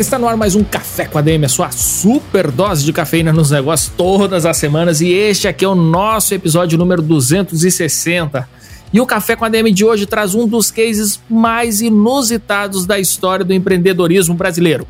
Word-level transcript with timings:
está 0.00 0.18
no 0.18 0.28
ar 0.28 0.36
mais 0.36 0.54
um 0.54 0.62
Café 0.62 1.06
com 1.06 1.16
a 1.16 1.22
DM, 1.22 1.46
a 1.46 1.48
sua 1.48 1.70
super 1.70 2.50
dose 2.50 2.84
de 2.84 2.92
cafeína 2.92 3.32
nos 3.32 3.50
negócios 3.50 3.90
todas 3.96 4.44
as 4.44 4.56
semanas 4.58 5.00
e 5.00 5.08
este 5.08 5.48
aqui 5.48 5.64
é 5.64 5.68
o 5.68 5.74
nosso 5.74 6.34
episódio 6.34 6.76
número 6.76 7.00
260. 7.00 8.46
E 8.92 9.00
o 9.00 9.06
Café 9.06 9.34
com 9.36 9.44
a 9.46 9.48
DM 9.48 9.72
de 9.72 9.84
hoje 9.86 10.04
traz 10.04 10.34
um 10.34 10.46
dos 10.46 10.70
cases 10.70 11.18
mais 11.30 11.80
inusitados 11.80 12.84
da 12.84 12.98
história 12.98 13.44
do 13.44 13.54
empreendedorismo 13.54 14.34
brasileiro. 14.34 14.86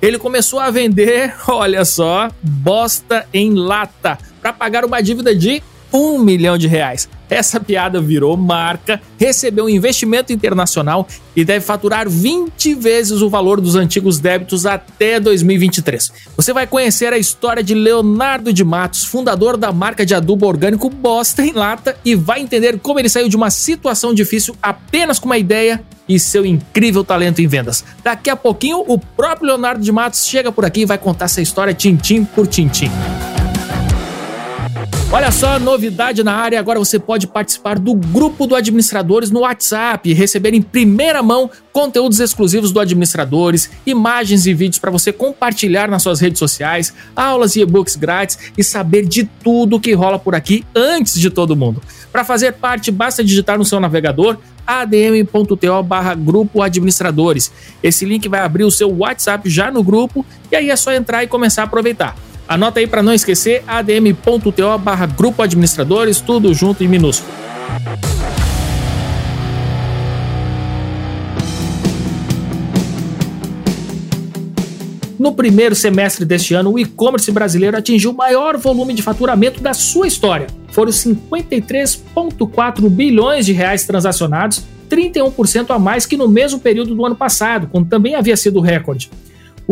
Ele 0.00 0.18
começou 0.18 0.58
a 0.58 0.70
vender, 0.70 1.32
olha 1.46 1.84
só, 1.84 2.28
bosta 2.42 3.24
em 3.32 3.54
lata 3.54 4.18
para 4.40 4.52
pagar 4.52 4.84
uma 4.84 5.00
dívida 5.00 5.34
de 5.34 5.62
um 5.92 6.18
milhão 6.18 6.56
de 6.56 6.66
reais. 6.66 7.08
Essa 7.28 7.58
piada 7.58 8.00
virou 8.00 8.36
marca, 8.36 9.00
recebeu 9.18 9.64
um 9.64 9.68
investimento 9.68 10.32
internacional 10.32 11.06
e 11.34 11.44
deve 11.44 11.64
faturar 11.64 12.08
20 12.08 12.74
vezes 12.74 13.22
o 13.22 13.30
valor 13.30 13.60
dos 13.60 13.74
antigos 13.74 14.18
débitos 14.18 14.66
até 14.66 15.18
2023. 15.18 16.12
Você 16.36 16.52
vai 16.52 16.66
conhecer 16.66 17.12
a 17.12 17.18
história 17.18 17.62
de 17.62 17.74
Leonardo 17.74 18.52
de 18.52 18.62
Matos, 18.62 19.04
fundador 19.04 19.56
da 19.56 19.72
marca 19.72 20.04
de 20.04 20.14
adubo 20.14 20.46
orgânico 20.46 20.90
Bosta 20.90 21.42
em 21.42 21.52
Lata, 21.52 21.96
e 22.04 22.14
vai 22.14 22.40
entender 22.40 22.78
como 22.78 22.98
ele 22.98 23.08
saiu 23.08 23.28
de 23.28 23.36
uma 23.36 23.50
situação 23.50 24.12
difícil 24.12 24.54
apenas 24.62 25.18
com 25.18 25.26
uma 25.26 25.38
ideia 25.38 25.82
e 26.08 26.18
seu 26.18 26.44
incrível 26.44 27.02
talento 27.02 27.40
em 27.40 27.46
vendas. 27.46 27.84
Daqui 28.02 28.28
a 28.28 28.36
pouquinho, 28.36 28.84
o 28.86 28.98
próprio 28.98 29.46
Leonardo 29.46 29.82
de 29.82 29.92
Matos 29.92 30.26
chega 30.26 30.52
por 30.52 30.64
aqui 30.64 30.80
e 30.80 30.86
vai 30.86 30.98
contar 30.98 31.26
essa 31.26 31.40
história 31.40 31.72
tintim 31.72 32.24
por 32.24 32.46
tintim. 32.46 32.90
Olha 35.14 35.30
só, 35.30 35.58
novidade 35.58 36.24
na 36.24 36.32
área, 36.32 36.58
agora 36.58 36.78
você 36.78 36.98
pode 36.98 37.26
participar 37.26 37.78
do 37.78 37.94
grupo 37.94 38.46
do 38.46 38.56
Administradores 38.56 39.30
no 39.30 39.40
WhatsApp 39.40 40.08
e 40.08 40.14
receber 40.14 40.54
em 40.54 40.62
primeira 40.62 41.22
mão 41.22 41.50
conteúdos 41.70 42.18
exclusivos 42.18 42.72
do 42.72 42.80
Administradores, 42.80 43.70
imagens 43.84 44.46
e 44.46 44.54
vídeos 44.54 44.78
para 44.78 44.90
você 44.90 45.12
compartilhar 45.12 45.86
nas 45.90 46.02
suas 46.02 46.18
redes 46.18 46.38
sociais, 46.38 46.94
aulas 47.14 47.56
e 47.56 47.60
e-books 47.60 47.94
grátis 47.94 48.38
e 48.56 48.64
saber 48.64 49.04
de 49.04 49.24
tudo 49.44 49.78
que 49.78 49.92
rola 49.92 50.18
por 50.18 50.34
aqui 50.34 50.64
antes 50.74 51.20
de 51.20 51.28
todo 51.28 51.54
mundo. 51.54 51.82
Para 52.10 52.24
fazer 52.24 52.52
parte, 52.54 52.90
basta 52.90 53.22
digitar 53.22 53.58
no 53.58 53.66
seu 53.66 53.78
navegador 53.78 54.38
adm.to 54.66 55.82
barra 55.82 56.14
grupo 56.14 56.62
administradores. 56.62 57.52
Esse 57.82 58.06
link 58.06 58.26
vai 58.30 58.40
abrir 58.40 58.64
o 58.64 58.70
seu 58.70 58.90
WhatsApp 58.90 59.50
já 59.50 59.70
no 59.70 59.82
grupo 59.82 60.24
e 60.50 60.56
aí 60.56 60.70
é 60.70 60.76
só 60.76 60.90
entrar 60.90 61.22
e 61.22 61.26
começar 61.26 61.60
a 61.60 61.64
aproveitar. 61.66 62.16
Anota 62.48 62.80
aí 62.80 62.86
para 62.86 63.02
não 63.02 63.12
esquecer 63.12 63.62
adm.to 63.66 64.78
barra 64.78 65.06
grupo 65.06 65.42
administradores, 65.42 66.20
tudo 66.20 66.52
junto 66.52 66.84
em 66.84 66.88
minúsculo. 66.88 67.42
No 75.22 75.32
primeiro 75.32 75.74
semestre 75.76 76.24
deste 76.24 76.52
ano, 76.52 76.72
o 76.72 76.78
e-commerce 76.80 77.30
brasileiro 77.30 77.76
atingiu 77.76 78.10
o 78.10 78.14
maior 78.14 78.56
volume 78.56 78.92
de 78.92 79.02
faturamento 79.02 79.62
da 79.62 79.72
sua 79.72 80.08
história. 80.08 80.48
Foram 80.72 80.90
53,4 80.90 82.90
bilhões 82.90 83.46
de 83.46 83.52
reais 83.52 83.84
transacionados, 83.84 84.64
31% 84.90 85.70
a 85.70 85.78
mais 85.78 86.06
que 86.06 86.16
no 86.16 86.26
mesmo 86.26 86.58
período 86.58 86.92
do 86.92 87.06
ano 87.06 87.14
passado, 87.14 87.68
quando 87.70 87.88
também 87.88 88.16
havia 88.16 88.36
sido 88.36 88.60
recorde. 88.60 89.12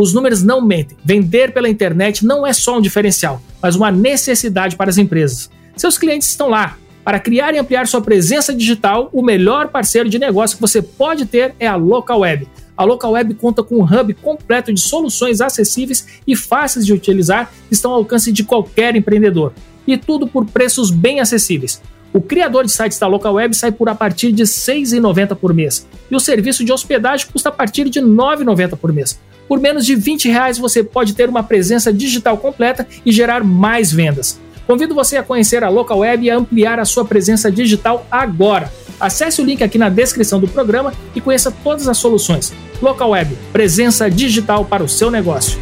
Os 0.00 0.14
números 0.14 0.42
não 0.42 0.62
mentem. 0.62 0.96
Vender 1.04 1.52
pela 1.52 1.68
internet 1.68 2.24
não 2.24 2.46
é 2.46 2.54
só 2.54 2.78
um 2.78 2.80
diferencial, 2.80 3.42
mas 3.60 3.76
uma 3.76 3.92
necessidade 3.92 4.74
para 4.74 4.88
as 4.88 4.96
empresas. 4.96 5.50
Seus 5.76 5.98
clientes 5.98 6.26
estão 6.26 6.48
lá. 6.48 6.78
Para 7.04 7.20
criar 7.20 7.52
e 7.52 7.58
ampliar 7.58 7.86
sua 7.86 8.00
presença 8.00 8.54
digital, 8.54 9.10
o 9.12 9.22
melhor 9.22 9.68
parceiro 9.68 10.08
de 10.08 10.18
negócio 10.18 10.56
que 10.56 10.60
você 10.62 10.80
pode 10.80 11.26
ter 11.26 11.54
é 11.60 11.66
a 11.66 11.76
Local 11.76 12.20
Web. 12.20 12.48
A 12.74 12.82
Local 12.82 13.12
Web 13.12 13.34
conta 13.34 13.62
com 13.62 13.76
um 13.76 13.84
hub 13.84 14.14
completo 14.14 14.72
de 14.72 14.80
soluções 14.80 15.42
acessíveis 15.42 16.06
e 16.26 16.34
fáceis 16.34 16.86
de 16.86 16.94
utilizar, 16.94 17.52
que 17.68 17.74
estão 17.74 17.90
ao 17.90 17.98
alcance 17.98 18.32
de 18.32 18.42
qualquer 18.42 18.96
empreendedor. 18.96 19.52
E 19.86 19.98
tudo 19.98 20.26
por 20.26 20.46
preços 20.46 20.90
bem 20.90 21.20
acessíveis. 21.20 21.82
O 22.10 22.22
criador 22.22 22.64
de 22.64 22.72
sites 22.72 22.98
da 22.98 23.06
Local 23.06 23.34
Web 23.34 23.54
sai 23.54 23.70
por 23.70 23.90
a 23.90 23.94
partir 23.94 24.32
de 24.32 24.44
R$ 24.44 24.48
6,90 24.48 25.36
por 25.36 25.52
mês. 25.52 25.86
E 26.10 26.16
o 26.16 26.20
serviço 26.20 26.64
de 26.64 26.72
hospedagem 26.72 27.26
custa 27.30 27.50
a 27.50 27.52
partir 27.52 27.90
de 27.90 28.00
R$ 28.00 28.06
9,90 28.06 28.76
por 28.76 28.94
mês. 28.94 29.20
Por 29.50 29.58
menos 29.58 29.84
de 29.84 29.96
20 29.96 30.28
reais 30.28 30.58
você 30.58 30.84
pode 30.84 31.12
ter 31.12 31.28
uma 31.28 31.42
presença 31.42 31.92
digital 31.92 32.38
completa 32.38 32.86
e 33.04 33.10
gerar 33.10 33.42
mais 33.42 33.90
vendas. 33.90 34.38
Convido 34.64 34.94
você 34.94 35.16
a 35.16 35.24
conhecer 35.24 35.64
a 35.64 35.68
Local 35.68 35.98
Web 35.98 36.24
e 36.24 36.30
a 36.30 36.36
ampliar 36.36 36.78
a 36.78 36.84
sua 36.84 37.04
presença 37.04 37.50
digital 37.50 38.06
agora. 38.08 38.72
Acesse 39.00 39.42
o 39.42 39.44
link 39.44 39.60
aqui 39.64 39.76
na 39.76 39.88
descrição 39.88 40.38
do 40.38 40.46
programa 40.46 40.94
e 41.16 41.20
conheça 41.20 41.50
todas 41.50 41.88
as 41.88 41.98
soluções. 41.98 42.52
Local 42.80 43.10
Web, 43.10 43.36
presença 43.52 44.08
digital 44.08 44.64
para 44.64 44.84
o 44.84 44.88
seu 44.88 45.10
negócio. 45.10 45.58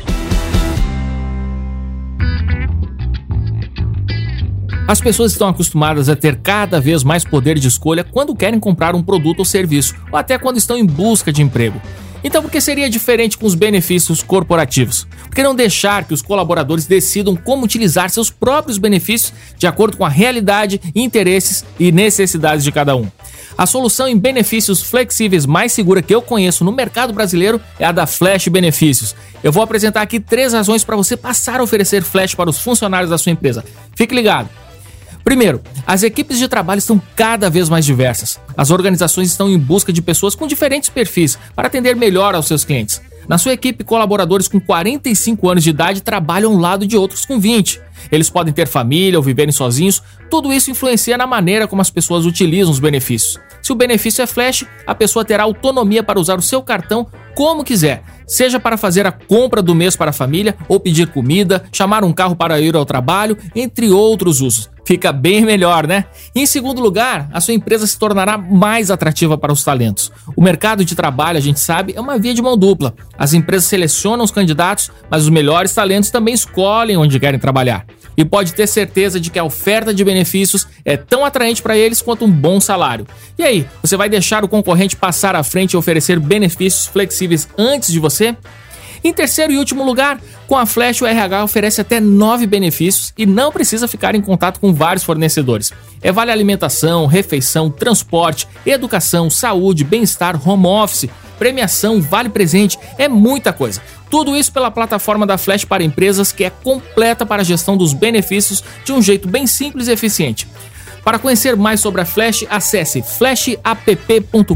As 4.86 5.00
pessoas 5.00 5.32
estão 5.32 5.48
acostumadas 5.48 6.10
a 6.10 6.16
ter 6.16 6.36
cada 6.42 6.78
vez 6.78 7.02
mais 7.02 7.24
poder 7.24 7.58
de 7.58 7.68
escolha 7.68 8.04
quando 8.04 8.36
querem 8.36 8.60
comprar 8.60 8.94
um 8.94 9.02
produto 9.02 9.38
ou 9.38 9.44
serviço, 9.46 9.94
ou 10.12 10.18
até 10.18 10.36
quando 10.36 10.58
estão 10.58 10.76
em 10.76 10.84
busca 10.84 11.32
de 11.32 11.40
emprego. 11.40 11.80
Então, 12.22 12.42
por 12.42 12.50
que 12.50 12.60
seria 12.60 12.90
diferente 12.90 13.38
com 13.38 13.46
os 13.46 13.54
benefícios 13.54 14.22
corporativos? 14.22 15.06
Por 15.26 15.34
que 15.34 15.42
não 15.42 15.54
deixar 15.54 16.04
que 16.04 16.14
os 16.14 16.22
colaboradores 16.22 16.86
decidam 16.86 17.36
como 17.36 17.64
utilizar 17.64 18.10
seus 18.10 18.30
próprios 18.30 18.78
benefícios 18.78 19.32
de 19.56 19.66
acordo 19.66 19.96
com 19.96 20.04
a 20.04 20.08
realidade, 20.08 20.80
interesses 20.94 21.64
e 21.78 21.92
necessidades 21.92 22.64
de 22.64 22.72
cada 22.72 22.96
um? 22.96 23.08
A 23.56 23.66
solução 23.66 24.06
em 24.06 24.16
benefícios 24.16 24.82
flexíveis 24.82 25.44
mais 25.44 25.72
segura 25.72 26.00
que 26.00 26.14
eu 26.14 26.22
conheço 26.22 26.64
no 26.64 26.70
mercado 26.70 27.12
brasileiro 27.12 27.60
é 27.78 27.84
a 27.84 27.92
da 27.92 28.06
Flash 28.06 28.46
Benefícios. 28.46 29.16
Eu 29.42 29.50
vou 29.50 29.62
apresentar 29.62 30.02
aqui 30.02 30.20
três 30.20 30.52
razões 30.52 30.84
para 30.84 30.96
você 30.96 31.16
passar 31.16 31.58
a 31.58 31.62
oferecer 31.64 32.02
Flash 32.02 32.34
para 32.34 32.50
os 32.50 32.60
funcionários 32.60 33.10
da 33.10 33.18
sua 33.18 33.32
empresa. 33.32 33.64
Fique 33.96 34.14
ligado! 34.14 34.48
Primeiro, 35.24 35.60
as 35.86 36.02
equipes 36.02 36.38
de 36.38 36.48
trabalho 36.48 36.78
estão 36.78 37.00
cada 37.14 37.50
vez 37.50 37.68
mais 37.68 37.84
diversas. 37.84 38.40
As 38.56 38.70
organizações 38.70 39.28
estão 39.28 39.48
em 39.48 39.58
busca 39.58 39.92
de 39.92 40.00
pessoas 40.00 40.34
com 40.34 40.46
diferentes 40.46 40.88
perfis 40.88 41.38
para 41.54 41.68
atender 41.68 41.94
melhor 41.94 42.34
aos 42.34 42.46
seus 42.46 42.64
clientes. 42.64 43.00
Na 43.28 43.36
sua 43.36 43.52
equipe, 43.52 43.84
colaboradores 43.84 44.48
com 44.48 44.58
45 44.58 45.50
anos 45.50 45.62
de 45.62 45.68
idade 45.68 46.00
trabalham 46.00 46.52
ao 46.52 46.58
lado 46.58 46.86
de 46.86 46.96
outros 46.96 47.26
com 47.26 47.38
20. 47.38 47.78
Eles 48.10 48.30
podem 48.30 48.54
ter 48.54 48.66
família 48.66 49.18
ou 49.18 49.22
viverem 49.22 49.52
sozinhos, 49.52 50.02
tudo 50.30 50.50
isso 50.50 50.70
influencia 50.70 51.18
na 51.18 51.26
maneira 51.26 51.68
como 51.68 51.82
as 51.82 51.90
pessoas 51.90 52.24
utilizam 52.24 52.72
os 52.72 52.78
benefícios. 52.78 53.38
Se 53.60 53.70
o 53.70 53.76
benefício 53.76 54.22
é 54.22 54.26
flash, 54.26 54.64
a 54.86 54.94
pessoa 54.94 55.26
terá 55.26 55.42
autonomia 55.42 56.02
para 56.02 56.18
usar 56.18 56.38
o 56.38 56.42
seu 56.42 56.62
cartão 56.62 57.06
como 57.34 57.64
quiser, 57.64 58.02
seja 58.28 58.60
para 58.60 58.76
fazer 58.76 59.06
a 59.06 59.12
compra 59.12 59.60
do 59.60 59.74
mês 59.74 59.96
para 59.96 60.10
a 60.10 60.12
família, 60.12 60.54
ou 60.68 60.78
pedir 60.78 61.08
comida, 61.08 61.64
chamar 61.72 62.04
um 62.04 62.12
carro 62.12 62.36
para 62.36 62.60
ir 62.60 62.76
ao 62.76 62.84
trabalho, 62.84 63.36
entre 63.56 63.90
outros 63.90 64.40
usos. 64.40 64.70
Fica 64.84 65.12
bem 65.12 65.44
melhor, 65.44 65.86
né? 65.86 66.06
E 66.34 66.40
em 66.40 66.46
segundo 66.46 66.80
lugar, 66.80 67.28
a 67.32 67.42
sua 67.42 67.52
empresa 67.52 67.86
se 67.86 67.98
tornará 67.98 68.38
mais 68.38 68.90
atrativa 68.90 69.36
para 69.36 69.52
os 69.52 69.62
talentos. 69.62 70.10
O 70.34 70.42
mercado 70.42 70.82
de 70.82 70.94
trabalho, 70.94 71.36
a 71.36 71.42
gente 71.42 71.60
sabe, 71.60 71.92
é 71.94 72.00
uma 72.00 72.18
via 72.18 72.32
de 72.32 72.40
mão 72.40 72.56
dupla. 72.56 72.94
As 73.18 73.34
empresas 73.34 73.68
selecionam 73.68 74.24
os 74.24 74.30
candidatos, 74.30 74.90
mas 75.10 75.24
os 75.24 75.28
melhores 75.28 75.74
talentos 75.74 76.10
também 76.10 76.32
escolhem 76.32 76.96
onde 76.96 77.20
querem 77.20 77.38
trabalhar 77.38 77.84
e 78.18 78.24
pode 78.24 78.52
ter 78.52 78.66
certeza 78.66 79.20
de 79.20 79.30
que 79.30 79.38
a 79.38 79.44
oferta 79.44 79.94
de 79.94 80.04
benefícios 80.04 80.66
é 80.84 80.96
tão 80.96 81.24
atraente 81.24 81.62
para 81.62 81.78
eles 81.78 82.02
quanto 82.02 82.24
um 82.24 82.30
bom 82.30 82.60
salário. 82.60 83.06
E 83.38 83.44
aí, 83.44 83.64
você 83.80 83.96
vai 83.96 84.08
deixar 84.08 84.44
o 84.44 84.48
concorrente 84.48 84.96
passar 84.96 85.36
à 85.36 85.44
frente 85.44 85.74
e 85.74 85.76
oferecer 85.76 86.18
benefícios 86.18 86.88
flexíveis 86.88 87.48
antes 87.56 87.92
de 87.92 88.00
você? 88.00 88.36
Em 89.04 89.12
terceiro 89.12 89.52
e 89.52 89.56
último 89.58 89.84
lugar, 89.84 90.20
com 90.48 90.56
a 90.56 90.66
Flash, 90.66 91.00
o 91.00 91.06
RH 91.06 91.44
oferece 91.44 91.80
até 91.80 92.00
nove 92.00 92.48
benefícios 92.48 93.12
e 93.16 93.24
não 93.24 93.52
precisa 93.52 93.86
ficar 93.86 94.16
em 94.16 94.20
contato 94.20 94.58
com 94.58 94.74
vários 94.74 95.04
fornecedores. 95.04 95.72
É 96.02 96.10
vale 96.10 96.32
alimentação, 96.32 97.06
refeição, 97.06 97.70
transporte, 97.70 98.48
educação, 98.66 99.30
saúde, 99.30 99.84
bem-estar, 99.84 100.36
home 100.44 100.66
office, 100.66 101.08
premiação, 101.38 102.02
vale 102.02 102.28
presente, 102.28 102.76
é 102.98 103.08
muita 103.08 103.52
coisa. 103.52 103.80
Tudo 104.10 104.36
isso 104.36 104.52
pela 104.52 104.70
plataforma 104.70 105.26
da 105.26 105.36
Flash 105.36 105.64
para 105.64 105.84
empresas 105.84 106.32
que 106.32 106.44
é 106.44 106.50
completa 106.50 107.26
para 107.26 107.42
a 107.42 107.44
gestão 107.44 107.76
dos 107.76 107.92
benefícios 107.92 108.62
de 108.84 108.92
um 108.92 109.02
jeito 109.02 109.28
bem 109.28 109.46
simples 109.46 109.88
e 109.88 109.92
eficiente. 109.92 110.46
Para 111.04 111.18
conhecer 111.18 111.56
mais 111.56 111.80
sobre 111.80 112.02
a 112.02 112.04
Flash, 112.04 112.44
acesse 112.50 113.02
flashapp.com.br 113.02 114.46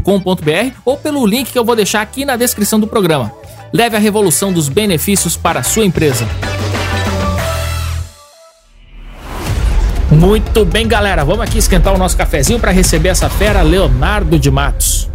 ou 0.85 0.97
pelo 0.97 1.25
link 1.25 1.51
que 1.51 1.57
eu 1.57 1.65
vou 1.65 1.75
deixar 1.75 2.01
aqui 2.01 2.25
na 2.25 2.35
descrição 2.35 2.79
do 2.79 2.87
programa. 2.87 3.31
Leve 3.71 3.95
a 3.95 3.99
revolução 3.99 4.53
dos 4.53 4.69
benefícios 4.69 5.35
para 5.35 5.61
a 5.61 5.63
sua 5.63 5.85
empresa. 5.85 6.27
Muito 10.11 10.63
bem, 10.63 10.87
galera. 10.87 11.25
Vamos 11.25 11.41
aqui 11.41 11.57
esquentar 11.57 11.93
o 11.93 11.97
nosso 11.97 12.15
cafezinho 12.15 12.59
para 12.59 12.71
receber 12.71 13.09
essa 13.09 13.29
fera, 13.29 13.61
Leonardo 13.61 14.37
de 14.37 14.51
Matos. 14.51 15.09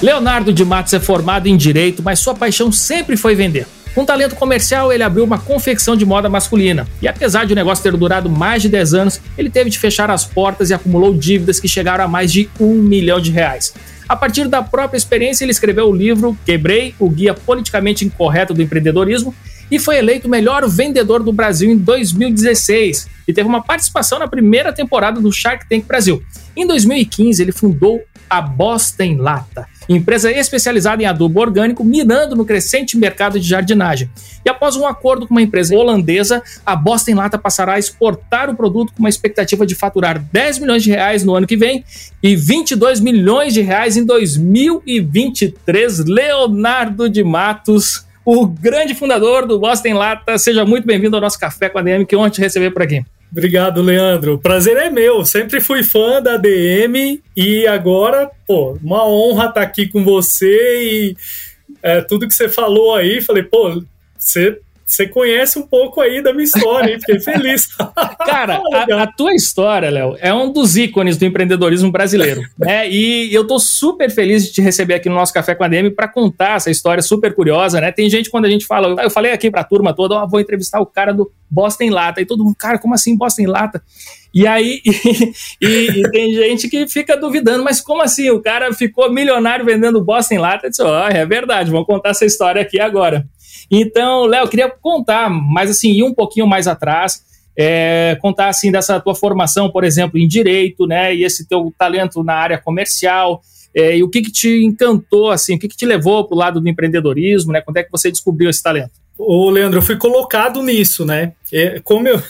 Leonardo 0.00 0.52
de 0.52 0.64
Matos 0.64 0.92
é 0.92 1.00
formado 1.00 1.48
em 1.48 1.56
direito, 1.56 2.02
mas 2.04 2.20
sua 2.20 2.34
paixão 2.34 2.70
sempre 2.70 3.16
foi 3.16 3.34
vender. 3.34 3.66
Com 3.94 4.04
talento 4.04 4.36
comercial, 4.36 4.92
ele 4.92 5.02
abriu 5.02 5.24
uma 5.24 5.38
confecção 5.38 5.96
de 5.96 6.06
moda 6.06 6.28
masculina. 6.28 6.86
E 7.02 7.08
apesar 7.08 7.44
de 7.44 7.52
o 7.52 7.56
negócio 7.56 7.82
ter 7.82 7.96
durado 7.96 8.30
mais 8.30 8.62
de 8.62 8.68
10 8.68 8.94
anos, 8.94 9.20
ele 9.36 9.50
teve 9.50 9.70
de 9.70 9.78
fechar 9.78 10.08
as 10.08 10.24
portas 10.24 10.70
e 10.70 10.74
acumulou 10.74 11.12
dívidas 11.12 11.58
que 11.58 11.66
chegaram 11.66 12.04
a 12.04 12.08
mais 12.08 12.32
de 12.32 12.48
um 12.60 12.74
milhão 12.74 13.20
de 13.20 13.32
reais. 13.32 13.74
A 14.08 14.14
partir 14.14 14.46
da 14.46 14.62
própria 14.62 14.96
experiência, 14.96 15.44
ele 15.44 15.50
escreveu 15.50 15.88
o 15.88 15.94
livro 15.94 16.38
Quebrei, 16.46 16.94
o 16.98 17.10
guia 17.10 17.34
politicamente 17.34 18.04
incorreto 18.04 18.54
do 18.54 18.62
empreendedorismo, 18.62 19.34
e 19.70 19.80
foi 19.80 19.98
eleito 19.98 20.28
o 20.28 20.30
melhor 20.30 20.66
vendedor 20.68 21.22
do 21.22 21.32
Brasil 21.32 21.70
em 21.70 21.76
2016 21.76 23.08
e 23.26 23.32
teve 23.32 23.48
uma 23.48 23.62
participação 23.62 24.18
na 24.18 24.26
primeira 24.26 24.72
temporada 24.72 25.20
do 25.20 25.30
Shark 25.30 25.68
Tank 25.68 25.84
Brasil. 25.86 26.22
Em 26.56 26.66
2015, 26.66 27.42
ele 27.42 27.52
fundou 27.52 28.00
a 28.30 28.40
Bosta 28.40 29.04
em 29.04 29.16
Lata, 29.16 29.66
empresa 29.96 30.30
especializada 30.30 31.02
em 31.02 31.06
adubo 31.06 31.40
orgânico, 31.40 31.84
mirando 31.84 32.36
no 32.36 32.44
crescente 32.44 32.96
mercado 32.96 33.40
de 33.40 33.48
jardinagem. 33.48 34.10
E 34.44 34.50
após 34.50 34.76
um 34.76 34.86
acordo 34.86 35.26
com 35.26 35.34
uma 35.34 35.42
empresa 35.42 35.74
holandesa, 35.74 36.42
a 36.64 36.76
Bosta 36.76 37.10
em 37.10 37.14
Lata 37.14 37.38
passará 37.38 37.74
a 37.74 37.78
exportar 37.78 38.50
o 38.50 38.54
produto 38.54 38.92
com 38.92 39.00
uma 39.00 39.08
expectativa 39.08 39.66
de 39.66 39.74
faturar 39.74 40.22
10 40.32 40.58
milhões 40.58 40.82
de 40.82 40.90
reais 40.90 41.24
no 41.24 41.34
ano 41.34 41.46
que 41.46 41.56
vem 41.56 41.84
e 42.22 42.36
22 42.36 43.00
milhões 43.00 43.54
de 43.54 43.60
reais 43.60 43.96
em 43.96 44.04
2023. 44.04 46.04
Leonardo 46.04 47.08
de 47.08 47.24
Matos, 47.24 48.04
o 48.24 48.46
grande 48.46 48.94
fundador 48.94 49.46
do 49.46 49.58
Bosta 49.58 49.88
em 49.88 49.94
Lata, 49.94 50.38
seja 50.38 50.64
muito 50.64 50.86
bem-vindo 50.86 51.16
ao 51.16 51.22
nosso 51.22 51.38
Café 51.38 51.68
com 51.68 51.78
a 51.78 51.82
DM, 51.82 52.04
que 52.04 52.14
ontem 52.14 52.36
te 52.36 52.40
receber 52.40 52.70
por 52.70 52.82
aqui. 52.82 53.04
Obrigado, 53.30 53.82
Leandro. 53.82 54.38
Prazer 54.38 54.76
é 54.76 54.90
meu. 54.90 55.24
Sempre 55.24 55.60
fui 55.60 55.82
fã 55.82 56.22
da 56.22 56.36
DM 56.36 57.22
e 57.36 57.66
agora, 57.66 58.30
pô, 58.46 58.78
uma 58.82 59.06
honra 59.06 59.46
estar 59.46 59.62
aqui 59.62 59.86
com 59.86 60.02
você 60.02 60.82
e 60.82 61.16
é, 61.82 62.00
tudo 62.00 62.26
que 62.26 62.34
você 62.34 62.48
falou 62.48 62.94
aí. 62.94 63.20
Falei, 63.20 63.42
pô, 63.42 63.82
você 64.18 64.58
você 64.88 65.06
conhece 65.06 65.58
um 65.58 65.66
pouco 65.66 66.00
aí 66.00 66.22
da 66.22 66.32
minha 66.32 66.44
história, 66.44 66.92
hein? 66.92 66.98
Fiquei 66.98 67.20
feliz. 67.20 67.68
Cara, 68.24 68.60
a, 68.72 69.02
a, 69.02 69.06
tua 69.06 69.34
história, 69.34 69.90
Léo, 69.90 70.16
é 70.18 70.32
um 70.32 70.50
dos 70.50 70.76
ícones 70.76 71.18
do 71.18 71.26
empreendedorismo 71.26 71.92
brasileiro, 71.92 72.42
né? 72.58 72.88
E 72.88 73.32
eu 73.32 73.46
tô 73.46 73.58
super 73.58 74.10
feliz 74.10 74.46
de 74.46 74.52
te 74.52 74.62
receber 74.62 74.94
aqui 74.94 75.08
no 75.08 75.14
nosso 75.14 75.32
Café 75.32 75.54
com 75.54 75.62
a 75.62 75.68
DM 75.68 75.90
para 75.90 76.08
contar 76.08 76.56
essa 76.56 76.70
história 76.70 77.02
super 77.02 77.34
curiosa, 77.34 77.80
né? 77.80 77.92
Tem 77.92 78.08
gente 78.08 78.30
quando 78.30 78.46
a 78.46 78.50
gente 78.50 78.66
fala, 78.66 79.02
eu 79.02 79.10
falei 79.10 79.32
aqui 79.32 79.50
pra 79.50 79.62
turma 79.62 79.94
toda, 79.94 80.22
oh, 80.22 80.26
vou 80.26 80.40
entrevistar 80.40 80.80
o 80.80 80.86
cara 80.86 81.12
do 81.12 81.30
Boston 81.50 81.90
Lata, 81.90 82.20
e 82.20 82.26
todo 82.26 82.42
mundo, 82.42 82.56
cara, 82.58 82.78
como 82.78 82.94
assim 82.94 83.16
Boston 83.16 83.46
Lata? 83.46 83.82
E 84.32 84.46
aí, 84.46 84.80
e, 84.84 85.32
e, 85.60 86.00
e, 86.00 86.10
tem 86.10 86.34
gente 86.34 86.68
que 86.68 86.86
fica 86.86 87.16
duvidando, 87.16 87.64
mas 87.64 87.80
como 87.80 88.02
assim? 88.02 88.30
O 88.30 88.40
cara 88.40 88.72
ficou 88.72 89.10
milionário 89.10 89.64
vendendo 89.64 90.02
Boston 90.04 90.38
Lata? 90.38 90.66
Eu 90.66 90.70
disse, 90.70 90.82
ó, 90.82 91.06
oh, 91.06 91.08
é 91.08 91.24
verdade, 91.24 91.70
vamos 91.70 91.86
contar 91.86 92.10
essa 92.10 92.24
história 92.24 92.60
aqui 92.60 92.78
agora. 92.78 93.26
Então, 93.70 94.24
Léo, 94.24 94.48
queria 94.48 94.70
contar, 94.70 95.28
mas 95.28 95.70
assim, 95.70 95.92
ir 95.92 96.02
um 96.02 96.14
pouquinho 96.14 96.46
mais 96.46 96.66
atrás, 96.66 97.22
é, 97.56 98.16
contar 98.20 98.48
assim 98.48 98.70
dessa 98.70 99.00
tua 99.00 99.14
formação, 99.14 99.70
por 99.70 99.84
exemplo, 99.84 100.18
em 100.18 100.26
direito, 100.26 100.86
né, 100.86 101.14
e 101.14 101.24
esse 101.24 101.46
teu 101.46 101.72
talento 101.76 102.22
na 102.22 102.34
área 102.34 102.58
comercial, 102.58 103.42
é, 103.74 103.98
e 103.98 104.02
o 104.02 104.08
que 104.08 104.22
que 104.22 104.32
te 104.32 104.64
encantou, 104.64 105.30
assim, 105.30 105.56
o 105.56 105.58
que 105.58 105.68
que 105.68 105.76
te 105.76 105.84
levou 105.84 106.24
para 106.24 106.34
o 106.34 106.38
lado 106.38 106.60
do 106.60 106.68
empreendedorismo, 106.68 107.52
né, 107.52 107.60
quando 107.60 107.76
é 107.76 107.82
que 107.82 107.92
você 107.92 108.10
descobriu 108.10 108.48
esse 108.48 108.62
talento? 108.62 108.92
Ô, 109.18 109.50
Leandro, 109.50 109.78
eu 109.78 109.82
fui 109.82 109.96
colocado 109.96 110.62
nisso, 110.62 111.04
né? 111.04 111.32
É, 111.52 111.80
como 111.80 112.06
eu, 112.06 112.22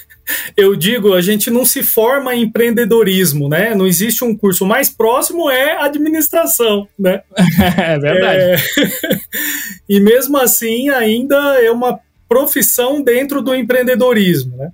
eu 0.57 0.77
digo, 0.77 1.15
a 1.15 1.21
gente 1.21 1.51
não 1.51 1.65
se 1.65 1.83
forma 1.83 2.35
em 2.35 2.43
empreendedorismo, 2.43 3.49
né? 3.49 3.75
Não 3.75 3.87
existe 3.87 4.25
um 4.25 4.37
curso 4.37 4.67
mais 4.67 4.89
próximo 4.89 5.51
é 5.51 5.83
administração, 5.83 6.89
né? 6.99 7.23
É 7.79 7.99
verdade. 7.99 8.41
É... 8.41 8.57
e 9.89 10.01
mesmo 10.01 10.37
assim, 10.37 10.89
ainda 10.91 11.37
é 11.63 11.71
uma 11.71 11.99
profissão 12.29 13.03
dentro 13.03 13.41
do 13.41 13.55
empreendedorismo, 13.55 14.57
né? 14.57 14.71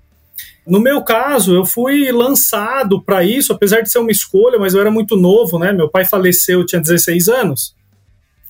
No 0.67 0.81
meu 0.81 1.03
caso, 1.03 1.55
eu 1.55 1.67
fui 1.67 2.11
lançado 2.11 3.01
para 3.03 3.23
isso, 3.23 3.53
apesar 3.53 3.83
de 3.83 3.91
ser 3.91 3.99
uma 3.99 4.11
escolha, 4.11 4.59
mas 4.59 4.75
eu 4.75 4.81
era 4.81 4.91
muito 4.91 5.15
novo, 5.15 5.59
né? 5.59 5.73
Meu 5.73 5.89
pai 5.89 6.07
faleceu, 6.07 6.61
eu 6.61 6.67
tinha 6.67 6.81
16 6.81 7.29
anos. 7.29 7.75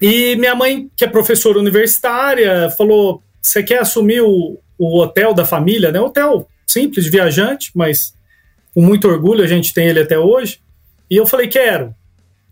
E 0.01 0.37
minha 0.37 0.55
mãe, 0.55 0.89
que 0.97 1.05
é 1.05 1.09
professora 1.09 1.59
universitária, 1.59 2.71
falou: 2.71 3.21
você 3.43 3.63
quer 3.63 3.81
assumir 3.81 4.21
o, 4.21 4.59
o 4.79 5.01
hotel 5.01 5.35
da 5.35 5.45
família, 5.45 5.91
né? 5.91 6.01
Hotel 6.01 6.49
simples, 6.67 7.07
viajante, 7.07 7.71
mas 7.75 8.15
com 8.75 8.83
muito 8.83 9.09
orgulho 9.09 9.45
a 9.45 9.47
gente 9.47 9.73
tem 9.73 9.87
ele 9.87 10.01
até 10.01 10.19
hoje. 10.19 10.61
E 11.11 11.17
eu 11.17 11.27
falei, 11.27 11.49
quero. 11.49 11.95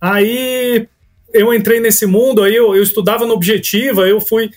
Aí 0.00 0.88
eu 1.32 1.52
entrei 1.52 1.80
nesse 1.80 2.06
mundo, 2.06 2.42
aí 2.42 2.54
eu, 2.54 2.74
eu 2.74 2.82
estudava 2.82 3.26
no 3.26 3.34
Objetiva, 3.34 4.06
eu 4.06 4.20
fui 4.20 4.50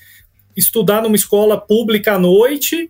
estudar 0.56 1.02
numa 1.02 1.16
escola 1.16 1.60
pública 1.60 2.14
à 2.14 2.20
noite 2.20 2.90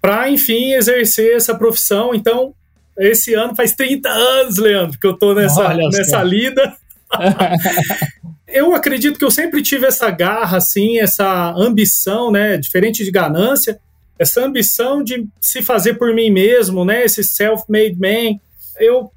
para, 0.00 0.28
enfim, 0.28 0.72
exercer 0.72 1.36
essa 1.36 1.54
profissão. 1.54 2.14
Então, 2.14 2.54
esse 2.98 3.34
ano 3.34 3.54
faz 3.54 3.72
30 3.74 4.08
anos, 4.08 4.58
Leandro, 4.58 4.98
que 4.98 5.06
eu 5.06 5.14
tô 5.14 5.34
nessa, 5.34 5.74
nessa 5.74 6.22
lida. 6.22 6.76
eu 8.48 8.74
acredito 8.74 9.18
que 9.18 9.24
eu 9.24 9.30
sempre 9.30 9.62
tive 9.62 9.86
essa 9.86 10.10
garra, 10.10 10.58
assim, 10.58 10.98
essa 10.98 11.52
ambição, 11.56 12.30
né? 12.30 12.56
Diferente 12.56 13.04
de 13.04 13.10
ganância, 13.10 13.78
essa 14.22 14.44
ambição 14.44 15.02
de 15.02 15.26
se 15.40 15.62
fazer 15.62 15.94
por 15.94 16.14
mim 16.14 16.30
mesmo, 16.30 16.84
né? 16.84 17.04
Esse 17.04 17.24
self-made 17.24 17.96
man. 17.98 18.38
Eu 18.78 19.10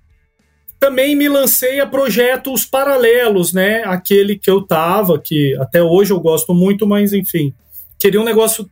também 0.80 1.16
me 1.16 1.30
lancei 1.30 1.80
a 1.80 1.86
projetos 1.86 2.66
paralelos, 2.66 3.54
né? 3.54 3.84
Aquele 3.86 4.38
que 4.38 4.50
eu 4.50 4.62
tava, 4.62 5.20
que 5.20 5.56
até 5.58 5.82
hoje 5.82 6.12
eu 6.12 6.20
gosto 6.20 6.54
muito, 6.54 6.86
mas 6.88 7.14
enfim, 7.14 7.54
queria 8.00 8.20
um 8.20 8.26
negócio 8.26 8.70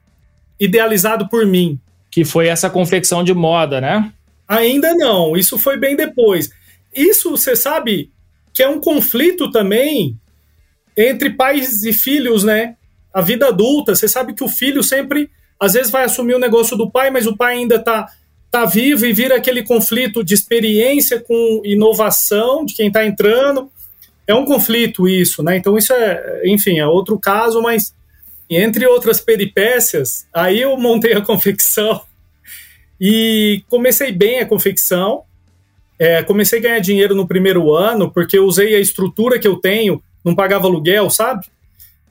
idealizado 0.60 1.30
por 1.30 1.46
mim. 1.46 1.80
Que 2.10 2.26
foi 2.26 2.48
essa 2.48 2.70
confecção 2.70 3.24
de 3.24 3.34
moda, 3.34 3.80
né? 3.80 4.12
Ainda 4.48 4.94
não, 4.94 5.38
isso 5.38 5.58
foi 5.58 5.78
bem 5.78 5.96
depois. 5.96 6.50
Isso, 6.94 7.32
você 7.32 7.56
sabe, 7.56 8.12
que 8.54 8.62
é 8.62 8.70
um 8.70 8.80
conflito 8.80 9.50
também 9.50 10.20
entre 10.96 11.32
pais 11.32 11.84
e 11.84 11.94
filhos, 11.94 12.44
né? 12.44 12.76
A 13.14 13.22
vida 13.22 13.48
adulta, 13.48 13.96
você 13.96 14.08
sabe 14.08 14.34
que 14.34 14.44
o 14.44 14.48
filho 14.48 14.84
sempre, 14.84 15.30
às 15.64 15.74
vezes, 15.74 15.92
vai 15.92 16.04
assumir 16.04 16.36
o 16.36 16.40
negócio 16.40 16.78
do 16.78 16.90
pai, 16.90 17.10
mas 17.10 17.26
o 17.26 17.36
pai 17.36 17.56
ainda 17.56 17.80
tá, 17.80 18.08
tá 18.52 18.66
vivo 18.66 19.06
e 19.06 19.14
vira 19.14 19.36
aquele 19.36 19.64
conflito 19.64 20.24
de 20.24 20.34
experiência 20.34 21.20
com 21.20 21.62
inovação 21.64 22.66
de 22.66 22.76
quem 22.76 22.92
tá 22.92 23.06
entrando. 23.06 23.72
É 24.28 24.34
um 24.34 24.46
conflito 24.46 25.08
isso, 25.08 25.44
né? 25.44 25.58
Então, 25.58 25.78
isso 25.78 25.94
é, 25.94 26.42
enfim, 26.46 26.80
é 26.80 26.88
outro 26.88 27.20
caso, 27.20 27.62
mas 27.62 27.94
entre 28.50 28.86
outras 28.86 29.20
peripécias, 29.20 30.28
aí 30.34 30.62
eu 30.62 30.78
montei 30.78 31.14
a 31.14 31.22
confecção 31.22 32.02
e 33.00 33.64
comecei 33.70 34.12
bem 34.12 34.40
a 34.40 34.46
confecção. 34.46 35.24
É, 35.98 36.24
comecei 36.24 36.60
a 36.60 36.62
ganhar 36.62 36.80
dinheiro 36.80 37.16
no 37.16 37.28
primeiro 37.28 37.74
ano, 37.74 38.12
porque 38.12 38.40
usei 38.40 38.76
a 38.76 38.80
estrutura 38.80 39.40
que 39.40 39.48
eu 39.48 39.58
tenho 39.58 40.02
não 40.24 40.36
pagava 40.36 40.68
aluguel, 40.68 41.10
sabe? 41.10 41.46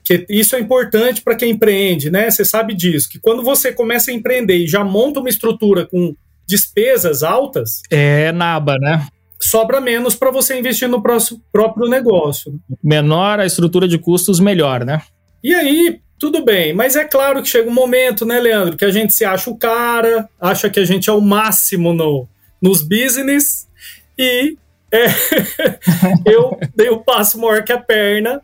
Que 0.03 0.25
isso 0.29 0.55
é 0.55 0.59
importante 0.59 1.21
para 1.21 1.35
quem 1.35 1.51
empreende, 1.51 2.11
né? 2.11 2.29
Você 2.29 2.43
sabe 2.43 2.73
disso, 2.73 3.09
que 3.09 3.19
quando 3.19 3.43
você 3.43 3.71
começa 3.71 4.11
a 4.11 4.13
empreender 4.13 4.57
e 4.57 4.67
já 4.67 4.83
monta 4.83 5.19
uma 5.19 5.29
estrutura 5.29 5.85
com 5.85 6.15
despesas 6.47 7.23
altas, 7.23 7.81
é 7.89 8.31
naba, 8.31 8.75
né? 8.77 9.07
Sobra 9.39 9.81
menos 9.81 10.15
para 10.15 10.31
você 10.31 10.57
investir 10.57 10.87
no 10.87 11.01
próximo, 11.01 11.41
próprio 11.51 11.89
negócio. 11.89 12.59
Menor 12.83 13.39
a 13.39 13.45
estrutura 13.45 13.87
de 13.87 13.97
custos, 13.97 14.39
melhor, 14.39 14.85
né? 14.85 15.01
E 15.43 15.53
aí, 15.53 15.99
tudo 16.17 16.43
bem, 16.45 16.73
mas 16.73 16.95
é 16.95 17.03
claro 17.03 17.41
que 17.41 17.49
chega 17.49 17.69
um 17.69 17.73
momento, 17.73 18.25
né, 18.25 18.39
Leandro, 18.39 18.77
que 18.77 18.85
a 18.85 18.91
gente 18.91 19.13
se 19.13 19.25
acha 19.25 19.49
o 19.49 19.57
cara, 19.57 20.29
acha 20.39 20.69
que 20.69 20.79
a 20.79 20.85
gente 20.85 21.09
é 21.09 21.13
o 21.13 21.19
máximo 21.19 21.93
no, 21.93 22.27
nos 22.61 22.81
business 22.81 23.67
e 24.17 24.55
é, 24.89 25.07
eu 26.25 26.57
dei 26.73 26.89
o 26.89 26.95
um 26.95 27.03
passo 27.03 27.37
maior 27.37 27.63
que 27.63 27.73
a 27.73 27.77
perna, 27.77 28.41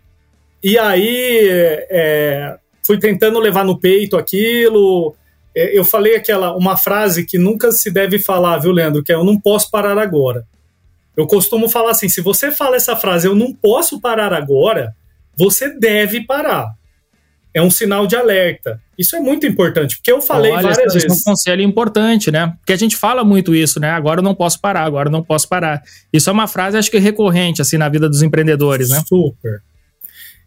e 0.63 0.77
aí 0.77 1.47
é, 1.89 2.57
fui 2.85 2.97
tentando 2.97 3.39
levar 3.39 3.63
no 3.63 3.79
peito 3.79 4.17
aquilo. 4.17 5.15
É, 5.55 5.77
eu 5.77 5.85
falei 5.85 6.15
aquela 6.15 6.55
uma 6.55 6.75
frase 6.75 7.25
que 7.25 7.37
nunca 7.37 7.71
se 7.71 7.91
deve 7.91 8.19
falar, 8.19 8.57
viu, 8.59 8.71
Leandro? 8.71 9.03
Que 9.03 9.11
é 9.11 9.15
eu 9.15 9.23
não 9.23 9.39
posso 9.39 9.69
parar 9.71 9.97
agora. 9.97 10.45
Eu 11.15 11.27
costumo 11.27 11.69
falar 11.69 11.91
assim: 11.91 12.09
se 12.09 12.21
você 12.21 12.51
fala 12.51 12.75
essa 12.75 12.95
frase, 12.95 13.27
eu 13.27 13.35
não 13.35 13.53
posso 13.53 13.99
parar 13.99 14.33
agora, 14.33 14.95
você 15.35 15.69
deve 15.69 16.25
parar. 16.25 16.73
é 17.53 17.61
um 17.61 17.71
sinal 17.71 18.05
de 18.05 18.15
alerta. 18.15 18.79
Isso 18.97 19.15
é 19.15 19.19
muito 19.19 19.45
importante, 19.47 19.95
porque 19.95 20.11
eu 20.11 20.21
falei 20.21 20.51
Olha, 20.51 20.61
várias 20.61 20.93
vezes. 20.93 21.09
É 21.09 21.13
um 21.13 21.23
conselho 21.23 21.61
importante, 21.61 22.29
né? 22.29 22.53
Porque 22.59 22.73
a 22.73 22.77
gente 22.77 22.95
fala 22.95 23.23
muito 23.23 23.55
isso, 23.55 23.79
né? 23.79 23.89
Agora 23.89 24.19
eu 24.19 24.23
não 24.23 24.35
posso 24.35 24.59
parar, 24.59 24.83
agora 24.83 25.07
eu 25.07 25.11
não 25.11 25.23
posso 25.23 25.47
parar. 25.47 25.81
Isso 26.11 26.29
é 26.29 26.33
uma 26.33 26.47
frase, 26.47 26.77
acho 26.77 26.91
que 26.91 26.99
recorrente, 26.99 27.61
assim, 27.61 27.77
na 27.77 27.89
vida 27.89 28.09
dos 28.09 28.21
empreendedores, 28.21 28.89
né? 28.89 29.01
Super. 29.07 29.61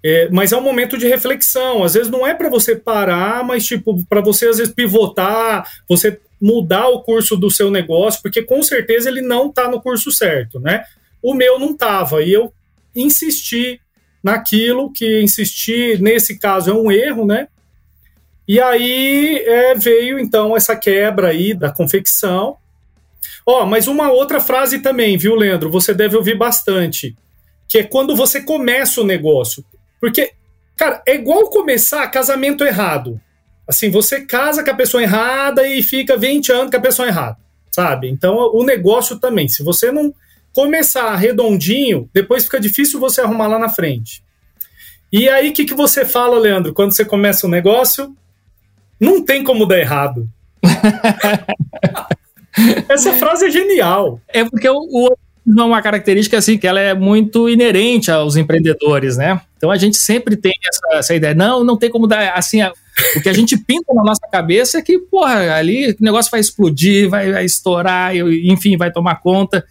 É, 0.04 0.28
mas 0.30 0.52
é 0.52 0.56
um 0.56 0.62
momento 0.62 0.99
de 0.99 1.06
reflexão. 1.06 1.85
Às 1.85 1.94
vezes 1.94 2.11
não 2.11 2.26
é 2.26 2.35
para 2.35 2.49
você 2.49 2.75
parar, 2.75 3.44
mas 3.44 3.64
tipo 3.64 4.04
para 4.06 4.21
você 4.21 4.49
às 4.49 4.59
vezes 4.59 4.75
pivotar, 4.75 5.68
você 5.88 6.21
mudar 6.40 6.88
o 6.88 7.02
curso 7.02 7.37
do 7.37 7.50
seu 7.50 7.71
negócio, 7.71 8.21
porque 8.21 8.42
com 8.42 8.62
certeza 8.62 9.09
ele 9.09 9.23
não 9.23 9.49
está 9.49 9.68
no 9.68 9.80
curso 9.80 10.11
certo, 10.11 10.59
né? 10.59 10.85
O 11.23 11.35
meu 11.35 11.59
não 11.59 11.71
estava 11.71 12.21
e 12.21 12.32
eu 12.32 12.52
insisti 12.97 13.80
naquilo 14.23 14.92
que 14.92 15.23
insistir 15.23 16.00
nesse 16.00 16.38
caso 16.38 16.71
é 16.71 16.75
um 16.75 16.90
erro, 16.90 17.25
né? 17.25 17.47
E 18.47 18.61
aí 18.61 19.37
é, 19.47 19.75
veio 19.75 20.18
então 20.18 20.56
essa 20.56 20.75
quebra 20.75 21.28
aí 21.28 21.54
da 21.54 21.71
confecção. 21.71 22.56
Ó, 23.47 23.62
oh, 23.62 23.66
mas 23.66 23.87
uma 23.87 24.11
outra 24.11 24.40
frase 24.40 24.80
também, 24.80 25.16
viu, 25.16 25.35
Leandro? 25.35 25.71
Você 25.71 25.94
deve 25.94 26.16
ouvir 26.16 26.37
bastante, 26.37 27.16
que 27.68 27.78
é 27.78 27.82
quando 27.85 28.14
você 28.16 28.42
começa 28.42 29.00
o 29.00 29.06
negócio. 29.06 29.64
Porque, 30.02 30.32
cara, 30.76 31.00
é 31.06 31.14
igual 31.14 31.49
começar 31.49 32.09
casamento 32.09 32.64
errado. 32.64 33.21
Assim, 33.68 33.88
você 33.88 34.26
casa 34.26 34.64
com 34.64 34.71
a 34.73 34.75
pessoa 34.75 35.00
errada 35.00 35.64
e 35.64 35.80
fica 35.80 36.16
20 36.16 36.50
anos 36.50 36.71
com 36.73 36.76
a 36.76 36.80
pessoa 36.80 37.06
errada, 37.06 37.37
sabe? 37.71 38.09
Então, 38.09 38.35
o 38.52 38.64
negócio 38.64 39.21
também. 39.21 39.47
Se 39.47 39.62
você 39.62 39.92
não 39.92 40.12
começar 40.52 41.14
redondinho, 41.14 42.11
depois 42.12 42.42
fica 42.42 42.59
difícil 42.59 42.99
você 42.99 43.21
arrumar 43.21 43.47
lá 43.47 43.61
na 43.61 43.68
frente. 43.68 44.25
E 45.12 45.28
aí, 45.28 45.50
o 45.50 45.52
que, 45.52 45.64
que 45.64 45.75
você 45.75 46.04
fala, 46.04 46.37
Leandro, 46.37 46.75
quando 46.75 46.90
você 46.90 47.04
começa 47.04 47.47
um 47.47 47.50
negócio? 47.50 48.12
Não 48.99 49.25
tem 49.25 49.44
como 49.44 49.66
dar 49.66 49.78
errado. 49.78 50.28
Essa 52.88 53.12
frase 53.12 53.47
é 53.47 53.50
genial. 53.52 54.21
É 54.26 54.44
porque 54.44 54.68
o, 54.68 54.80
o 54.80 55.16
é 55.46 55.62
uma 55.62 55.82
característica 55.82 56.38
assim 56.38 56.56
que 56.56 56.66
ela 56.66 56.80
é 56.80 56.94
muito 56.94 57.49
inerente 57.49 58.11
aos 58.11 58.37
empreendedores, 58.37 59.16
né? 59.16 59.40
Então 59.56 59.70
a 59.70 59.76
gente 59.76 59.96
sempre 59.96 60.37
tem 60.37 60.52
essa, 60.66 60.99
essa 60.99 61.14
ideia, 61.14 61.34
não, 61.34 61.64
não 61.64 61.76
tem 61.76 61.90
como 61.90 62.06
dar 62.06 62.32
assim, 62.34 62.62
o 63.16 63.20
que 63.20 63.28
a 63.28 63.32
gente 63.32 63.56
pinta 63.56 63.92
na 63.92 64.02
nossa 64.02 64.26
cabeça 64.30 64.78
é 64.78 64.82
que, 64.82 64.99
porra, 64.99 65.54
ali 65.54 65.90
o 65.90 65.96
negócio 66.00 66.30
vai 66.30 66.40
explodir, 66.40 67.08
vai, 67.08 67.32
vai 67.32 67.44
estourar, 67.44 68.14
enfim, 68.16 68.76
vai 68.76 68.92
tomar 68.92 69.16
conta. 69.16 69.64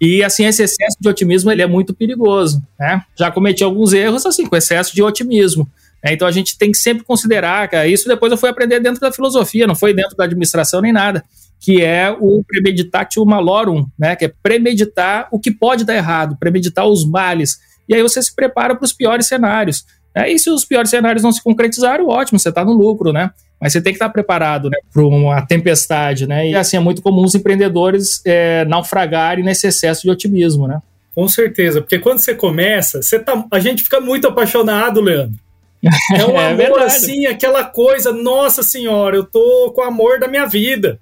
E 0.00 0.22
assim, 0.22 0.44
esse 0.46 0.62
excesso 0.62 0.96
de 1.00 1.08
otimismo 1.08 1.50
ele 1.50 1.60
é 1.60 1.66
muito 1.66 1.92
perigoso, 1.92 2.62
né? 2.78 3.02
Já 3.18 3.30
cometi 3.30 3.62
alguns 3.62 3.92
erros 3.92 4.24
assim 4.24 4.46
com 4.46 4.56
excesso 4.56 4.94
de 4.94 5.02
otimismo. 5.02 5.68
Né? 6.02 6.12
Então 6.12 6.26
a 6.26 6.32
gente 6.32 6.56
tem 6.56 6.70
que 6.70 6.78
sempre 6.78 7.04
considerar, 7.04 7.68
que 7.68 7.86
isso 7.86 8.08
depois 8.08 8.32
eu 8.32 8.38
fui 8.38 8.48
aprender 8.48 8.80
dentro 8.80 9.00
da 9.00 9.12
filosofia, 9.12 9.66
não 9.66 9.74
foi 9.74 9.92
dentro 9.92 10.16
da 10.16 10.24
administração 10.24 10.80
nem 10.80 10.92
nada 10.92 11.22
que 11.60 11.82
é 11.82 12.10
o 12.10 12.42
premeditatio 12.44 13.24
malorum, 13.26 13.86
né, 13.98 14.14
que 14.14 14.26
é 14.26 14.32
premeditar 14.42 15.28
o 15.30 15.38
que 15.38 15.50
pode 15.50 15.84
dar 15.84 15.94
errado, 15.94 16.36
premeditar 16.38 16.86
os 16.86 17.04
males. 17.04 17.58
E 17.88 17.94
aí 17.94 18.02
você 18.02 18.22
se 18.22 18.34
prepara 18.34 18.74
para 18.76 18.84
os 18.84 18.92
piores 18.92 19.26
cenários. 19.26 19.84
Né? 20.14 20.30
E 20.32 20.38
se 20.38 20.50
os 20.50 20.64
piores 20.64 20.90
cenários 20.90 21.22
não 21.22 21.32
se 21.32 21.42
concretizarem, 21.42 22.06
ótimo, 22.06 22.38
você 22.38 22.48
está 22.48 22.64
no 22.64 22.72
lucro, 22.72 23.12
né? 23.12 23.30
Mas 23.60 23.72
você 23.72 23.80
tem 23.80 23.92
que 23.92 23.96
estar 23.96 24.06
tá 24.06 24.12
preparado 24.12 24.70
né, 24.70 24.78
para 24.92 25.04
uma 25.04 25.44
tempestade, 25.44 26.26
né? 26.26 26.48
E 26.48 26.54
assim, 26.54 26.76
é 26.76 26.80
muito 26.80 27.02
comum 27.02 27.24
os 27.24 27.34
empreendedores 27.34 28.22
é, 28.24 28.64
naufragarem 28.66 29.44
nesse 29.44 29.66
excesso 29.66 30.02
de 30.02 30.10
otimismo, 30.10 30.68
né? 30.68 30.80
Com 31.14 31.26
certeza, 31.26 31.80
porque 31.80 31.98
quando 31.98 32.20
você 32.20 32.34
começa, 32.34 33.02
você 33.02 33.18
tá, 33.18 33.44
a 33.50 33.58
gente 33.58 33.82
fica 33.82 34.00
muito 34.00 34.28
apaixonado, 34.28 35.00
Leandro. 35.00 35.38
É 36.14 36.24
um 36.24 36.36
é 36.36 36.66
amor 36.66 36.82
assim, 36.82 37.26
aquela 37.26 37.62
coisa, 37.64 38.12
nossa 38.12 38.64
senhora, 38.64 39.16
eu 39.16 39.24
tô 39.24 39.72
com 39.74 39.80
o 39.80 39.84
amor 39.84 40.18
da 40.18 40.26
minha 40.26 40.46
vida. 40.46 40.98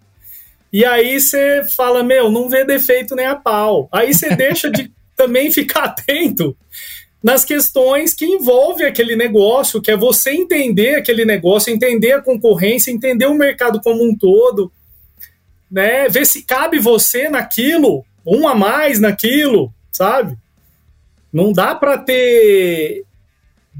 E 0.72 0.84
aí 0.84 1.20
você 1.20 1.62
fala, 1.76 2.02
meu, 2.02 2.30
não 2.30 2.48
vê 2.48 2.64
defeito 2.64 3.14
nem 3.14 3.26
a 3.26 3.34
pau. 3.34 3.88
Aí 3.92 4.12
você 4.12 4.30
deixa 4.36 4.70
de 4.70 4.92
também 5.16 5.50
ficar 5.50 5.84
atento 5.84 6.56
nas 7.22 7.44
questões 7.44 8.14
que 8.14 8.24
envolvem 8.24 8.86
aquele 8.86 9.16
negócio, 9.16 9.80
que 9.80 9.90
é 9.90 9.96
você 9.96 10.30
entender 10.30 10.96
aquele 10.96 11.24
negócio, 11.24 11.72
entender 11.72 12.12
a 12.12 12.22
concorrência, 12.22 12.90
entender 12.90 13.26
o 13.26 13.34
mercado 13.34 13.80
como 13.80 14.04
um 14.04 14.16
todo, 14.16 14.70
né? 15.70 16.08
Ver 16.08 16.26
se 16.26 16.44
cabe 16.44 16.78
você 16.78 17.28
naquilo, 17.28 18.04
um 18.24 18.46
a 18.46 18.54
mais 18.54 19.00
naquilo, 19.00 19.72
sabe? 19.90 20.36
Não 21.32 21.52
dá 21.52 21.74
para 21.74 21.98
ter 21.98 23.05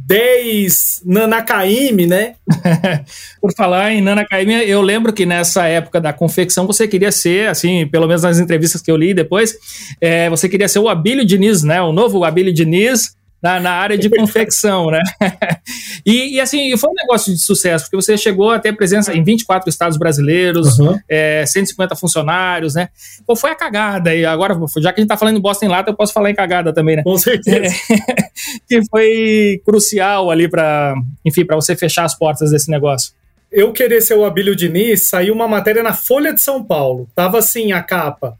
10 0.05 1.03
Nanakaime, 1.05 2.07
né? 2.07 2.35
Por 3.41 3.53
falar 3.55 3.93
em 3.93 4.01
Nanakaime, 4.01 4.69
eu 4.69 4.83
lembro 4.83 5.13
que 5.13 5.25
nessa 5.25 5.67
época 5.67 6.01
da 6.01 6.13
confecção 6.13 6.67
você 6.67 6.87
queria 6.87 7.11
ser, 7.11 7.49
assim, 7.49 7.87
pelo 7.87 8.07
menos 8.07 8.23
nas 8.23 8.39
entrevistas 8.39 8.83
que 8.83 8.91
eu 8.91 8.97
li 8.97 9.15
depois, 9.15 9.57
é, 10.01 10.29
você 10.29 10.49
queria 10.49 10.69
ser 10.69 10.79
o 10.79 10.89
Abílio 10.89 11.25
Diniz, 11.25 11.63
né? 11.63 11.81
O 11.81 11.93
novo 11.93 12.25
Abílio 12.25 12.53
Diniz 12.53 13.17
na, 13.43 13.61
na 13.61 13.73
área 13.73 13.97
de 13.97 14.09
confecção, 14.15 14.91
né? 14.91 15.01
e, 16.05 16.37
e, 16.37 16.41
assim, 16.41 16.77
foi 16.77 16.91
um 16.91 16.95
negócio 16.95 17.33
de 17.33 17.39
sucesso, 17.39 17.85
porque 17.85 17.97
você 17.97 18.17
chegou 18.17 18.51
a 18.51 18.59
ter 18.59 18.73
presença 18.75 19.15
em 19.15 19.23
24 19.23 19.69
estados 19.69 19.97
brasileiros, 19.97 20.79
uhum. 20.79 20.99
é, 21.09 21.45
150 21.47 21.97
funcionários, 21.97 22.75
né? 22.75 22.89
Qual 23.25 23.37
foi 23.37 23.51
a 23.51 23.55
cagada? 23.55 24.15
E 24.15 24.25
agora, 24.25 24.57
já 24.79 24.93
que 24.93 25.01
a 25.01 25.03
gente 25.03 25.09
tá 25.09 25.17
falando 25.17 25.37
em 25.37 25.41
Boston 25.41 25.69
Lata, 25.69 25.91
eu 25.91 25.97
posso 25.97 26.13
falar 26.13 26.31
em 26.31 26.35
cagada 26.35 26.73
também, 26.73 26.97
né? 26.97 27.03
Com 27.03 27.17
certeza. 27.17 27.67
É, 27.67 28.26
que 28.69 28.81
foi 28.91 29.61
crucial 29.65 30.31
ali 30.31 30.49
para, 30.49 30.95
enfim, 31.25 31.45
para 31.45 31.57
você 31.57 31.77
fechar 31.77 32.05
as 32.05 32.15
portas 32.15 32.51
desse 32.51 32.71
negócio. 32.71 33.13
Eu 33.51 33.73
querer 33.73 34.01
ser 34.01 34.15
o 34.15 34.25
Abílio 34.25 34.57
Diniz, 34.57 35.09
saiu 35.09 35.33
uma 35.35 35.49
matéria 35.49 35.83
na 35.83 35.93
Folha 35.93 36.33
de 36.33 36.41
São 36.41 36.63
Paulo. 36.63 37.09
Tava 37.15 37.39
assim 37.39 37.73
a 37.73 37.83
capa. 37.83 38.39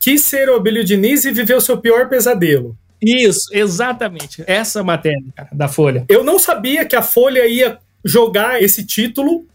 Quis 0.00 0.22
ser 0.22 0.48
o 0.48 0.56
Abílio 0.56 0.84
Diniz 0.84 1.24
e 1.24 1.32
viver 1.32 1.54
o 1.54 1.60
seu 1.60 1.78
pior 1.78 2.08
pesadelo. 2.08 2.76
Isso, 3.00 3.48
exatamente. 3.52 4.42
Essa 4.46 4.82
matéria 4.82 5.22
cara, 5.34 5.48
da 5.52 5.68
Folha. 5.68 6.04
Eu 6.08 6.24
não 6.24 6.38
sabia 6.38 6.84
que 6.84 6.96
a 6.96 7.02
Folha 7.02 7.46
ia 7.46 7.78
jogar 8.04 8.62
esse 8.62 8.84
título 8.84 9.46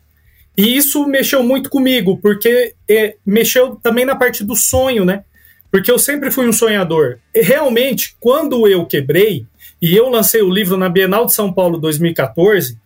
e 0.57 0.77
isso 0.77 1.05
mexeu 1.07 1.43
muito 1.43 1.69
comigo, 1.69 2.17
porque 2.17 2.73
é, 2.89 3.15
mexeu 3.25 3.75
também 3.75 4.05
na 4.05 4.15
parte 4.15 4.43
do 4.43 4.55
sonho, 4.55 5.03
né? 5.03 5.23
Porque 5.71 5.91
eu 5.91 5.97
sempre 5.97 6.29
fui 6.29 6.47
um 6.47 6.53
sonhador. 6.53 7.17
E, 7.33 7.41
realmente, 7.41 8.15
quando 8.19 8.67
eu 8.67 8.85
quebrei 8.85 9.45
e 9.83 9.97
eu 9.97 10.07
lancei 10.07 10.41
o 10.41 10.49
livro 10.49 10.77
na 10.77 10.87
Bienal 10.87 11.25
de 11.25 11.33
São 11.33 11.51
Paulo 11.51 11.77
2014, 11.77 12.77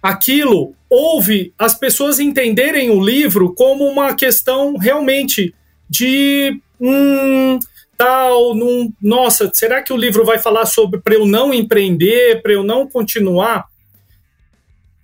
aquilo 0.00 0.72
houve 0.88 1.52
as 1.58 1.74
pessoas 1.74 2.20
entenderem 2.20 2.90
o 2.90 3.04
livro 3.04 3.52
como 3.52 3.84
uma 3.84 4.14
questão 4.14 4.76
realmente 4.76 5.52
de. 5.90 6.60
Hum, 6.80 7.58
tal, 7.96 8.54
num, 8.54 8.92
nossa, 9.02 9.50
será 9.52 9.82
que 9.82 9.92
o 9.92 9.96
livro 9.96 10.24
vai 10.24 10.38
falar 10.38 10.64
sobre 10.66 11.00
para 11.00 11.14
eu 11.14 11.26
não 11.26 11.52
empreender, 11.52 12.40
para 12.40 12.52
eu 12.52 12.62
não 12.62 12.86
continuar? 12.86 13.64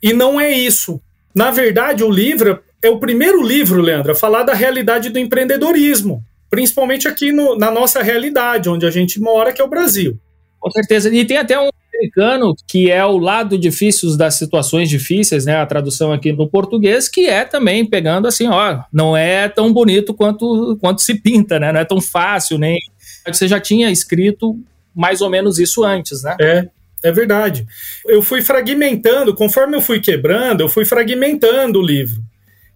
E 0.01 0.13
não 0.13 0.41
é 0.41 0.53
isso. 0.53 1.01
Na 1.35 1.51
verdade, 1.51 2.05
o 2.05 2.11
livro 2.11 2.61
é 2.81 2.89
o 2.89 3.01
primeiro 3.01 3.43
livro, 3.43 3.83
Leandro, 3.83 4.13
a 4.13 4.15
falar 4.15 4.45
da 4.45 4.55
realidade 4.55 5.11
do 5.11 5.19
empreendedorismo, 5.19 6.23
principalmente 6.49 7.09
aqui 7.09 7.33
no, 7.33 7.57
na 7.57 7.73
nossa 7.73 8.05
realidade, 8.05 8.69
onde 8.69 8.87
a 8.87 8.91
gente 8.91 9.21
mora, 9.21 9.53
que 9.53 9.61
é 9.61 9.65
o 9.65 9.69
Brasil. 9.69 10.17
Com 10.61 10.71
certeza. 10.71 11.15
E 11.15 11.25
tem 11.25 11.37
até 11.37 11.59
um 11.59 11.69
americano 11.95 12.55
que 12.67 12.91
é 12.91 13.05
o 13.05 13.19
lado 13.19 13.59
difícil 13.59 14.17
das 14.17 14.35
situações 14.35 14.89
difíceis, 14.89 15.45
né? 15.45 15.57
A 15.57 15.67
tradução 15.67 16.13
aqui 16.13 16.33
no 16.33 16.49
português, 16.49 17.09
que 17.09 17.27
é 17.27 17.45
também 17.45 17.85
pegando 17.85 18.29
assim, 18.29 18.47
ó, 18.49 18.83
não 18.93 19.17
é 19.17 19.49
tão 19.49 19.73
bonito 19.73 20.15
quanto, 20.15 20.77
quanto 20.81 21.03
se 21.03 21.15
pinta, 21.15 21.59
né? 21.59 21.73
Não 21.73 21.81
é 21.81 21.85
tão 21.85 22.01
fácil, 22.01 22.59
nem. 22.59 22.79
Você 23.27 23.47
já 23.47 23.61
tinha 23.61 23.91
escrito 23.91 24.59
mais 24.95 25.21
ou 25.21 25.29
menos 25.29 25.59
isso 25.59 25.85
antes, 25.85 26.23
né? 26.23 26.37
É. 26.41 26.69
É 27.01 27.13
verdade. 27.13 27.65
Eu 28.07 28.21
fui 28.21 28.43
fragmentando, 28.43 29.33
conforme 29.33 29.77
eu 29.77 29.81
fui 29.81 30.01
quebrando, 30.01 30.63
eu 30.63 30.69
fui 30.69 30.85
fragmentando 30.85 31.79
o 31.79 31.83
livro. 31.87 32.21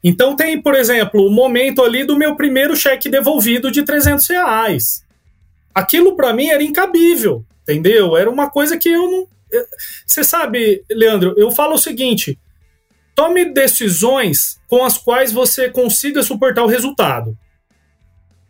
Então 0.03 0.37
tem, 0.37 0.63
por 0.63 0.77
exemplo, 0.77 1.27
o 1.27 1.31
momento 1.31 1.83
ali 1.83 2.05
do 2.05 2.17
meu 2.17 2.37
primeiro 2.37 2.77
cheque 2.77 3.09
devolvido 3.09 3.71
de 3.71 3.83
300 3.83 4.29
reais. 4.29 5.05
Aquilo 5.75 6.15
para 6.15 6.33
mim 6.33 6.49
era 6.49 6.63
incabível 6.63 7.45
entendeu? 7.63 8.17
Era 8.17 8.31
uma 8.31 8.51
coisa 8.51 8.77
que 8.77 8.89
eu 8.89 9.11
não. 9.11 9.27
Você 10.07 10.25
sabe, 10.25 10.85
Leandro, 10.91 11.35
eu 11.37 11.51
falo 11.51 11.75
o 11.75 11.79
seguinte: 11.79 12.39
tome 13.15 13.45
decisões 13.53 14.61
com 14.69 14.85
as 14.85 14.99
quais 14.99 15.33
você 15.33 15.69
consiga 15.69 16.23
suportar 16.23 16.63
o 16.63 16.69
resultado. 16.69 17.37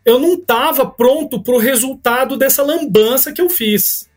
Eu 0.05 0.19
não 0.19 0.33
estava 0.33 0.85
pronto 0.85 1.41
para 1.41 1.53
o 1.53 1.59
resultado 1.59 2.35
dessa 2.35 2.61
lambança 2.61 3.31
que 3.31 3.41
eu 3.41 3.49
fiz. 3.49 4.09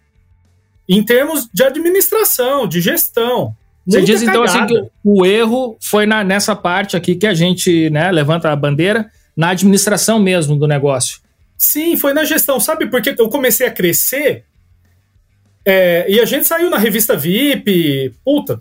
Em 0.88 1.02
termos 1.02 1.48
de 1.52 1.62
administração, 1.64 2.66
de 2.66 2.80
gestão. 2.80 3.54
Você 3.86 4.02
diz 4.02 4.22
então 4.22 4.42
assim 4.42 4.66
que 4.66 4.82
o 5.04 5.24
erro 5.24 5.76
foi 5.80 6.06
na, 6.06 6.24
nessa 6.24 6.56
parte 6.56 6.96
aqui 6.96 7.14
que 7.14 7.26
a 7.26 7.34
gente 7.34 7.88
né, 7.90 8.10
levanta 8.10 8.50
a 8.50 8.56
bandeira, 8.56 9.10
na 9.36 9.50
administração 9.50 10.18
mesmo 10.18 10.56
do 10.56 10.66
negócio. 10.66 11.20
Sim, 11.56 11.96
foi 11.96 12.12
na 12.12 12.24
gestão. 12.24 12.58
Sabe 12.58 12.86
por 12.86 13.00
que 13.00 13.14
eu 13.16 13.28
comecei 13.28 13.66
a 13.66 13.70
crescer 13.70 14.44
É, 15.68 16.06
e 16.08 16.20
a 16.20 16.24
gente 16.24 16.46
saiu 16.46 16.70
na 16.70 16.78
revista 16.78 17.16
VIP, 17.16 18.14
puta, 18.24 18.60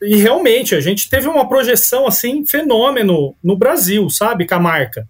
e 0.00 0.14
realmente 0.14 0.76
a 0.76 0.80
gente 0.80 1.10
teve 1.10 1.26
uma 1.26 1.48
projeção 1.48 2.06
assim, 2.06 2.46
fenômeno 2.46 3.34
no 3.42 3.56
Brasil, 3.56 4.08
sabe, 4.08 4.46
com 4.46 4.54
a 4.54 4.60
marca. 4.60 5.08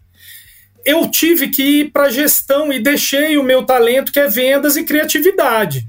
Eu 0.82 1.10
tive 1.10 1.48
que 1.48 1.62
ir 1.62 1.90
para 1.90 2.08
gestão 2.08 2.72
e 2.72 2.80
deixei 2.80 3.36
o 3.36 3.42
meu 3.42 3.64
talento, 3.66 4.12
que 4.12 4.18
é 4.18 4.28
vendas 4.28 4.78
e 4.78 4.84
criatividade, 4.84 5.86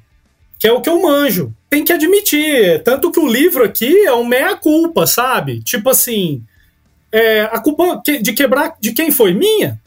que 0.59 0.67
é 0.67 0.71
o 0.73 0.81
que 0.81 0.89
eu 0.89 1.01
manjo. 1.01 1.53
Tem 1.69 1.85
que 1.85 1.93
admitir, 1.93 2.83
tanto 2.83 3.09
que 3.09 3.19
o 3.19 3.27
livro 3.27 3.63
aqui 3.63 4.05
é 4.05 4.13
um 4.13 4.25
meia-culpa, 4.25 5.07
sabe? 5.07 5.61
Tipo 5.63 5.91
assim, 5.91 6.43
é, 7.09 7.43
a 7.43 7.59
culpa 7.61 8.01
de 8.21 8.33
quebrar 8.33 8.75
de 8.81 8.91
quem 8.91 9.11
foi? 9.11 9.33
Minha. 9.33 9.79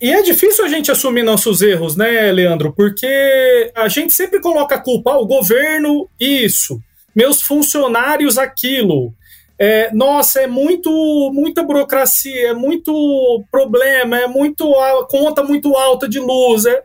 E 0.00 0.10
é 0.10 0.22
difícil 0.22 0.64
a 0.64 0.68
gente 0.68 0.90
assumir 0.90 1.22
nossos 1.22 1.60
erros, 1.60 1.94
né, 1.94 2.32
Leandro? 2.32 2.72
Porque 2.72 3.70
a 3.74 3.86
gente 3.86 4.14
sempre 4.14 4.40
coloca 4.40 4.76
a 4.76 4.80
culpa 4.80 5.12
ao 5.12 5.26
governo, 5.26 6.08
isso, 6.18 6.80
meus 7.14 7.42
funcionários, 7.42 8.38
aquilo. 8.38 9.12
É, 9.58 9.92
nossa, 9.92 10.40
é 10.40 10.46
muito 10.46 10.90
muita 11.34 11.62
burocracia, 11.62 12.48
é 12.48 12.54
muito 12.54 13.44
problema, 13.52 14.18
é 14.18 14.26
muito 14.26 14.72
conta 15.10 15.44
muito 15.44 15.76
alta 15.76 16.08
de 16.08 16.18
luz. 16.18 16.64
É... 16.64 16.82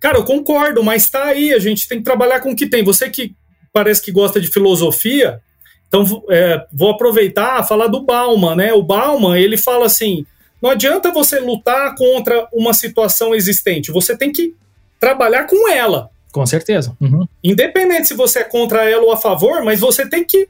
Cara, 0.00 0.16
eu 0.16 0.24
concordo, 0.24 0.82
mas 0.82 1.10
tá 1.10 1.24
aí, 1.24 1.52
a 1.52 1.58
gente 1.58 1.86
tem 1.86 1.98
que 1.98 2.04
trabalhar 2.04 2.40
com 2.40 2.52
o 2.52 2.56
que 2.56 2.66
tem. 2.66 2.82
Você 2.82 3.10
que 3.10 3.34
parece 3.74 4.00
que 4.00 4.10
gosta 4.10 4.40
de 4.40 4.50
filosofia, 4.50 5.42
então 5.86 6.24
é, 6.30 6.64
vou 6.72 6.88
aproveitar 6.88 7.62
falar 7.68 7.88
do 7.88 8.02
Bauman, 8.02 8.56
né? 8.56 8.72
O 8.72 8.82
Bauman, 8.82 9.38
ele 9.38 9.58
fala 9.58 9.84
assim: 9.84 10.24
não 10.62 10.70
adianta 10.70 11.12
você 11.12 11.40
lutar 11.40 11.94
contra 11.96 12.46
uma 12.52 12.72
situação 12.72 13.34
existente, 13.34 13.90
você 13.90 14.16
tem 14.16 14.30
que 14.30 14.54
trabalhar 15.00 15.44
com 15.44 15.68
ela. 15.68 16.08
Com 16.30 16.46
certeza. 16.46 16.96
Uhum. 17.00 17.26
Independente 17.42 18.08
se 18.08 18.14
você 18.14 18.38
é 18.38 18.44
contra 18.44 18.88
ela 18.88 19.02
ou 19.02 19.12
a 19.12 19.16
favor, 19.16 19.64
mas 19.64 19.80
você 19.80 20.08
tem 20.08 20.24
que 20.24 20.48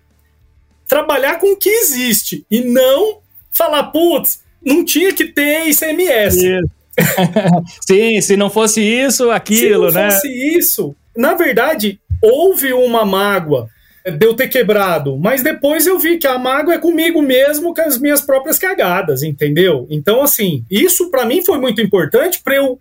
trabalhar 0.87 1.39
com 1.39 1.55
o 1.55 1.57
que 1.57 1.71
existe 1.71 2.45
e 2.51 2.61
não 2.61 3.21
falar, 3.51 3.85
putz, 3.85 4.41
não 4.63 4.85
tinha 4.85 5.13
que 5.13 5.25
ter 5.25 5.69
ICMS. 5.69 6.61
Sim, 7.87 8.21
se 8.21 8.37
não 8.37 8.51
fosse 8.51 8.83
isso, 8.83 9.31
aquilo, 9.31 9.91
né? 9.91 9.91
Se 9.91 9.97
não 9.97 10.03
né? 10.03 10.11
fosse 10.11 10.59
isso, 10.59 10.97
na 11.17 11.35
verdade, 11.35 11.99
houve 12.23 12.73
uma 12.73 13.05
mágoa 13.05 13.69
de 14.05 14.27
eu 14.27 14.35
ter 14.35 14.49
quebrado. 14.49 15.17
Mas 15.17 15.43
depois 15.43 15.87
eu 15.87 15.99
vi 15.99 16.19
que 16.19 16.27
a 16.27 16.39
mágoa 16.39 16.75
é 16.75 16.79
comigo 16.79 17.23
mesmo, 17.23 17.75
com 17.75 17.81
as 17.81 17.99
minhas 17.99 18.21
próprias 18.21 18.59
cagadas, 18.59 19.23
entendeu? 19.23 19.87
Então, 19.91 20.23
assim, 20.23 20.65
isso 20.71 21.11
para 21.11 21.25
mim 21.25 21.45
foi 21.45 21.59
muito 21.59 21.81
importante 21.81 22.41
para 22.43 22.57
eu. 22.57 22.79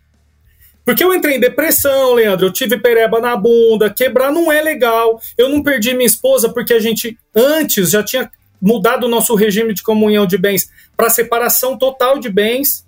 Porque 0.83 1.03
eu 1.03 1.13
entrei 1.13 1.37
em 1.37 1.39
depressão, 1.39 2.15
Leandro, 2.15 2.47
eu 2.47 2.51
tive 2.51 2.77
pereba 2.77 3.21
na 3.21 3.35
bunda, 3.35 3.89
quebrar 3.89 4.31
não 4.31 4.51
é 4.51 4.61
legal. 4.61 5.21
Eu 5.37 5.47
não 5.47 5.61
perdi 5.61 5.93
minha 5.93 6.07
esposa 6.07 6.49
porque 6.49 6.73
a 6.73 6.79
gente 6.79 7.17
antes 7.35 7.91
já 7.91 8.01
tinha 8.01 8.29
mudado 8.59 9.05
o 9.05 9.09
nosso 9.09 9.35
regime 9.35 9.73
de 9.73 9.83
comunhão 9.83 10.25
de 10.25 10.37
bens 10.37 10.69
para 10.95 11.09
separação 11.09 11.77
total 11.77 12.19
de 12.19 12.29
bens, 12.29 12.85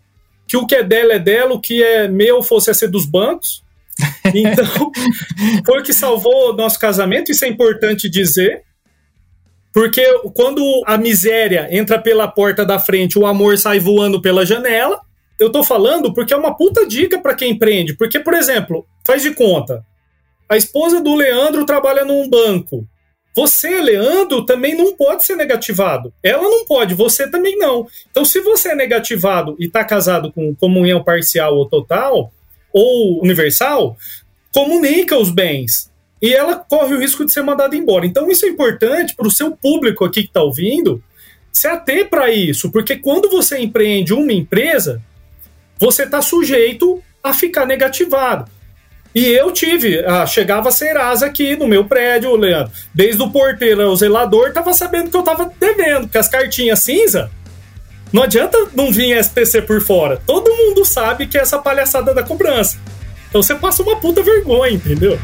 que 0.48 0.58
o 0.58 0.66
que 0.68 0.76
é 0.76 0.84
dela 0.84 1.14
é 1.14 1.20
dela, 1.20 1.54
o 1.54 1.62
que 1.62 1.84
é 1.84 2.08
meu 2.08 2.42
fosse 2.44 2.70
a 2.70 2.74
ser 2.74 2.88
dos 2.88 3.06
bancos. 3.06 3.64
Então, 4.34 4.92
foi 5.66 5.80
o 5.80 5.84
que 5.84 5.94
salvou 5.94 6.52
o 6.52 6.54
nosso 6.54 6.80
casamento, 6.80 7.32
isso 7.32 7.46
é 7.46 7.48
importante 7.48 8.10
dizer. 8.10 8.64
Porque 9.74 10.04
quando 10.36 10.62
a 10.86 10.98
miséria 10.98 11.68
entra 11.72 12.00
pela 12.00 12.28
porta 12.28 12.64
da 12.64 12.78
frente, 12.78 13.18
o 13.18 13.26
amor 13.26 13.58
sai 13.58 13.80
voando 13.80 14.22
pela 14.22 14.46
janela. 14.46 15.02
Eu 15.40 15.52
tô 15.52 15.64
falando 15.64 16.14
porque 16.14 16.34
é 16.34 16.38
uma 16.38 16.56
puta 16.56 16.86
dica 16.86 17.20
para 17.20 17.34
quem 17.34 17.52
empreende. 17.52 17.96
Porque, 17.96 18.20
por 18.20 18.36
exemplo, 18.36 18.86
faz 19.06 19.24
de 19.24 19.34
conta. 19.34 19.84
A 20.48 20.56
esposa 20.56 21.02
do 21.02 21.16
Leandro 21.16 21.66
trabalha 21.66 22.06
num 22.06 22.30
banco. 22.30 22.88
Você, 23.36 23.82
Leandro, 23.82 24.46
também 24.46 24.76
não 24.76 24.96
pode 24.96 25.24
ser 25.24 25.36
negativado. 25.36 26.14
Ela 26.22 26.44
não 26.44 26.66
pode, 26.66 26.94
você 26.94 27.28
também 27.28 27.58
não. 27.58 27.88
Então, 28.12 28.24
se 28.24 28.40
você 28.42 28.70
é 28.70 28.76
negativado 28.76 29.56
e 29.60 29.66
está 29.66 29.84
casado 29.84 30.32
com 30.32 30.54
comunhão 30.54 31.04
parcial 31.04 31.58
ou 31.58 31.68
total, 31.68 32.32
ou 32.74 33.22
universal, 33.22 33.96
comunica 34.52 35.18
os 35.18 35.30
bens. 35.30 35.92
E 36.22 36.34
ela 36.34 36.56
corre 36.56 36.96
o 36.96 37.00
risco 37.00 37.26
de 37.26 37.32
ser 37.32 37.44
mandada 37.44 37.76
embora. 37.76 38.06
Então, 38.06 38.32
isso 38.32 38.46
é 38.46 38.50
importante 38.50 39.16
para 39.16 39.28
o 39.28 39.32
seu 39.32 39.56
público 39.56 40.06
aqui 40.06 40.22
que 40.22 40.30
está 40.30 40.42
ouvindo 40.42 41.04
se 41.52 41.68
ater 41.68 42.10
para 42.10 42.32
isso, 42.32 42.72
porque 42.72 42.96
quando 42.96 43.30
você 43.30 43.60
empreende 43.60 44.12
uma 44.12 44.34
empresa, 44.34 45.00
você 45.80 46.04
está 46.04 46.20
sujeito 46.20 47.04
a 47.22 47.32
ficar 47.32 47.66
negativado. 47.66 48.50
E 49.14 49.26
eu 49.26 49.52
tive, 49.52 50.04
ah, 50.06 50.26
chegava 50.26 50.70
a 50.70 50.72
Serasa 50.72 51.28
aqui 51.28 51.56
no 51.56 51.68
meu 51.68 51.86
prédio, 51.86 52.36
Leandro. 52.36 52.72
Desde 52.94 53.22
o 53.22 53.30
porteiro 53.30 53.84
ao 53.84 53.96
zelador, 53.96 54.52
tava 54.52 54.74
sabendo 54.74 55.12
que 55.12 55.18
eu 55.18 55.22
tava 55.22 55.54
devendo, 55.60 56.04
porque 56.04 56.18
as 56.18 56.28
cartinhas 56.28 56.80
cinza 56.80 57.30
não 58.14 58.22
adianta 58.22 58.56
não 58.76 58.92
vir 58.92 59.18
SPC 59.18 59.64
por 59.64 59.82
fora. 59.82 60.22
Todo 60.28 60.54
mundo 60.54 60.86
sabe 60.86 61.26
que 61.26 61.36
é 61.36 61.42
essa 61.42 61.58
palhaçada 61.58 62.14
da 62.14 62.22
cobrança. 62.22 62.78
Então 63.28 63.42
você 63.42 63.56
passa 63.56 63.82
uma 63.82 63.96
puta 63.96 64.22
vergonha, 64.22 64.74
entendeu? 64.74 65.20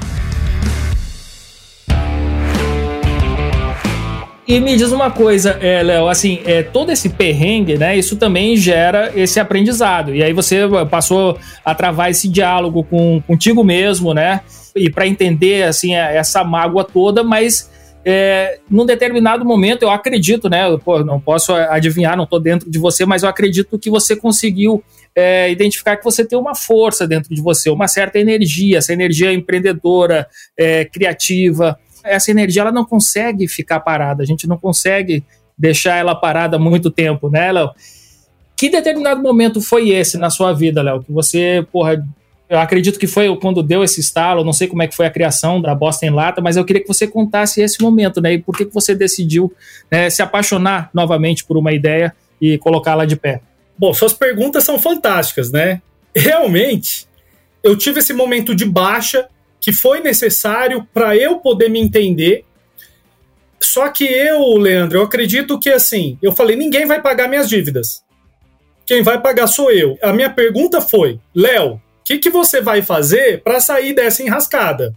E 4.48 4.60
me 4.60 4.76
diz 4.76 4.92
uma 4.92 5.12
coisa, 5.12 5.52
é, 5.62 5.84
Léo, 5.84 6.08
assim, 6.08 6.42
é, 6.44 6.64
todo 6.64 6.92
esse 6.92 7.10
perrengue, 7.10 7.78
né? 7.78 7.96
Isso 7.96 8.16
também 8.16 8.58
gera 8.58 9.12
esse 9.16 9.40
aprendizado. 9.40 10.16
E 10.16 10.24
aí 10.24 10.34
você 10.34 10.62
passou 10.90 11.38
a 11.64 11.76
travar 11.76 12.10
esse 12.10 12.28
diálogo 12.28 12.84
com, 12.84 13.22
contigo 13.28 13.64
mesmo, 13.64 14.12
né? 14.12 14.42
E 14.76 14.90
para 14.90 15.06
entender, 15.06 15.66
assim, 15.66 15.94
essa 15.94 16.44
mágoa 16.44 16.84
toda, 16.84 17.24
mas 17.24 17.70
é, 18.12 18.60
num 18.68 18.88
determinado 18.88 19.46
momento, 19.46 19.84
eu 19.84 19.92
acredito, 19.92 20.50
né? 20.50 20.64
Pô, 20.84 21.04
não 21.04 21.20
posso 21.20 21.54
adivinhar, 21.54 22.18
não 22.18 22.24
estou 22.24 22.40
dentro 22.40 22.68
de 22.68 22.80
você, 22.80 23.06
mas 23.06 23.22
eu 23.22 23.30
acredito 23.30 23.78
que 23.78 23.88
você 23.88 24.16
conseguiu 24.16 24.84
é, 25.16 25.52
identificar 25.52 25.96
que 25.96 26.04
você 26.04 26.26
tem 26.26 26.36
uma 26.36 26.56
força 26.56 27.08
dentro 27.08 27.36
de 27.36 27.40
você, 27.40 27.70
uma 27.70 27.88
certa 27.88 28.18
energia, 28.18 28.80
essa 28.80 28.92
energia 28.92 29.32
empreendedora, 29.32 30.28
é, 30.58 30.86
criativa. 30.86 31.78
Essa 32.04 32.32
energia 32.32 32.64
ela 32.64 32.72
não 32.72 32.84
consegue 32.84 33.48
ficar 33.48 33.80
parada, 33.80 34.24
a 34.24 34.26
gente 34.26 34.48
não 34.48 34.58
consegue 34.58 35.24
deixar 35.56 35.98
ela 35.98 36.16
parada 36.16 36.58
muito 36.58 36.90
tempo, 36.90 37.30
né, 37.30 37.52
Léo? 37.52 37.70
Que 38.58 38.72
determinado 38.72 39.22
momento 39.22 39.62
foi 39.62 39.90
esse 39.90 40.18
na 40.18 40.32
sua 40.32 40.52
vida, 40.52 40.82
Léo? 40.82 41.04
Que 41.04 41.12
você, 41.12 41.64
porra, 41.72 42.04
eu 42.50 42.58
acredito 42.58 42.98
que 42.98 43.06
foi 43.06 43.34
quando 43.38 43.62
deu 43.62 43.84
esse 43.84 44.02
estalo, 44.02 44.44
não 44.44 44.52
sei 44.52 44.68
como 44.68 44.82
é 44.82 44.88
que 44.88 44.96
foi 44.96 45.06
a 45.06 45.12
criação 45.12 45.62
da 45.62 45.76
Bosta 45.76 46.06
em 46.06 46.10
Lata, 46.10 46.42
mas 46.42 46.58
eu 46.58 46.66
queria 46.66 46.82
que 46.82 46.88
você 46.88 47.08
contasse 47.08 47.62
esse 47.62 47.80
momento, 47.80 48.20
né? 48.20 48.34
E 48.34 48.38
por 48.40 48.58
que, 48.58 48.66
você 48.66 48.96
decidiu 48.96 49.54
né, 49.92 50.10
se 50.10 50.24
apaixonar 50.24 50.90
novamente 50.92 51.46
por 51.46 51.58
uma 51.58 51.72
ideia 51.72 52.14
e 52.42 52.58
colocá-la 52.58 53.06
de 53.06 53.16
pé? 53.16 53.42
Bom, 53.78 53.94
suas 53.94 54.14
perguntas 54.14 54.64
são 54.64 54.80
fantásticas, 54.80 55.52
né? 55.52 55.80
Realmente, 56.16 57.08
eu 57.64 57.78
tive 57.78 58.00
esse 58.00 58.14
momento 58.14 58.56
de 58.56 58.66
baixa 58.66 59.28
que 59.62 59.72
foi 59.72 60.00
necessário 60.00 60.88
para 60.92 61.16
eu 61.16 61.38
poder 61.38 61.70
me 61.70 61.80
entender. 61.80 62.46
Só 63.60 63.90
que 63.90 64.06
eu, 64.06 64.58
Leandro, 64.58 64.98
eu 64.98 65.04
acredito 65.04 65.60
que 65.60 65.70
assim, 65.70 66.18
eu 66.20 66.32
falei, 66.32 66.56
ninguém 66.56 66.88
vai 66.88 67.00
pagar 67.00 67.28
minhas 67.28 67.48
dívidas. 67.48 68.04
Quem 68.88 69.04
vai 69.04 69.22
pagar 69.22 69.46
sou 69.46 69.72
eu. 69.72 70.00
A 70.02 70.12
minha 70.12 70.32
pergunta 70.32 70.82
foi, 70.82 71.20
Léo, 71.36 71.80
que, 72.10 72.18
que 72.18 72.30
você 72.32 72.60
vai 72.60 72.82
fazer 72.82 73.44
para 73.44 73.60
sair 73.60 73.94
dessa 73.94 74.24
enrascada? 74.24 74.96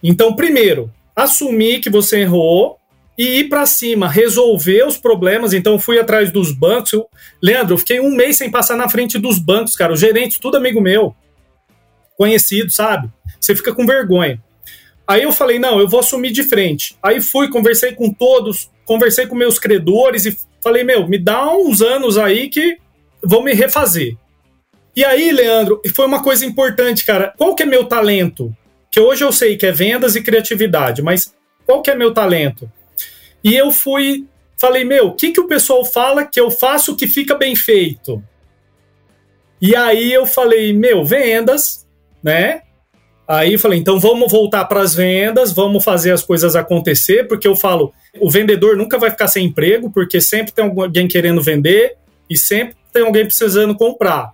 Então, 0.00 0.36
primeiro, 0.36 0.92
assumir 1.14 1.80
que 1.80 1.90
você 1.90 2.20
errou 2.20 2.78
e 3.18 3.40
ir 3.40 3.48
para 3.48 3.66
cima, 3.66 4.08
resolver 4.08 4.86
os 4.86 4.96
problemas. 4.96 5.52
Então, 5.52 5.76
fui 5.76 5.98
atrás 5.98 6.30
dos 6.30 6.52
bancos. 6.52 6.92
Eu, 6.92 7.08
Leandro, 7.42 7.74
eu 7.74 7.78
fiquei 7.78 7.98
um 7.98 8.14
mês 8.14 8.36
sem 8.36 8.48
passar 8.48 8.76
na 8.76 8.88
frente 8.88 9.18
dos 9.18 9.40
bancos, 9.40 9.74
cara. 9.74 9.92
O 9.92 9.96
gerente, 9.96 10.38
tudo 10.38 10.56
amigo 10.56 10.80
meu, 10.80 11.16
conhecido, 12.16 12.70
sabe? 12.70 13.10
Você 13.40 13.56
fica 13.56 13.74
com 13.74 13.84
vergonha. 13.84 14.40
Aí 15.04 15.24
eu 15.24 15.32
falei, 15.32 15.58
não, 15.58 15.80
eu 15.80 15.88
vou 15.88 15.98
assumir 15.98 16.30
de 16.30 16.44
frente. 16.44 16.96
Aí 17.02 17.20
fui, 17.20 17.48
conversei 17.48 17.92
com 17.92 18.12
todos, 18.12 18.70
conversei 18.84 19.26
com 19.26 19.34
meus 19.34 19.58
credores 19.58 20.26
e 20.26 20.38
falei, 20.62 20.84
meu, 20.84 21.08
me 21.08 21.18
dá 21.18 21.52
uns 21.56 21.82
anos 21.82 22.16
aí 22.16 22.48
que 22.48 22.76
vou 23.20 23.42
me 23.42 23.52
refazer. 23.52 24.16
E 24.96 25.04
aí, 25.04 25.30
Leandro, 25.30 25.82
foi 25.94 26.06
uma 26.06 26.22
coisa 26.22 26.46
importante, 26.46 27.04
cara. 27.04 27.34
Qual 27.36 27.54
que 27.54 27.62
é 27.62 27.66
meu 27.66 27.84
talento? 27.84 28.50
Que 28.90 28.98
hoje 28.98 29.22
eu 29.22 29.30
sei 29.30 29.54
que 29.54 29.66
é 29.66 29.70
vendas 29.70 30.16
e 30.16 30.22
criatividade, 30.22 31.02
mas 31.02 31.34
qual 31.66 31.82
que 31.82 31.90
é 31.90 31.94
meu 31.94 32.14
talento? 32.14 32.70
E 33.44 33.54
eu 33.54 33.70
fui, 33.70 34.26
falei, 34.56 34.84
meu, 34.84 35.08
o 35.08 35.14
que, 35.14 35.32
que 35.32 35.40
o 35.40 35.46
pessoal 35.46 35.84
fala 35.84 36.24
que 36.24 36.40
eu 36.40 36.50
faço 36.50 36.96
que 36.96 37.06
fica 37.06 37.34
bem 37.34 37.54
feito? 37.54 38.24
E 39.60 39.76
aí 39.76 40.10
eu 40.10 40.24
falei, 40.24 40.72
meu, 40.72 41.04
vendas, 41.04 41.86
né? 42.22 42.62
Aí 43.28 43.58
falei, 43.58 43.78
então 43.78 44.00
vamos 44.00 44.32
voltar 44.32 44.64
para 44.64 44.80
as 44.80 44.94
vendas, 44.94 45.52
vamos 45.52 45.84
fazer 45.84 46.12
as 46.12 46.22
coisas 46.22 46.56
acontecer, 46.56 47.28
porque 47.28 47.46
eu 47.46 47.54
falo, 47.54 47.92
o 48.18 48.30
vendedor 48.30 48.76
nunca 48.76 48.98
vai 48.98 49.10
ficar 49.10 49.28
sem 49.28 49.44
emprego, 49.44 49.90
porque 49.90 50.22
sempre 50.22 50.52
tem 50.52 50.64
alguém 50.64 51.06
querendo 51.06 51.42
vender 51.42 51.96
e 52.30 52.36
sempre 52.36 52.76
tem 52.92 53.02
alguém 53.02 53.26
precisando 53.26 53.74
comprar. 53.74 54.32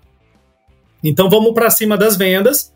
Então 1.02 1.28
vamos 1.28 1.52
para 1.52 1.70
cima 1.70 1.96
das 1.96 2.16
vendas. 2.16 2.72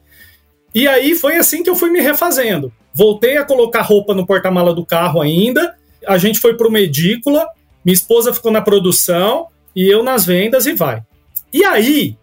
E 0.75 0.87
aí 0.87 1.15
foi 1.15 1.37
assim 1.37 1.63
que 1.63 1.71
eu 1.71 1.77
fui 1.77 1.91
me 1.91 2.01
refazendo. 2.01 2.73
voltei 2.93 3.37
a 3.37 3.45
colocar 3.45 3.83
roupa 3.83 4.15
no 4.15 4.27
porta-mala 4.27 4.75
do 4.75 4.85
carro 4.85 5.21
ainda. 5.21 5.77
A 6.07 6.19
gente 6.19 6.39
foi 6.39 6.57
para 6.57 6.69
uma 6.69 6.81
edícula, 6.81 7.47
minha 7.85 7.95
esposa 7.95 8.33
ficou 8.33 8.51
na 8.51 8.63
produção 8.63 9.49
e 9.75 9.87
eu 9.87 10.03
nas 10.03 10.25
vendas 10.25 10.67
e 10.67 10.73
vai. 10.73 11.03
E 11.53 11.65
aí 11.65 12.17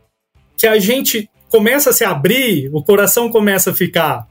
que 0.57 0.67
a 0.67 0.79
gente 0.79 1.29
começa 1.49 1.91
a 1.91 1.93
se 1.93 2.03
abrir, 2.03 2.69
o 2.73 2.83
coração 2.83 3.29
começa 3.29 3.71
a 3.71 3.73
ficar 3.73 4.27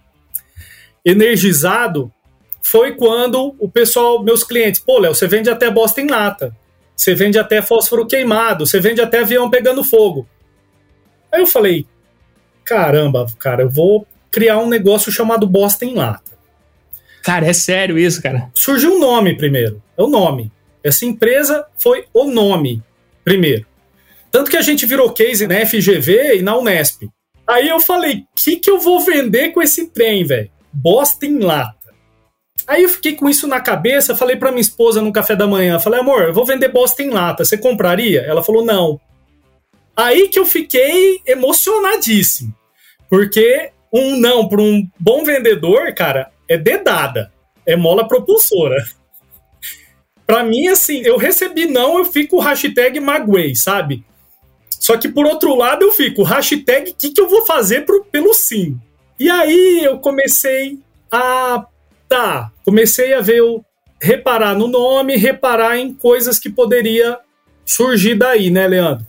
energizado, 1.05 2.11
foi 2.63 2.95
quando 2.95 3.55
o 3.59 3.69
pessoal, 3.69 4.23
meus 4.23 4.45
clientes, 4.45 4.81
pô, 4.81 4.99
Léo, 4.99 5.15
você 5.15 5.27
vende 5.27 5.51
até 5.51 5.71
bosta 5.71 6.01
em 6.01 6.07
lata, 6.07 6.57
você 6.97 7.15
vende 7.15 7.39
até 7.39 7.61
fósforo 7.61 8.07
queimado, 8.07 8.67
você 8.67 8.81
vende 8.81 9.01
até 9.01 9.21
avião 9.21 9.51
pegando 9.51 9.83
fogo. 9.83 10.27
Aí 11.33 11.40
eu 11.40 11.47
falei, 11.47 11.87
caramba, 12.64 13.27
cara, 13.38 13.62
eu 13.62 13.71
vou 13.71 14.07
criar 14.31 14.59
um 14.59 14.68
negócio 14.68 15.11
chamado 15.11 15.47
bosta 15.47 15.85
em 15.85 15.95
lata. 15.95 16.33
Cara, 17.23 17.47
é 17.47 17.53
sério 17.53 17.99
isso, 17.99 18.21
cara? 18.23 18.51
Surgiu 18.53 18.95
um 18.95 18.99
nome 18.99 19.37
primeiro, 19.37 19.83
é 19.97 20.03
o 20.03 20.09
nome. 20.09 20.51
Essa 20.83 21.05
empresa 21.07 21.64
foi 21.79 22.05
o 22.12 22.25
nome 22.25 22.83
primeiro. 23.25 23.64
Tanto 24.31 24.51
que 24.51 24.57
a 24.57 24.62
gente 24.62 24.87
virou 24.87 25.12
case 25.12 25.47
na 25.47 25.64
FGV 25.64 26.38
e 26.38 26.42
na 26.42 26.57
Unesp. 26.57 27.09
Aí 27.47 27.68
eu 27.68 27.81
falei, 27.81 28.16
o 28.16 28.27
que, 28.35 28.57
que 28.57 28.71
eu 28.71 28.81
vou 28.81 29.01
vender 29.01 29.51
com 29.51 29.62
esse 29.62 29.88
trem, 29.88 30.25
velho? 30.25 30.51
Bosta 30.73 31.27
em 31.27 31.38
lata. 31.38 31.77
Aí 32.66 32.83
eu 32.83 32.88
fiquei 32.88 33.14
com 33.14 33.29
isso 33.29 33.47
na 33.47 33.61
cabeça, 33.61 34.16
falei 34.16 34.37
para 34.37 34.51
minha 34.51 34.61
esposa 34.61 35.03
no 35.03 35.12
café 35.12 35.37
da 35.37 35.47
manhã, 35.47 35.79
falei, 35.79 36.01
amor, 36.01 36.23
eu 36.23 36.33
vou 36.33 36.45
vender 36.45 36.68
bosta 36.68 37.03
em 37.03 37.11
lata, 37.11 37.45
você 37.45 37.59
compraria? 37.59 38.23
Ela 38.23 38.42
falou, 38.42 38.64
não. 38.64 39.01
Aí 39.97 40.29
que 40.29 40.39
eu 40.39 40.47
fiquei 40.47 41.21
emocionadíssimo, 41.27 42.55
porque 43.09 43.71
um 43.93 44.17
não 44.17 44.49
para 44.49 44.63
um 44.63 44.89
bom 44.99 45.25
vendedor, 45.25 45.93
cara, 45.95 46.31
é 46.49 46.57
dedada, 46.57 47.33
é 47.67 47.77
mola 47.77 48.09
propulsora. 48.09 48.77
para 50.27 50.43
mim, 50.45 50.69
assim, 50.69 51.03
eu 51.03 51.17
recebi 51.17 51.67
não, 51.67 51.99
eu 51.99 52.05
fico 52.05 52.41
hashtag 52.41 52.99
maguei, 53.01 53.55
sabe? 53.55 54.05
Só 54.71 54.97
que 54.97 55.09
por 55.09 55.27
outro 55.27 55.55
lado 55.55 55.83
eu 55.83 55.93
fico, 55.93 56.23
hashtag, 56.23 56.91
o 56.91 56.95
que, 56.95 57.11
que 57.11 57.21
eu 57.21 57.29
vou 57.29 57.47
fazer 57.47 57.83
pro, 57.83 58.05
pelo 58.05 58.35
sim? 58.35 58.79
E 59.19 59.31
aí 59.31 59.85
eu 59.85 59.99
comecei 59.99 60.79
a 61.11 61.67
tá, 62.09 62.51
comecei 62.65 63.15
a 63.15 63.21
ver 63.21 63.43
o 63.43 63.65
reparar 64.01 64.55
no 64.57 64.67
nome, 64.67 65.17
reparar 65.17 65.79
em 65.79 65.95
coisas 65.95 66.39
que 66.39 66.51
poderia 66.51 67.19
surgir 67.65 68.17
daí, 68.17 68.51
né, 68.51 68.67
Leandro? 68.67 69.07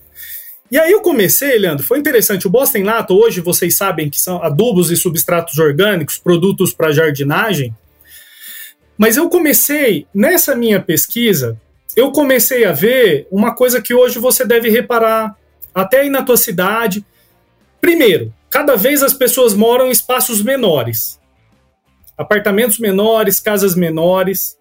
E 0.74 0.80
aí 0.80 0.92
eu 0.92 1.02
comecei, 1.02 1.60
Leandro, 1.60 1.86
foi 1.86 2.00
interessante. 2.00 2.48
O 2.48 2.50
Boston 2.50 2.82
Lato, 2.82 3.14
hoje 3.14 3.42
vocês 3.42 3.78
sabem 3.78 4.10
que 4.10 4.20
são 4.20 4.42
adubos 4.42 4.90
e 4.90 4.98
substratos 4.98 5.60
orgânicos, 5.60 6.18
produtos 6.18 6.74
para 6.74 6.92
jardinagem. 6.92 7.72
Mas 8.98 9.16
eu 9.16 9.30
comecei, 9.30 10.08
nessa 10.12 10.56
minha 10.56 10.82
pesquisa, 10.82 11.62
eu 11.96 12.12
comecei 12.12 12.66
a 12.66 12.72
ver 12.72 13.28
uma 13.30 13.54
coisa 13.54 13.80
que 13.80 13.94
hoje 13.94 14.18
você 14.18 14.44
deve 14.44 14.72
reparar, 14.72 15.38
até 15.76 16.00
aí 16.00 16.10
na 16.10 16.24
tua 16.24 16.38
cidade. 16.38 17.06
Primeiro, 17.80 18.34
cada 18.50 18.76
vez 18.76 19.04
as 19.04 19.14
pessoas 19.14 19.54
moram 19.54 19.90
em 19.90 19.92
espaços 19.92 20.42
menores 20.42 21.22
apartamentos 22.18 22.80
menores, 22.80 23.40
casas 23.40 23.76
menores. 23.76 24.58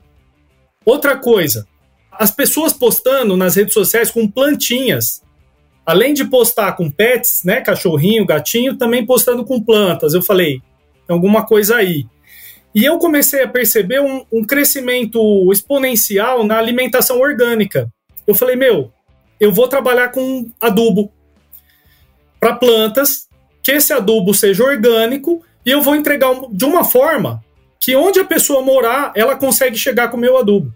Outra 0.84 1.16
coisa, 1.16 1.66
as 2.10 2.30
pessoas 2.30 2.72
postando 2.72 3.36
nas 3.36 3.56
redes 3.56 3.74
sociais 3.74 4.10
com 4.10 4.28
plantinhas. 4.28 5.22
Além 5.84 6.14
de 6.14 6.24
postar 6.24 6.72
com 6.72 6.90
pets, 6.90 7.42
né, 7.44 7.60
cachorrinho, 7.60 8.26
gatinho, 8.26 8.76
também 8.76 9.04
postando 9.04 9.44
com 9.44 9.60
plantas. 9.60 10.14
Eu 10.14 10.22
falei, 10.22 10.60
alguma 11.08 11.44
coisa 11.44 11.76
aí. 11.76 12.06
E 12.74 12.84
eu 12.84 12.98
comecei 12.98 13.42
a 13.42 13.48
perceber 13.48 14.00
um, 14.00 14.24
um 14.32 14.44
crescimento 14.44 15.50
exponencial 15.52 16.44
na 16.44 16.56
alimentação 16.56 17.20
orgânica. 17.20 17.92
Eu 18.26 18.34
falei, 18.34 18.56
meu, 18.56 18.92
eu 19.38 19.52
vou 19.52 19.68
trabalhar 19.68 20.08
com 20.08 20.50
adubo 20.60 21.12
para 22.40 22.54
plantas, 22.54 23.28
que 23.62 23.72
esse 23.72 23.92
adubo 23.92 24.32
seja 24.32 24.64
orgânico 24.64 25.44
e 25.64 25.70
eu 25.70 25.82
vou 25.82 25.94
entregar 25.94 26.32
de 26.50 26.64
uma 26.64 26.84
forma 26.84 27.44
que 27.80 27.96
onde 27.96 28.20
a 28.20 28.24
pessoa 28.24 28.62
morar, 28.62 29.12
ela 29.14 29.36
consegue 29.36 29.76
chegar 29.76 30.08
com 30.08 30.16
o 30.16 30.20
meu 30.20 30.38
adubo. 30.38 30.72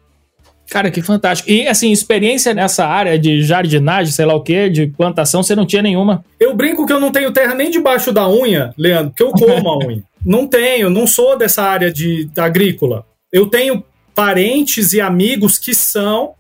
Cara, 0.68 0.90
que 0.90 1.00
fantástico. 1.00 1.50
E 1.50 1.66
assim, 1.66 1.92
experiência 1.92 2.52
nessa 2.52 2.85
área 2.87 3.18
de 3.18 3.42
jardinagem, 3.42 4.12
sei 4.12 4.24
lá 4.24 4.35
o 4.35 4.42
que, 4.42 4.68
de 4.68 4.87
plantação, 4.88 5.42
você 5.42 5.55
não 5.55 5.64
tinha 5.64 5.83
nenhuma? 5.83 6.24
Eu 6.40 6.55
brinco 6.55 6.87
que 6.87 6.92
eu 6.92 7.00
não 7.00 7.12
tenho 7.12 7.33
terra 7.33 7.55
nem 7.55 7.70
debaixo 7.70 8.12
da 8.12 8.29
unha, 8.29 8.74
Leandro, 8.76 9.12
que 9.14 9.22
eu 9.22 9.31
como 9.31 9.68
a 9.68 9.79
unha. 9.87 10.02
Não 10.24 10.46
tenho, 10.46 10.90
não 10.90 11.07
sou 11.07 11.38
dessa 11.38 11.62
área 11.62 11.92
de 11.92 12.29
agrícola. 12.37 13.07
Eu 13.33 13.46
tenho 13.46 13.85
parentes 14.14 14.92
e 14.92 15.00
amigos 15.00 15.57
que 15.57 15.74
são, 15.74 16.33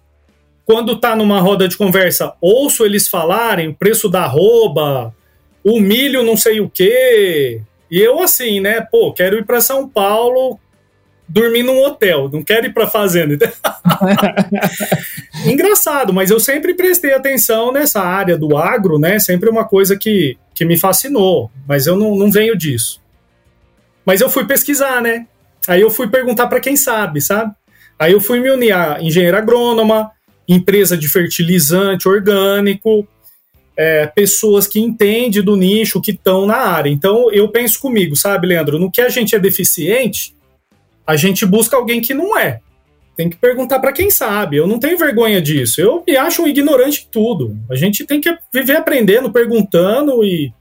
quando 0.64 0.96
tá 0.96 1.14
numa 1.14 1.40
roda 1.40 1.68
de 1.68 1.76
conversa, 1.76 2.32
ouço 2.40 2.84
eles 2.84 3.06
falarem 3.06 3.68
o 3.68 3.74
preço 3.74 4.08
da 4.08 4.24
arroba, 4.24 5.14
o 5.62 5.78
milho 5.78 6.24
não 6.24 6.36
sei 6.36 6.60
o 6.60 6.68
quê, 6.68 7.60
e 7.90 8.00
eu, 8.00 8.20
assim, 8.20 8.60
né, 8.60 8.80
pô, 8.80 9.12
quero 9.12 9.38
ir 9.38 9.44
para 9.44 9.60
São 9.60 9.88
Paulo 9.88 10.58
dormir 11.28 11.62
num 11.62 11.82
hotel, 11.82 12.30
não 12.32 12.42
quero 12.42 12.66
ir 12.66 12.72
para 12.72 12.86
fazenda. 12.86 13.52
Engraçado, 15.44 16.12
mas 16.12 16.30
eu 16.30 16.38
sempre 16.38 16.74
prestei 16.74 17.12
atenção 17.12 17.72
nessa 17.72 18.00
área 18.00 18.38
do 18.38 18.56
agro, 18.56 18.98
né? 18.98 19.18
Sempre 19.18 19.50
uma 19.50 19.64
coisa 19.64 19.96
que, 19.96 20.36
que 20.54 20.64
me 20.64 20.78
fascinou, 20.78 21.50
mas 21.66 21.86
eu 21.86 21.96
não, 21.96 22.16
não 22.16 22.30
venho 22.30 22.56
disso. 22.56 23.00
Mas 24.04 24.20
eu 24.20 24.30
fui 24.30 24.44
pesquisar, 24.44 25.02
né? 25.02 25.26
Aí 25.66 25.80
eu 25.80 25.90
fui 25.90 26.08
perguntar 26.08 26.46
para 26.46 26.60
quem 26.60 26.76
sabe, 26.76 27.20
sabe? 27.20 27.52
Aí 27.98 28.12
eu 28.12 28.20
fui 28.20 28.38
me 28.38 28.50
unir 28.50 28.72
a 28.72 29.02
engenheiro 29.02 29.36
agrônoma, 29.36 30.12
empresa 30.46 30.96
de 30.96 31.08
fertilizante 31.08 32.08
orgânico, 32.08 33.06
é, 33.76 34.06
pessoas 34.06 34.66
que 34.66 34.80
entendem 34.80 35.42
do 35.42 35.56
nicho, 35.56 36.00
que 36.00 36.12
estão 36.12 36.46
na 36.46 36.56
área. 36.56 36.88
Então, 36.88 37.32
eu 37.32 37.48
penso 37.48 37.80
comigo, 37.80 38.14
sabe, 38.14 38.46
Leandro? 38.46 38.78
No 38.78 38.90
que 38.90 39.00
a 39.00 39.08
gente 39.08 39.34
é 39.34 39.38
deficiente, 39.38 40.35
a 41.06 41.16
gente 41.16 41.46
busca 41.46 41.76
alguém 41.76 42.00
que 42.00 42.12
não 42.12 42.36
é. 42.38 42.60
Tem 43.16 43.30
que 43.30 43.36
perguntar 43.36 43.78
para 43.78 43.92
quem 43.92 44.10
sabe. 44.10 44.56
Eu 44.56 44.66
não 44.66 44.78
tenho 44.78 44.98
vergonha 44.98 45.40
disso. 45.40 45.80
Eu 45.80 46.02
me 46.06 46.16
acho 46.16 46.42
um 46.42 46.46
ignorante 46.46 47.06
em 47.06 47.10
tudo. 47.10 47.56
A 47.70 47.74
gente 47.74 48.04
tem 48.04 48.20
que 48.20 48.36
viver 48.52 48.76
aprendendo, 48.76 49.32
perguntando 49.32 50.22
e. 50.22 50.52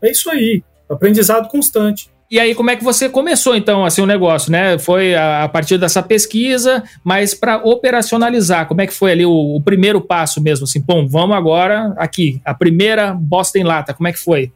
É 0.00 0.10
isso 0.10 0.30
aí. 0.30 0.62
Aprendizado 0.88 1.48
constante. 1.48 2.08
E 2.28 2.40
aí, 2.40 2.54
como 2.54 2.70
é 2.70 2.76
que 2.76 2.82
você 2.82 3.08
começou, 3.08 3.54
então, 3.54 3.84
assim, 3.84 4.02
o 4.02 4.06
negócio, 4.06 4.50
né? 4.50 4.78
Foi 4.78 5.14
a, 5.14 5.44
a 5.44 5.48
partir 5.48 5.78
dessa 5.78 6.02
pesquisa, 6.02 6.82
mas 7.04 7.34
para 7.34 7.58
operacionalizar, 7.58 8.66
como 8.66 8.80
é 8.80 8.86
que 8.86 8.92
foi 8.92 9.12
ali 9.12 9.24
o, 9.24 9.56
o, 9.56 9.60
primeiro 9.60 10.00
passo 10.00 10.42
mesmo? 10.42 10.64
Assim, 10.64 10.80
bom, 10.80 11.06
vamos 11.06 11.36
agora 11.36 11.94
aqui, 11.96 12.40
a 12.44 12.52
primeira 12.52 13.14
bosta 13.14 13.60
em 13.60 13.62
lata, 13.62 13.94
como 13.94 14.08
é 14.08 14.12
que 14.12 14.18
foi? 14.18 14.50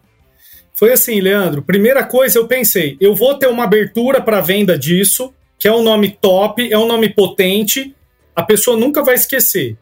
Foi 0.80 0.94
assim, 0.94 1.20
Leandro. 1.20 1.60
Primeira 1.60 2.02
coisa, 2.02 2.38
eu 2.38 2.46
pensei, 2.46 2.96
eu 2.98 3.14
vou 3.14 3.34
ter 3.34 3.46
uma 3.46 3.64
abertura 3.64 4.18
para 4.18 4.40
venda 4.40 4.78
disso, 4.78 5.30
que 5.58 5.68
é 5.68 5.72
um 5.74 5.82
nome 5.82 6.16
top, 6.18 6.72
é 6.72 6.78
um 6.78 6.86
nome 6.86 7.10
potente, 7.10 7.94
a 8.34 8.42
pessoa 8.42 8.78
nunca 8.78 9.04
vai 9.04 9.14
esquecer. 9.14 9.76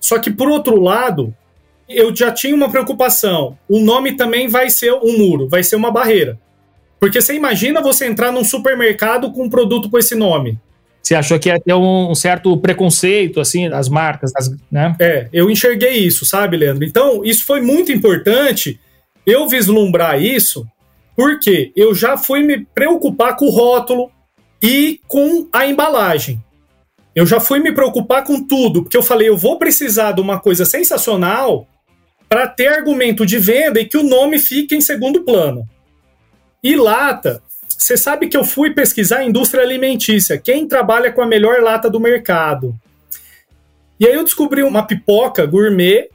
Só 0.00 0.18
que, 0.18 0.32
por 0.32 0.48
outro 0.48 0.80
lado, 0.80 1.32
eu 1.88 2.14
já 2.14 2.32
tinha 2.32 2.56
uma 2.56 2.68
preocupação. 2.68 3.56
O 3.68 3.78
nome 3.78 4.16
também 4.16 4.48
vai 4.48 4.68
ser 4.68 4.92
um 4.94 5.16
muro, 5.16 5.48
vai 5.48 5.62
ser 5.62 5.76
uma 5.76 5.92
barreira. 5.92 6.36
Porque 6.98 7.20
você 7.20 7.36
imagina 7.36 7.80
você 7.80 8.06
entrar 8.06 8.32
num 8.32 8.42
supermercado 8.42 9.30
com 9.30 9.44
um 9.44 9.48
produto 9.48 9.88
com 9.88 9.96
esse 9.96 10.16
nome. 10.16 10.58
Você 11.00 11.14
achou 11.14 11.38
que 11.38 11.50
ia 11.50 11.60
ter 11.60 11.74
um 11.74 12.16
certo 12.16 12.56
preconceito, 12.56 13.38
assim, 13.38 13.70
das 13.70 13.88
marcas, 13.88 14.32
das, 14.32 14.50
né? 14.68 14.96
É, 15.00 15.28
eu 15.32 15.48
enxerguei 15.48 15.98
isso, 15.98 16.26
sabe, 16.26 16.56
Leandro? 16.56 16.84
Então, 16.84 17.24
isso 17.24 17.44
foi 17.44 17.60
muito 17.60 17.92
importante 17.92 18.80
eu 19.26 19.48
vislumbrar 19.48 20.20
isso, 20.20 20.66
porque 21.16 21.72
eu 21.76 21.94
já 21.94 22.16
fui 22.16 22.42
me 22.42 22.64
preocupar 22.64 23.36
com 23.36 23.46
o 23.46 23.50
rótulo 23.50 24.10
e 24.62 25.00
com 25.06 25.48
a 25.52 25.66
embalagem. 25.66 26.42
Eu 27.14 27.26
já 27.26 27.38
fui 27.38 27.58
me 27.58 27.72
preocupar 27.72 28.24
com 28.24 28.42
tudo, 28.42 28.82
porque 28.82 28.96
eu 28.96 29.02
falei, 29.02 29.28
eu 29.28 29.36
vou 29.36 29.58
precisar 29.58 30.12
de 30.12 30.20
uma 30.20 30.40
coisa 30.40 30.64
sensacional 30.64 31.66
para 32.28 32.48
ter 32.48 32.68
argumento 32.68 33.26
de 33.26 33.38
venda 33.38 33.78
e 33.80 33.84
que 33.84 33.98
o 33.98 34.02
nome 34.02 34.38
fique 34.38 34.74
em 34.74 34.80
segundo 34.80 35.22
plano. 35.22 35.68
E 36.62 36.74
lata, 36.74 37.42
você 37.68 37.96
sabe 37.96 38.28
que 38.28 38.36
eu 38.36 38.44
fui 38.44 38.70
pesquisar 38.70 39.18
a 39.18 39.24
indústria 39.24 39.62
alimentícia, 39.62 40.38
quem 40.38 40.66
trabalha 40.66 41.12
com 41.12 41.20
a 41.20 41.26
melhor 41.26 41.60
lata 41.60 41.90
do 41.90 42.00
mercado. 42.00 42.74
E 44.00 44.06
aí 44.06 44.14
eu 44.14 44.24
descobri 44.24 44.62
uma 44.62 44.86
pipoca 44.86 45.44
gourmet, 45.44 46.08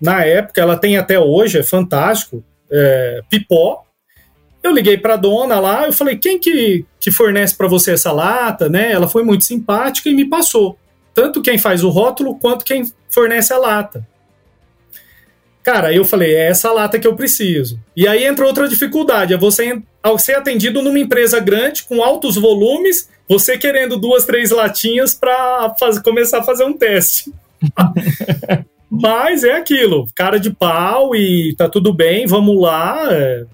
na 0.00 0.24
época, 0.24 0.60
ela 0.60 0.76
tem 0.76 0.96
até 0.96 1.18
hoje, 1.18 1.58
é 1.58 1.62
fantástico, 1.62 2.44
é, 2.70 3.20
pipó. 3.30 3.82
Eu 4.62 4.72
liguei 4.72 4.98
para 4.98 5.14
a 5.14 5.16
dona 5.18 5.60
lá, 5.60 5.86
eu 5.86 5.92
falei, 5.92 6.16
quem 6.16 6.38
que, 6.38 6.84
que 6.98 7.10
fornece 7.10 7.54
para 7.54 7.68
você 7.68 7.92
essa 7.92 8.12
lata, 8.12 8.68
né? 8.68 8.92
Ela 8.92 9.08
foi 9.08 9.22
muito 9.22 9.44
simpática 9.44 10.08
e 10.08 10.14
me 10.14 10.28
passou. 10.28 10.78
Tanto 11.14 11.40
quem 11.40 11.56
faz 11.56 11.84
o 11.84 11.88
rótulo, 11.88 12.38
quanto 12.38 12.64
quem 12.64 12.84
fornece 13.10 13.52
a 13.52 13.58
lata. 13.58 14.06
Cara, 15.62 15.92
eu 15.92 16.04
falei, 16.04 16.34
é 16.34 16.48
essa 16.48 16.72
lata 16.72 16.98
que 16.98 17.06
eu 17.06 17.16
preciso. 17.16 17.80
E 17.96 18.06
aí 18.06 18.24
entra 18.24 18.46
outra 18.46 18.68
dificuldade, 18.68 19.34
é 19.34 19.36
você 19.36 19.82
ao 20.02 20.18
ser 20.18 20.36
atendido 20.36 20.80
numa 20.80 20.98
empresa 20.98 21.40
grande, 21.40 21.82
com 21.82 22.04
altos 22.04 22.36
volumes, 22.36 23.08
você 23.28 23.58
querendo 23.58 23.96
duas, 23.96 24.24
três 24.24 24.50
latinhas 24.50 25.14
para 25.14 25.74
começar 26.04 26.38
a 26.38 26.44
fazer 26.44 26.64
um 26.64 26.72
teste. 26.72 27.32
Mas 28.90 29.42
é 29.44 29.52
aquilo, 29.52 30.06
cara 30.14 30.38
de 30.38 30.50
pau 30.50 31.14
e 31.14 31.54
tá 31.56 31.68
tudo 31.68 31.92
bem, 31.92 32.26
vamos 32.26 32.60
lá. 32.60 33.08
É, 33.10 33.46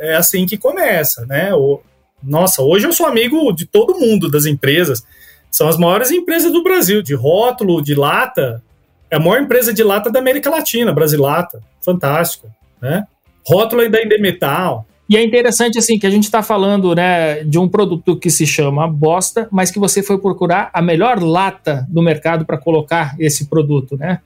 é 0.00 0.16
assim 0.16 0.46
que 0.46 0.56
começa, 0.56 1.24
né? 1.26 1.54
O, 1.54 1.80
nossa, 2.22 2.62
hoje 2.62 2.86
eu 2.86 2.92
sou 2.92 3.06
amigo 3.06 3.52
de 3.52 3.66
todo 3.66 3.98
mundo 3.98 4.30
das 4.30 4.46
empresas. 4.46 5.04
São 5.50 5.68
as 5.68 5.78
maiores 5.78 6.10
empresas 6.10 6.52
do 6.52 6.62
Brasil, 6.62 7.02
de 7.02 7.14
rótulo, 7.14 7.82
de 7.82 7.94
lata. 7.94 8.62
É 9.10 9.16
a 9.16 9.20
maior 9.20 9.40
empresa 9.40 9.72
de 9.72 9.82
lata 9.82 10.10
da 10.10 10.18
América 10.18 10.50
Latina, 10.50 10.92
Brasilata. 10.92 11.62
Fantástica, 11.80 12.48
né? 12.82 13.06
Rótulo 13.46 13.82
ainda 13.82 13.98
é 13.98 14.18
Metal. 14.18 14.86
E 15.08 15.16
é 15.16 15.24
interessante 15.24 15.78
assim 15.78 15.98
que 15.98 16.06
a 16.06 16.10
gente 16.10 16.24
está 16.24 16.42
falando, 16.42 16.94
né, 16.94 17.42
de 17.42 17.58
um 17.58 17.66
produto 17.66 18.14
que 18.14 18.28
se 18.28 18.46
chama 18.46 18.86
bosta, 18.86 19.48
mas 19.50 19.70
que 19.70 19.78
você 19.78 20.02
foi 20.02 20.18
procurar 20.18 20.68
a 20.70 20.82
melhor 20.82 21.22
lata 21.22 21.86
do 21.88 22.02
mercado 22.02 22.44
para 22.44 22.58
colocar 22.58 23.16
esse 23.18 23.46
produto, 23.46 23.96
né? 23.96 24.20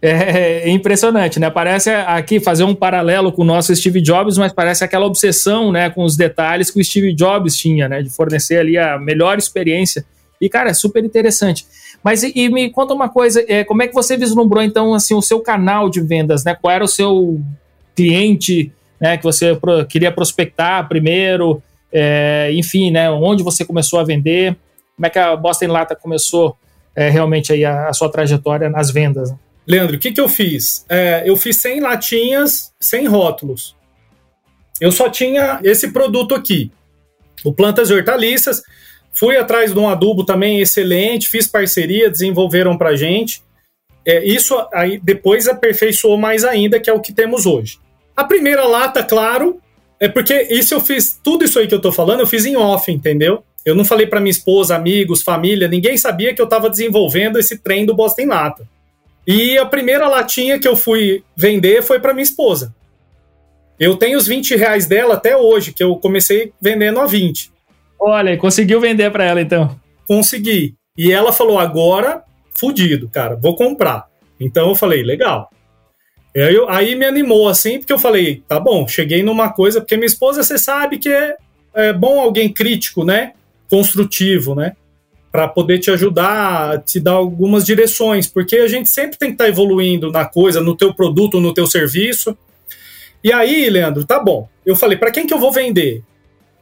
É, 0.00 0.68
é 0.68 0.70
impressionante, 0.70 1.40
né? 1.40 1.48
Parece 1.50 1.90
aqui 1.90 2.38
fazer 2.38 2.64
um 2.64 2.74
paralelo 2.74 3.32
com 3.32 3.42
o 3.42 3.44
nosso 3.44 3.74
Steve 3.74 4.00
Jobs, 4.00 4.36
mas 4.36 4.52
parece 4.52 4.84
aquela 4.84 5.06
obsessão, 5.06 5.72
né, 5.72 5.88
com 5.88 6.04
os 6.04 6.16
detalhes 6.16 6.70
que 6.70 6.78
o 6.78 6.84
Steve 6.84 7.14
Jobs 7.14 7.56
tinha, 7.56 7.88
né, 7.88 8.02
de 8.02 8.10
fornecer 8.10 8.58
ali 8.58 8.76
a 8.76 8.98
melhor 8.98 9.38
experiência. 9.38 10.04
E 10.38 10.50
cara, 10.50 10.70
é 10.70 10.74
super 10.74 11.02
interessante. 11.02 11.66
Mas 12.04 12.22
e, 12.22 12.30
e 12.34 12.48
me 12.50 12.70
conta 12.70 12.92
uma 12.92 13.08
coisa, 13.08 13.42
é, 13.48 13.64
como 13.64 13.82
é 13.82 13.88
que 13.88 13.94
você 13.94 14.16
vislumbrou 14.18 14.62
então 14.62 14.92
assim 14.92 15.14
o 15.14 15.22
seu 15.22 15.40
canal 15.40 15.88
de 15.88 16.00
vendas, 16.02 16.44
né? 16.44 16.54
Qual 16.54 16.72
era 16.72 16.84
o 16.84 16.88
seu 16.88 17.40
cliente 17.94 18.70
né, 19.00 19.16
que 19.16 19.24
você 19.24 19.54
pro, 19.56 19.84
queria 19.86 20.12
prospectar 20.12 20.86
primeiro, 20.88 21.62
é, 21.92 22.50
enfim, 22.52 22.90
né, 22.90 23.10
onde 23.10 23.42
você 23.42 23.64
começou 23.64 23.98
a 23.98 24.04
vender, 24.04 24.56
como 24.94 25.06
é 25.06 25.10
que 25.10 25.18
a 25.18 25.36
Boston 25.36 25.68
Lata 25.68 25.94
começou 25.94 26.56
é, 26.94 27.10
realmente 27.10 27.52
aí 27.52 27.64
a, 27.64 27.88
a, 27.88 27.92
sua 27.92 28.10
trajetória 28.10 28.68
nas 28.68 28.90
vendas? 28.90 29.32
Leandro, 29.66 29.96
o 29.96 29.98
que, 29.98 30.12
que 30.12 30.20
eu 30.20 30.28
fiz? 30.28 30.84
É, 30.88 31.24
eu 31.26 31.36
fiz 31.36 31.56
100 31.56 31.80
latinhas, 31.80 32.72
100 32.80 33.06
rótulos. 33.06 33.76
Eu 34.80 34.92
só 34.92 35.08
tinha 35.08 35.58
esse 35.64 35.90
produto 35.90 36.34
aqui, 36.34 36.70
o 37.44 37.52
Plantas 37.52 37.90
e 37.90 37.94
Hortaliças. 37.94 38.62
Fui 39.12 39.36
atrás 39.36 39.72
de 39.72 39.78
um 39.78 39.88
adubo 39.88 40.24
também 40.24 40.60
excelente, 40.60 41.28
fiz 41.28 41.46
parceria, 41.46 42.10
desenvolveram 42.10 42.76
para 42.76 42.94
gente. 42.94 43.42
É, 44.04 44.24
isso 44.24 44.54
aí 44.72 45.00
depois 45.02 45.48
aperfeiçoou 45.48 46.16
mais 46.16 46.44
ainda, 46.44 46.78
que 46.78 46.88
é 46.88 46.92
o 46.92 47.00
que 47.00 47.12
temos 47.12 47.46
hoje. 47.46 47.78
A 48.14 48.22
primeira 48.22 48.66
lata, 48.66 49.02
claro, 49.02 49.60
é 49.98 50.08
porque 50.08 50.46
isso 50.50 50.74
eu 50.74 50.80
fiz, 50.80 51.18
tudo 51.22 51.44
isso 51.44 51.58
aí 51.58 51.66
que 51.66 51.74
eu 51.74 51.80
tô 51.80 51.90
falando, 51.90 52.20
eu 52.20 52.26
fiz 52.26 52.44
em 52.44 52.56
off, 52.56 52.92
entendeu? 52.92 53.42
Eu 53.64 53.74
não 53.74 53.84
falei 53.84 54.06
para 54.06 54.20
minha 54.20 54.30
esposa, 54.30 54.76
amigos, 54.76 55.22
família, 55.22 55.66
ninguém 55.66 55.96
sabia 55.96 56.32
que 56.32 56.40
eu 56.40 56.44
estava 56.44 56.70
desenvolvendo 56.70 57.38
esse 57.38 57.58
trem 57.58 57.84
do 57.84 57.96
Boston 57.96 58.26
Lata. 58.26 58.75
E 59.26 59.58
a 59.58 59.66
primeira 59.66 60.06
latinha 60.06 60.58
que 60.58 60.68
eu 60.68 60.76
fui 60.76 61.24
vender 61.36 61.82
foi 61.82 61.98
para 61.98 62.14
minha 62.14 62.22
esposa. 62.22 62.74
Eu 63.78 63.96
tenho 63.96 64.16
os 64.16 64.26
20 64.26 64.56
reais 64.56 64.86
dela 64.86 65.14
até 65.14 65.36
hoje, 65.36 65.72
que 65.72 65.82
eu 65.82 65.96
comecei 65.96 66.52
vendendo 66.60 67.00
a 67.00 67.06
20. 67.06 67.50
Olha, 68.00 68.36
conseguiu 68.36 68.80
vender 68.80 69.10
para 69.10 69.24
ela 69.24 69.40
então? 69.40 69.78
Consegui. 70.06 70.74
E 70.96 71.12
ela 71.12 71.32
falou: 71.32 71.58
agora, 71.58 72.22
fudido, 72.58 73.08
cara, 73.08 73.36
vou 73.36 73.56
comprar. 73.56 74.06
Então 74.38 74.68
eu 74.68 74.74
falei: 74.74 75.02
legal. 75.02 75.50
Eu, 76.32 76.68
aí 76.68 76.94
me 76.94 77.06
animou 77.06 77.48
assim, 77.48 77.78
porque 77.78 77.92
eu 77.92 77.98
falei, 77.98 78.42
tá 78.46 78.60
bom, 78.60 78.86
cheguei 78.86 79.22
numa 79.22 79.50
coisa, 79.50 79.80
porque 79.80 79.96
minha 79.96 80.06
esposa, 80.06 80.42
você 80.42 80.58
sabe 80.58 80.98
que 80.98 81.08
é, 81.08 81.34
é 81.74 81.92
bom 81.94 82.20
alguém 82.20 82.52
crítico, 82.52 83.04
né? 83.04 83.32
Construtivo, 83.70 84.54
né? 84.54 84.76
Para 85.36 85.48
poder 85.48 85.78
te 85.78 85.90
ajudar, 85.90 86.82
te 86.82 86.98
dar 86.98 87.12
algumas 87.12 87.66
direções, 87.66 88.26
porque 88.26 88.56
a 88.56 88.68
gente 88.68 88.88
sempre 88.88 89.18
tem 89.18 89.28
que 89.28 89.34
estar 89.34 89.44
tá 89.44 89.50
evoluindo 89.50 90.10
na 90.10 90.24
coisa, 90.24 90.62
no 90.62 90.74
teu 90.74 90.94
produto, 90.94 91.40
no 91.40 91.52
teu 91.52 91.66
serviço. 91.66 92.34
E 93.22 93.30
aí, 93.30 93.68
Leandro, 93.68 94.04
tá 94.04 94.18
bom. 94.18 94.48
Eu 94.64 94.74
falei, 94.74 94.96
para 94.96 95.10
quem 95.10 95.26
que 95.26 95.34
eu 95.34 95.38
vou 95.38 95.52
vender? 95.52 96.02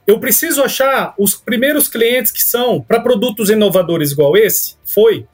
Eu 0.07 0.19
preciso 0.19 0.63
achar 0.63 1.15
os 1.17 1.35
primeiros 1.35 1.87
clientes 1.87 2.33
que 2.33 2.43
são 2.43 2.81
para 2.81 2.99
produtos 2.99 3.49
inovadores 3.49 4.11
igual 4.11 4.37
esse? 4.37 4.75
Foi 4.85 5.25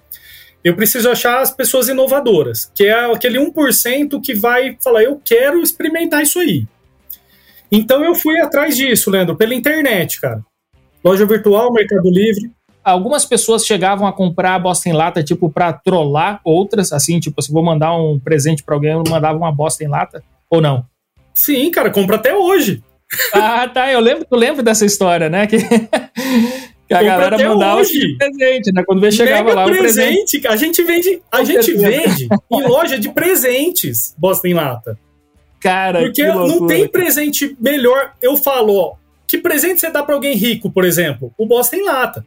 eu 0.62 0.76
preciso 0.76 1.09
achar 1.09 1.40
as 1.40 1.50
pessoas 1.50 1.88
inovadoras, 1.88 2.70
que 2.74 2.85
é 2.85 3.12
aquele 3.12 3.38
1% 3.38 4.20
que 4.22 4.35
vai 4.35 4.76
falar, 4.83 5.03
eu 5.03 5.18
quero 5.24 5.62
experimentar 5.62 6.22
isso 6.22 6.38
aí. 6.38 6.66
Então 7.72 8.05
eu 8.05 8.14
fui 8.14 8.38
atrás 8.40 8.76
disso, 8.76 9.11
Leandro, 9.11 9.37
pela 9.37 9.55
internet, 9.55 10.20
cara. 10.20 10.44
Loja 11.03 11.24
virtual, 11.24 11.72
Mercado 11.72 12.11
Livre. 12.11 12.50
Algumas 12.83 13.25
pessoas 13.25 13.66
chegavam 13.66 14.07
a 14.07 14.12
comprar 14.12 14.55
a 14.55 14.59
bosta 14.59 14.88
em 14.88 14.93
lata, 14.93 15.23
tipo, 15.23 15.51
para 15.51 15.73
trollar 15.73 16.40
outras, 16.45 16.93
assim, 16.93 17.21
tipo, 17.21 17.40
se 17.43 17.53
vou 17.53 17.62
mandar 17.62 17.95
um 17.95 18.19
presente 18.19 18.62
para 18.62 18.75
alguém, 18.75 18.93
eu 18.93 19.05
mandava 19.09 19.37
uma 19.37 19.53
bosta 19.53 19.85
em 19.85 19.88
lata, 19.88 20.23
ou 20.49 20.61
não? 20.61 20.85
Sim, 21.35 21.71
cara, 21.71 21.90
compra 21.90 22.16
até 22.16 22.35
hoje. 22.35 22.83
Ah, 23.33 23.69
tá, 23.69 23.93
eu 23.93 24.01
lembro, 24.01 24.27
eu 24.31 24.38
lembro 24.38 24.62
dessa 24.62 24.87
história, 24.87 25.29
né? 25.29 25.47
Que 25.47 25.59
que 26.90 26.95
a 26.95 27.03
galera 27.05 27.38
mandava 27.38 27.81
hoje. 27.81 28.16
presente, 28.16 28.73
né? 28.73 28.83
Quando 28.85 29.12
chegava 29.12 29.45
Mega 29.45 29.55
lá 29.55 29.66
o 29.66 29.69
presente. 29.69 30.45
A 30.49 30.57
gente 30.57 30.83
vende, 30.83 31.23
a 31.31 31.45
gente 31.45 31.73
vende 31.73 32.29
em 32.51 32.66
loja 32.66 32.99
de 32.99 33.09
presentes 33.11 34.12
bosta 34.19 34.49
em 34.49 34.55
lata. 34.55 34.99
Cara, 35.61 36.01
porque 36.01 36.27
não 36.27 36.66
tem 36.66 36.88
presente 36.88 37.57
melhor. 37.61 38.14
Eu 38.21 38.37
falo, 38.37 38.75
ó, 38.75 38.95
que 39.25 39.38
presente 39.38 39.81
você 39.81 39.88
dá 39.88 40.03
para 40.03 40.16
alguém 40.16 40.35
rico, 40.35 40.69
por 40.69 40.85
exemplo? 40.85 41.33
O 41.38 41.47
bosta 41.47 41.77
em 41.77 41.85
lata. 41.85 42.27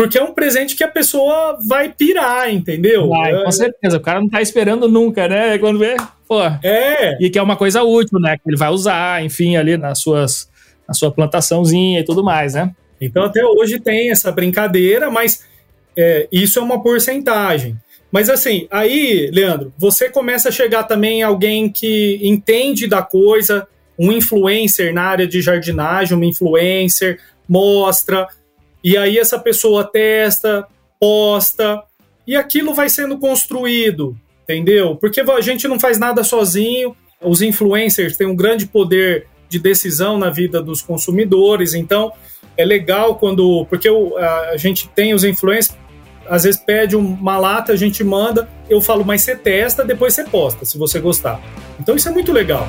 Porque 0.00 0.16
é 0.16 0.22
um 0.22 0.32
presente 0.32 0.74
que 0.74 0.82
a 0.82 0.88
pessoa 0.88 1.58
vai 1.62 1.92
pirar, 1.92 2.50
entendeu? 2.50 3.10
Vai, 3.10 3.34
é... 3.34 3.44
com 3.44 3.52
certeza. 3.52 3.98
O 3.98 4.00
cara 4.00 4.18
não 4.18 4.30
tá 4.30 4.40
esperando 4.40 4.88
nunca, 4.88 5.28
né? 5.28 5.58
Quando 5.58 5.78
vê, 5.78 5.94
pô. 6.26 6.40
É. 6.62 7.18
E 7.20 7.28
que 7.28 7.38
é 7.38 7.42
uma 7.42 7.54
coisa 7.54 7.82
útil, 7.82 8.18
né? 8.18 8.38
Que 8.38 8.48
ele 8.48 8.56
vai 8.56 8.70
usar, 8.70 9.22
enfim, 9.22 9.56
ali 9.56 9.76
nas 9.76 9.98
suas, 9.98 10.48
na 10.88 10.94
sua 10.94 11.10
plantaçãozinha 11.10 12.00
e 12.00 12.02
tudo 12.02 12.24
mais, 12.24 12.54
né? 12.54 12.74
Então 12.98 13.24
até 13.24 13.44
hoje 13.44 13.78
tem 13.78 14.10
essa 14.10 14.32
brincadeira, 14.32 15.10
mas 15.10 15.44
é, 15.94 16.26
isso 16.32 16.58
é 16.58 16.62
uma 16.62 16.82
porcentagem. 16.82 17.76
Mas 18.10 18.30
assim, 18.30 18.66
aí, 18.70 19.30
Leandro, 19.30 19.70
você 19.76 20.08
começa 20.08 20.48
a 20.48 20.52
chegar 20.52 20.84
também 20.84 21.22
alguém 21.22 21.68
que 21.68 22.18
entende 22.22 22.86
da 22.86 23.02
coisa, 23.02 23.68
um 23.98 24.10
influencer 24.10 24.94
na 24.94 25.02
área 25.02 25.26
de 25.26 25.42
jardinagem, 25.42 26.16
uma 26.16 26.24
influencer, 26.24 27.18
mostra, 27.46 28.26
e 28.82 28.96
aí 28.96 29.18
essa 29.18 29.38
pessoa 29.38 29.84
testa, 29.84 30.66
posta, 30.98 31.82
e 32.26 32.36
aquilo 32.36 32.74
vai 32.74 32.88
sendo 32.88 33.18
construído, 33.18 34.16
entendeu? 34.44 34.96
Porque 34.96 35.20
a 35.20 35.40
gente 35.40 35.66
não 35.66 35.78
faz 35.78 35.98
nada 35.98 36.22
sozinho, 36.22 36.94
os 37.20 37.42
influencers 37.42 38.16
têm 38.16 38.26
um 38.26 38.36
grande 38.36 38.66
poder 38.66 39.26
de 39.48 39.58
decisão 39.58 40.16
na 40.16 40.30
vida 40.30 40.62
dos 40.62 40.80
consumidores, 40.80 41.74
então 41.74 42.12
é 42.56 42.64
legal 42.64 43.16
quando. 43.16 43.66
Porque 43.68 43.88
a 43.88 44.56
gente 44.56 44.88
tem 44.88 45.12
os 45.12 45.24
influencers, 45.24 45.76
às 46.28 46.44
vezes 46.44 46.60
pede 46.60 46.94
uma 46.94 47.36
lata, 47.36 47.72
a 47.72 47.76
gente 47.76 48.04
manda, 48.04 48.48
eu 48.68 48.80
falo, 48.80 49.04
mas 49.04 49.22
você 49.22 49.34
testa, 49.34 49.84
depois 49.84 50.14
você 50.14 50.24
posta, 50.24 50.64
se 50.64 50.78
você 50.78 51.00
gostar. 51.00 51.40
Então 51.80 51.96
isso 51.96 52.08
é 52.08 52.12
muito 52.12 52.32
legal. 52.32 52.68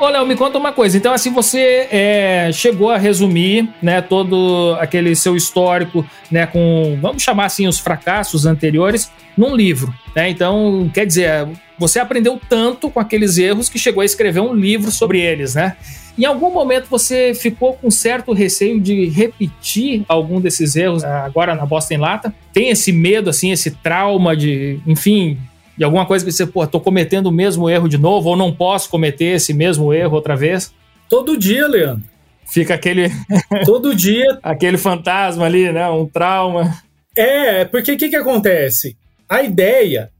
Ô, 0.00 0.08
Léo, 0.08 0.24
me 0.24 0.36
conta 0.36 0.56
uma 0.56 0.72
coisa. 0.72 0.96
Então, 0.96 1.12
assim, 1.12 1.32
você 1.32 1.88
é, 1.90 2.50
chegou 2.52 2.90
a 2.90 2.96
resumir, 2.96 3.68
né, 3.82 4.00
todo 4.00 4.76
aquele 4.78 5.16
seu 5.16 5.34
histórico, 5.34 6.08
né, 6.30 6.46
com, 6.46 6.96
vamos 7.02 7.20
chamar 7.20 7.46
assim, 7.46 7.66
os 7.66 7.80
fracassos 7.80 8.46
anteriores, 8.46 9.10
num 9.36 9.56
livro, 9.56 9.92
né? 10.14 10.30
Então, 10.30 10.88
quer 10.94 11.04
dizer, 11.04 11.48
você 11.76 11.98
aprendeu 11.98 12.40
tanto 12.48 12.88
com 12.90 13.00
aqueles 13.00 13.38
erros 13.38 13.68
que 13.68 13.78
chegou 13.78 14.00
a 14.00 14.04
escrever 14.04 14.40
um 14.40 14.54
livro 14.54 14.90
sobre 14.92 15.20
eles, 15.20 15.56
né? 15.56 15.76
Em 16.16 16.24
algum 16.24 16.52
momento 16.52 16.86
você 16.88 17.32
ficou 17.34 17.74
com 17.74 17.90
certo 17.90 18.32
receio 18.32 18.80
de 18.80 19.06
repetir 19.08 20.04
algum 20.08 20.40
desses 20.40 20.74
erros 20.74 21.04
agora 21.04 21.54
na 21.54 21.64
Bosta 21.64 21.94
em 21.94 21.96
Lata? 21.96 22.34
Tem 22.52 22.70
esse 22.70 22.90
medo, 22.90 23.30
assim, 23.30 23.52
esse 23.52 23.70
trauma 23.70 24.36
de, 24.36 24.80
enfim, 24.84 25.38
de 25.78 25.84
alguma 25.84 26.04
coisa 26.04 26.24
que 26.24 26.32
você, 26.32 26.44
pô, 26.44 26.66
tô 26.66 26.80
cometendo 26.80 27.28
o 27.28 27.32
mesmo 27.32 27.70
erro 27.70 27.88
de 27.88 27.96
novo 27.96 28.30
ou 28.30 28.36
não 28.36 28.52
posso 28.52 28.90
cometer 28.90 29.36
esse 29.36 29.54
mesmo 29.54 29.94
erro 29.94 30.16
outra 30.16 30.34
vez? 30.34 30.74
Todo 31.08 31.36
dia, 31.36 31.68
Leandro. 31.68 32.02
Fica 32.44 32.74
aquele. 32.74 33.08
Todo 33.64 33.94
dia. 33.94 34.38
aquele 34.42 34.76
fantasma 34.76 35.46
ali, 35.46 35.70
né? 35.70 35.88
Um 35.88 36.04
trauma. 36.04 36.82
É, 37.16 37.64
porque 37.64 37.92
o 37.92 37.96
que, 37.96 38.08
que 38.08 38.16
acontece? 38.16 38.96
A 39.28 39.42
ideia 39.42 40.10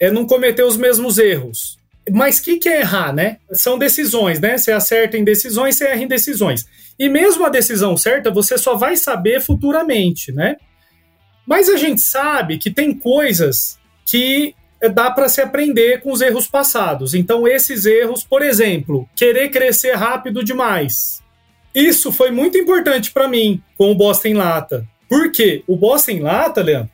é 0.00 0.10
não 0.10 0.26
cometer 0.26 0.64
os 0.64 0.76
mesmos 0.76 1.16
erros. 1.16 1.78
Mas 2.10 2.38
o 2.38 2.42
que, 2.42 2.56
que 2.56 2.68
é 2.68 2.80
errar, 2.80 3.14
né? 3.14 3.36
São 3.52 3.78
decisões, 3.78 4.40
né? 4.40 4.58
Você 4.58 4.72
acerta 4.72 5.16
em 5.16 5.22
decisões, 5.22 5.76
você 5.76 5.86
erra 5.86 6.02
em 6.02 6.08
decisões. 6.08 6.66
E 6.98 7.08
mesmo 7.08 7.46
a 7.46 7.48
decisão 7.48 7.96
certa, 7.96 8.32
você 8.32 8.58
só 8.58 8.76
vai 8.76 8.96
saber 8.96 9.40
futuramente, 9.40 10.32
né? 10.32 10.56
Mas 11.46 11.68
a 11.68 11.76
gente 11.76 12.00
sabe 12.00 12.58
que 12.58 12.70
tem 12.70 12.92
coisas 12.92 13.78
que 14.06 14.54
é, 14.54 14.63
dá 14.88 15.10
para 15.10 15.28
se 15.28 15.40
aprender 15.40 16.00
com 16.00 16.12
os 16.12 16.20
erros 16.20 16.46
passados. 16.46 17.14
Então, 17.14 17.46
esses 17.46 17.86
erros, 17.86 18.24
por 18.24 18.42
exemplo, 18.42 19.08
querer 19.14 19.48
crescer 19.48 19.92
rápido 19.92 20.42
demais. 20.44 21.22
Isso 21.74 22.12
foi 22.12 22.30
muito 22.30 22.56
importante 22.56 23.10
para 23.10 23.26
mim 23.26 23.60
com 23.76 23.90
o 23.90 23.94
Bosta 23.94 24.28
em 24.28 24.34
Lata. 24.34 24.86
Por 25.08 25.32
quê? 25.32 25.64
O 25.66 25.76
Bosta 25.76 26.12
em 26.12 26.20
Lata, 26.20 26.62
Leandro, 26.62 26.90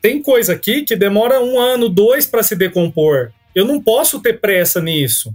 tem 0.00 0.22
coisa 0.22 0.52
aqui 0.52 0.82
que 0.82 0.96
demora 0.96 1.40
um 1.40 1.58
ano, 1.58 1.88
dois 1.88 2.26
para 2.26 2.42
se 2.42 2.56
decompor. 2.56 3.32
Eu 3.54 3.64
não 3.64 3.80
posso 3.80 4.20
ter 4.20 4.40
pressa 4.40 4.80
nisso. 4.80 5.34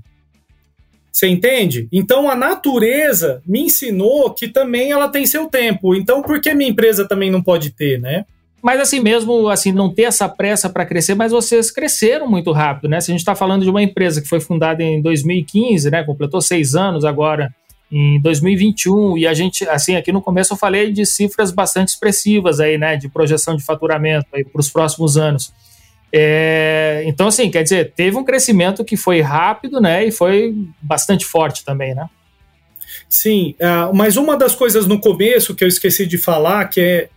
Você 1.12 1.28
entende? 1.28 1.88
Então 1.92 2.30
a 2.30 2.36
natureza 2.36 3.42
me 3.46 3.62
ensinou 3.62 4.34
que 4.34 4.48
também 4.48 4.92
ela 4.92 5.08
tem 5.08 5.26
seu 5.26 5.48
tempo. 5.48 5.94
Então 5.94 6.22
por 6.22 6.42
que 6.42 6.54
minha 6.54 6.70
empresa 6.70 7.08
também 7.08 7.30
não 7.30 7.42
pode 7.42 7.70
ter, 7.70 8.00
né? 8.00 8.26
Mas 8.64 8.80
assim 8.80 9.02
mesmo, 9.02 9.50
assim 9.50 9.74
não 9.74 9.94
ter 9.94 10.04
essa 10.04 10.30
pressa 10.30 10.70
para 10.70 10.86
crescer, 10.86 11.16
mas 11.16 11.34
vocês 11.34 11.70
cresceram 11.70 12.30
muito 12.30 12.50
rápido, 12.54 12.90
né? 12.90 13.02
Se 13.02 13.12
a 13.12 13.14
gente 13.14 13.20
está 13.20 13.36
falando 13.36 13.64
de 13.64 13.70
uma 13.70 13.84
empresa 13.84 14.22
que 14.22 14.28
foi 14.28 14.40
fundada 14.40 14.82
em 14.82 15.02
2015, 15.02 15.92
né? 15.92 16.02
Completou 16.02 16.40
seis 16.40 16.74
anos 16.74 17.04
agora 17.04 17.54
em 17.92 18.22
2021 18.22 19.18
e 19.18 19.28
a 19.28 19.34
gente, 19.34 19.68
assim, 19.68 19.98
aqui 19.98 20.14
no 20.14 20.22
começo 20.22 20.54
eu 20.54 20.58
falei 20.58 20.94
de 20.94 21.06
cifras 21.06 21.52
bastante 21.52 21.90
expressivas 21.90 22.62
aí, 22.62 22.78
né? 22.78 22.96
De 22.96 23.10
projeção 23.10 23.58
de 23.58 23.66
faturamento 23.66 24.28
aí 24.34 24.46
para 24.46 24.62
os 24.62 24.70
próximos 24.70 25.18
anos. 25.18 25.52
É, 26.16 27.04
então, 27.06 27.28
assim, 27.28 27.52
quer 27.52 27.64
dizer, 27.64 27.92
teve 27.94 28.16
um 28.16 28.24
crescimento 28.24 28.86
que 28.86 28.96
foi 28.96 29.20
rápido, 29.20 29.82
né? 29.82 30.06
E 30.06 30.12
foi 30.12 30.56
bastante 30.82 31.26
forte 31.26 31.66
também, 31.66 31.94
né? 31.94 32.10
Sim, 33.10 33.56
uh, 33.60 33.94
mas 33.94 34.16
uma 34.16 34.38
das 34.38 34.56
coisas 34.56 34.88
no 34.88 35.02
começo 35.02 35.54
que 35.54 35.66
eu 35.66 35.68
esqueci 35.68 36.06
de 36.06 36.18
falar, 36.18 36.66
que 36.70 36.80
é, 36.80 37.10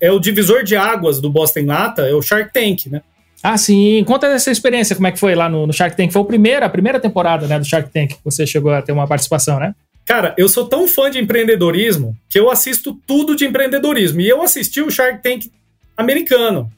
é 0.00 0.10
o 0.10 0.18
divisor 0.18 0.62
de 0.62 0.76
águas 0.76 1.20
do 1.20 1.30
Boston 1.30 1.66
Lata, 1.66 2.02
é 2.02 2.14
o 2.14 2.22
Shark 2.22 2.52
Tank, 2.52 2.86
né? 2.86 3.02
Ah, 3.42 3.56
sim. 3.56 4.02
Conta 4.04 4.26
essa 4.26 4.50
experiência, 4.50 4.96
como 4.96 5.06
é 5.06 5.12
que 5.12 5.18
foi 5.18 5.34
lá 5.34 5.48
no, 5.48 5.66
no 5.66 5.72
Shark 5.72 5.96
Tank. 5.96 6.12
Foi 6.12 6.22
a 6.22 6.24
primeira, 6.24 6.66
a 6.66 6.68
primeira 6.68 6.98
temporada 6.98 7.46
né, 7.46 7.58
do 7.58 7.64
Shark 7.64 7.90
Tank 7.90 8.14
que 8.14 8.24
você 8.24 8.46
chegou 8.46 8.72
a 8.72 8.82
ter 8.82 8.92
uma 8.92 9.06
participação, 9.06 9.60
né? 9.60 9.74
Cara, 10.04 10.34
eu 10.38 10.48
sou 10.48 10.66
tão 10.66 10.88
fã 10.88 11.10
de 11.10 11.18
empreendedorismo 11.18 12.16
que 12.28 12.40
eu 12.40 12.50
assisto 12.50 12.98
tudo 13.06 13.36
de 13.36 13.44
empreendedorismo. 13.44 14.20
E 14.20 14.28
eu 14.28 14.42
assisti 14.42 14.80
o 14.80 14.90
Shark 14.90 15.22
Tank 15.22 15.50
americano. 15.96 16.72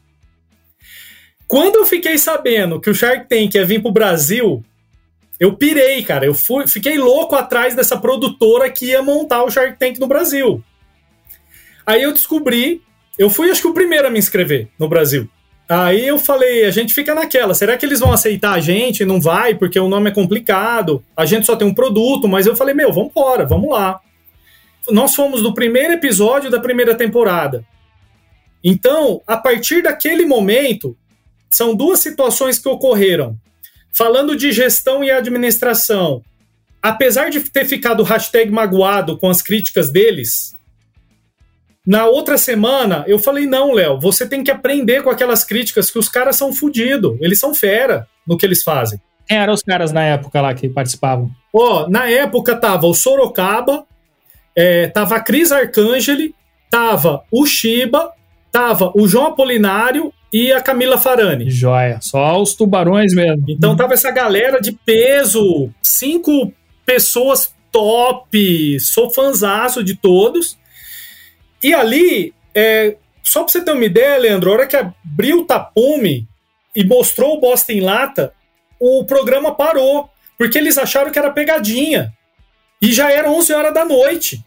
Quando 1.46 1.76
eu 1.76 1.86
fiquei 1.86 2.18
sabendo 2.18 2.80
que 2.80 2.90
o 2.90 2.94
Shark 2.94 3.28
Tank 3.28 3.54
ia 3.54 3.64
vir 3.64 3.80
pro 3.80 3.92
Brasil, 3.92 4.64
eu 5.38 5.56
pirei, 5.56 6.02
cara. 6.02 6.26
Eu 6.26 6.34
fui, 6.34 6.66
fiquei 6.66 6.98
louco 6.98 7.34
atrás 7.34 7.74
dessa 7.74 7.96
produtora 7.96 8.70
que 8.70 8.86
ia 8.86 9.02
montar 9.02 9.42
o 9.44 9.50
Shark 9.50 9.78
Tank 9.78 9.98
no 9.98 10.06
Brasil. 10.06 10.62
Aí 11.86 12.02
eu 12.02 12.12
descobri, 12.12 12.82
eu 13.20 13.28
fui 13.28 13.50
acho 13.50 13.60
que 13.60 13.68
o 13.68 13.74
primeiro 13.74 14.06
a 14.06 14.10
me 14.10 14.18
inscrever 14.18 14.68
no 14.78 14.88
Brasil. 14.88 15.28
Aí 15.68 16.08
eu 16.08 16.18
falei, 16.18 16.64
a 16.64 16.70
gente 16.70 16.94
fica 16.94 17.14
naquela, 17.14 17.52
será 17.52 17.76
que 17.76 17.84
eles 17.84 18.00
vão 18.00 18.14
aceitar 18.14 18.54
a 18.54 18.60
gente? 18.60 19.04
Não 19.04 19.20
vai, 19.20 19.54
porque 19.54 19.78
o 19.78 19.90
nome 19.90 20.08
é 20.08 20.14
complicado, 20.14 21.04
a 21.14 21.26
gente 21.26 21.44
só 21.44 21.54
tem 21.54 21.68
um 21.68 21.74
produto, 21.74 22.26
mas 22.26 22.46
eu 22.46 22.56
falei, 22.56 22.74
meu, 22.74 22.90
vamos 22.90 23.10
embora, 23.10 23.44
vamos 23.44 23.70
lá. 23.70 24.00
Nós 24.88 25.14
fomos 25.14 25.42
no 25.42 25.52
primeiro 25.52 25.92
episódio 25.92 26.50
da 26.50 26.58
primeira 26.58 26.94
temporada. 26.94 27.62
Então, 28.64 29.20
a 29.26 29.36
partir 29.36 29.82
daquele 29.82 30.24
momento, 30.24 30.96
são 31.50 31.74
duas 31.74 32.00
situações 32.00 32.58
que 32.58 32.70
ocorreram. 32.70 33.36
Falando 33.92 34.34
de 34.34 34.50
gestão 34.50 35.04
e 35.04 35.10
administração, 35.10 36.24
apesar 36.80 37.28
de 37.28 37.38
ter 37.40 37.66
ficado 37.66 38.02
hashtag 38.02 38.50
magoado 38.50 39.18
com 39.18 39.28
as 39.28 39.42
críticas 39.42 39.90
deles, 39.90 40.56
na 41.90 42.06
outra 42.06 42.38
semana 42.38 43.04
eu 43.08 43.18
falei: 43.18 43.46
não, 43.46 43.72
Léo, 43.72 43.98
você 43.98 44.24
tem 44.24 44.44
que 44.44 44.50
aprender 44.52 45.02
com 45.02 45.10
aquelas 45.10 45.42
críticas 45.42 45.90
que 45.90 45.98
os 45.98 46.08
caras 46.08 46.36
são 46.36 46.52
fodidos, 46.52 47.18
eles 47.20 47.40
são 47.40 47.52
fera 47.52 48.06
no 48.24 48.38
que 48.38 48.46
eles 48.46 48.62
fazem. 48.62 49.00
Quem 49.26 49.36
eram 49.36 49.52
os 49.52 49.60
caras 49.60 49.90
na 49.90 50.04
época 50.04 50.40
lá 50.40 50.54
que 50.54 50.68
participavam? 50.68 51.28
Ó, 51.52 51.82
oh, 51.82 51.90
na 51.90 52.08
época 52.08 52.54
tava 52.54 52.86
o 52.86 52.94
Sorocaba, 52.94 53.84
é, 54.54 54.86
tava 54.86 55.16
a 55.16 55.20
Cris 55.20 55.50
Arcangeli, 55.50 56.32
tava 56.70 57.24
o 57.28 57.44
Shiba, 57.44 58.12
tava 58.52 58.92
o 58.94 59.08
João 59.08 59.26
Apolinário 59.26 60.12
e 60.32 60.52
a 60.52 60.60
Camila 60.60 60.96
Farani. 60.96 61.50
Joia, 61.50 61.98
só 62.00 62.40
os 62.40 62.54
tubarões 62.54 63.12
mesmo. 63.12 63.46
Então 63.48 63.74
tava 63.74 63.94
essa 63.94 64.12
galera 64.12 64.60
de 64.60 64.70
peso, 64.70 65.68
cinco 65.82 66.52
pessoas 66.86 67.52
top, 67.72 68.78
sou 68.78 69.10
fanzaço 69.10 69.82
de 69.82 69.96
todos. 69.96 70.59
E 71.62 71.74
ali, 71.74 72.34
é, 72.54 72.96
só 73.22 73.42
pra 73.42 73.52
você 73.52 73.60
ter 73.62 73.72
uma 73.72 73.84
ideia, 73.84 74.18
Leandro, 74.18 74.50
a 74.50 74.54
hora 74.54 74.66
que 74.66 74.76
abriu 74.76 75.40
o 75.40 75.44
tapume 75.44 76.26
e 76.74 76.84
mostrou 76.84 77.36
o 77.36 77.40
Bosta 77.40 77.72
em 77.72 77.80
lata, 77.80 78.32
o 78.78 79.04
programa 79.04 79.54
parou, 79.54 80.08
porque 80.38 80.56
eles 80.56 80.78
acharam 80.78 81.10
que 81.10 81.18
era 81.18 81.30
pegadinha. 81.30 82.12
E 82.80 82.92
já 82.92 83.10
eram 83.10 83.36
11 83.36 83.52
horas 83.52 83.74
da 83.74 83.84
noite. 83.84 84.42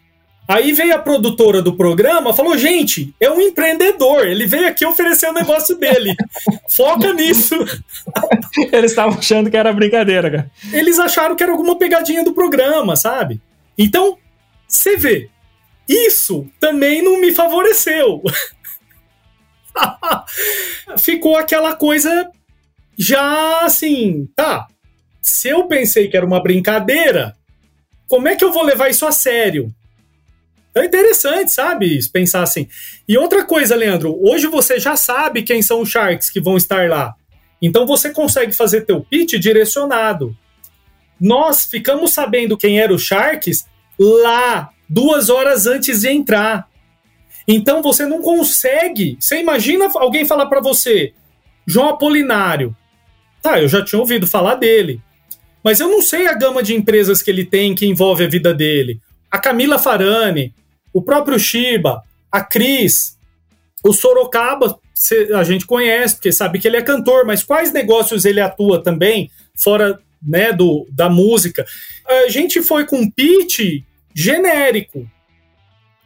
Aí 0.46 0.72
veio 0.72 0.94
a 0.94 0.98
produtora 0.98 1.62
do 1.62 1.76
programa, 1.76 2.34
falou: 2.34 2.58
gente, 2.58 3.14
é 3.18 3.30
um 3.30 3.40
empreendedor, 3.40 4.26
ele 4.26 4.46
veio 4.46 4.68
aqui 4.68 4.84
oferecer 4.84 5.28
o 5.28 5.32
negócio 5.32 5.76
dele. 5.76 6.14
Foca 6.68 7.12
nisso. 7.14 7.56
Eles 8.72 8.90
estavam 8.90 9.18
achando 9.18 9.50
que 9.50 9.56
era 9.56 9.72
brincadeira, 9.72 10.30
cara. 10.30 10.50
Eles 10.72 10.98
acharam 10.98 11.34
que 11.34 11.42
era 11.42 11.52
alguma 11.52 11.78
pegadinha 11.78 12.22
do 12.22 12.34
programa, 12.34 12.96
sabe? 12.96 13.40
Então, 13.78 14.18
você 14.68 14.96
vê, 14.96 15.30
isso 15.88 16.46
também 16.58 17.02
não 17.02 17.20
me 17.20 17.32
favoreceu. 17.32 18.22
Ficou 20.98 21.36
aquela 21.36 21.74
coisa 21.74 22.30
já 22.98 23.60
assim, 23.62 24.28
tá. 24.34 24.66
Se 25.20 25.48
eu 25.48 25.66
pensei 25.66 26.08
que 26.08 26.16
era 26.16 26.26
uma 26.26 26.42
brincadeira, 26.42 27.36
como 28.06 28.28
é 28.28 28.36
que 28.36 28.44
eu 28.44 28.52
vou 28.52 28.62
levar 28.62 28.90
isso 28.90 29.06
a 29.06 29.12
sério? 29.12 29.74
É 30.74 30.84
interessante, 30.84 31.52
sabe? 31.52 31.98
Pensar 32.12 32.42
assim. 32.42 32.68
E 33.08 33.16
outra 33.16 33.44
coisa, 33.44 33.76
Leandro, 33.76 34.18
hoje 34.20 34.48
você 34.48 34.80
já 34.80 34.96
sabe 34.96 35.42
quem 35.42 35.62
são 35.62 35.80
os 35.80 35.88
Sharks 35.88 36.30
que 36.30 36.40
vão 36.40 36.56
estar 36.56 36.88
lá. 36.88 37.14
Então 37.62 37.86
você 37.86 38.10
consegue 38.10 38.52
fazer 38.52 38.82
teu 38.82 39.00
pitch 39.00 39.34
direcionado. 39.34 40.36
Nós 41.20 41.64
ficamos 41.64 42.12
sabendo 42.12 42.58
quem 42.58 42.80
eram 42.80 42.96
os 42.96 43.02
Sharks 43.02 43.66
lá, 43.98 44.70
duas 44.88 45.28
horas 45.30 45.66
antes 45.66 46.00
de 46.00 46.08
entrar. 46.08 46.68
Então 47.46 47.82
você 47.82 48.06
não 48.06 48.22
consegue. 48.22 49.16
Você 49.20 49.40
imagina 49.40 49.90
alguém 49.94 50.24
falar 50.24 50.46
para 50.46 50.60
você, 50.60 51.12
João 51.66 51.88
Apolinário. 51.88 52.74
Tá, 53.42 53.60
eu 53.60 53.68
já 53.68 53.84
tinha 53.84 54.00
ouvido 54.00 54.26
falar 54.26 54.54
dele. 54.54 55.00
Mas 55.62 55.80
eu 55.80 55.88
não 55.88 56.02
sei 56.02 56.26
a 56.26 56.34
gama 56.34 56.62
de 56.62 56.74
empresas 56.74 57.22
que 57.22 57.30
ele 57.30 57.44
tem 57.44 57.74
que 57.74 57.86
envolve 57.86 58.24
a 58.24 58.28
vida 58.28 58.52
dele. 58.52 59.00
A 59.30 59.38
Camila 59.38 59.78
Farani, 59.78 60.54
o 60.92 61.02
próprio 61.02 61.38
Shiba, 61.38 62.02
a 62.30 62.42
Cris, 62.42 63.18
o 63.82 63.92
Sorocaba, 63.92 64.78
a 65.36 65.44
gente 65.44 65.66
conhece, 65.66 66.16
porque 66.16 66.32
sabe 66.32 66.58
que 66.58 66.68
ele 66.68 66.76
é 66.76 66.82
cantor, 66.82 67.24
mas 67.26 67.42
quais 67.42 67.72
negócios 67.72 68.24
ele 68.24 68.40
atua 68.40 68.82
também, 68.82 69.30
fora 69.54 69.98
né, 70.22 70.52
do, 70.52 70.86
da 70.90 71.10
música? 71.10 71.66
A 72.06 72.28
gente 72.28 72.62
foi 72.62 72.86
com 72.86 73.10
pitch 73.10 73.82
genérico. 74.14 75.08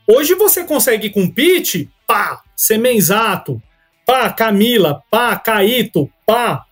Hoje 0.07 0.35
você 0.35 0.64
consegue 0.64 1.11
com 1.11 1.29
pitch, 1.29 1.87
pá, 2.07 2.40
Semenzato, 2.57 3.62
pá, 4.07 4.31
Camila, 4.31 5.03
pá, 5.11 5.37
Caíto, 5.37 6.11
pá, 6.27 6.64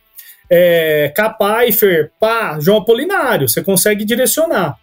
é, 0.51 1.13
Capaifer, 1.15 2.11
pá, 2.19 2.59
João 2.59 2.79
Apolinário. 2.79 3.49
Você 3.49 3.63
consegue 3.63 4.05
direcionar. 4.05 4.79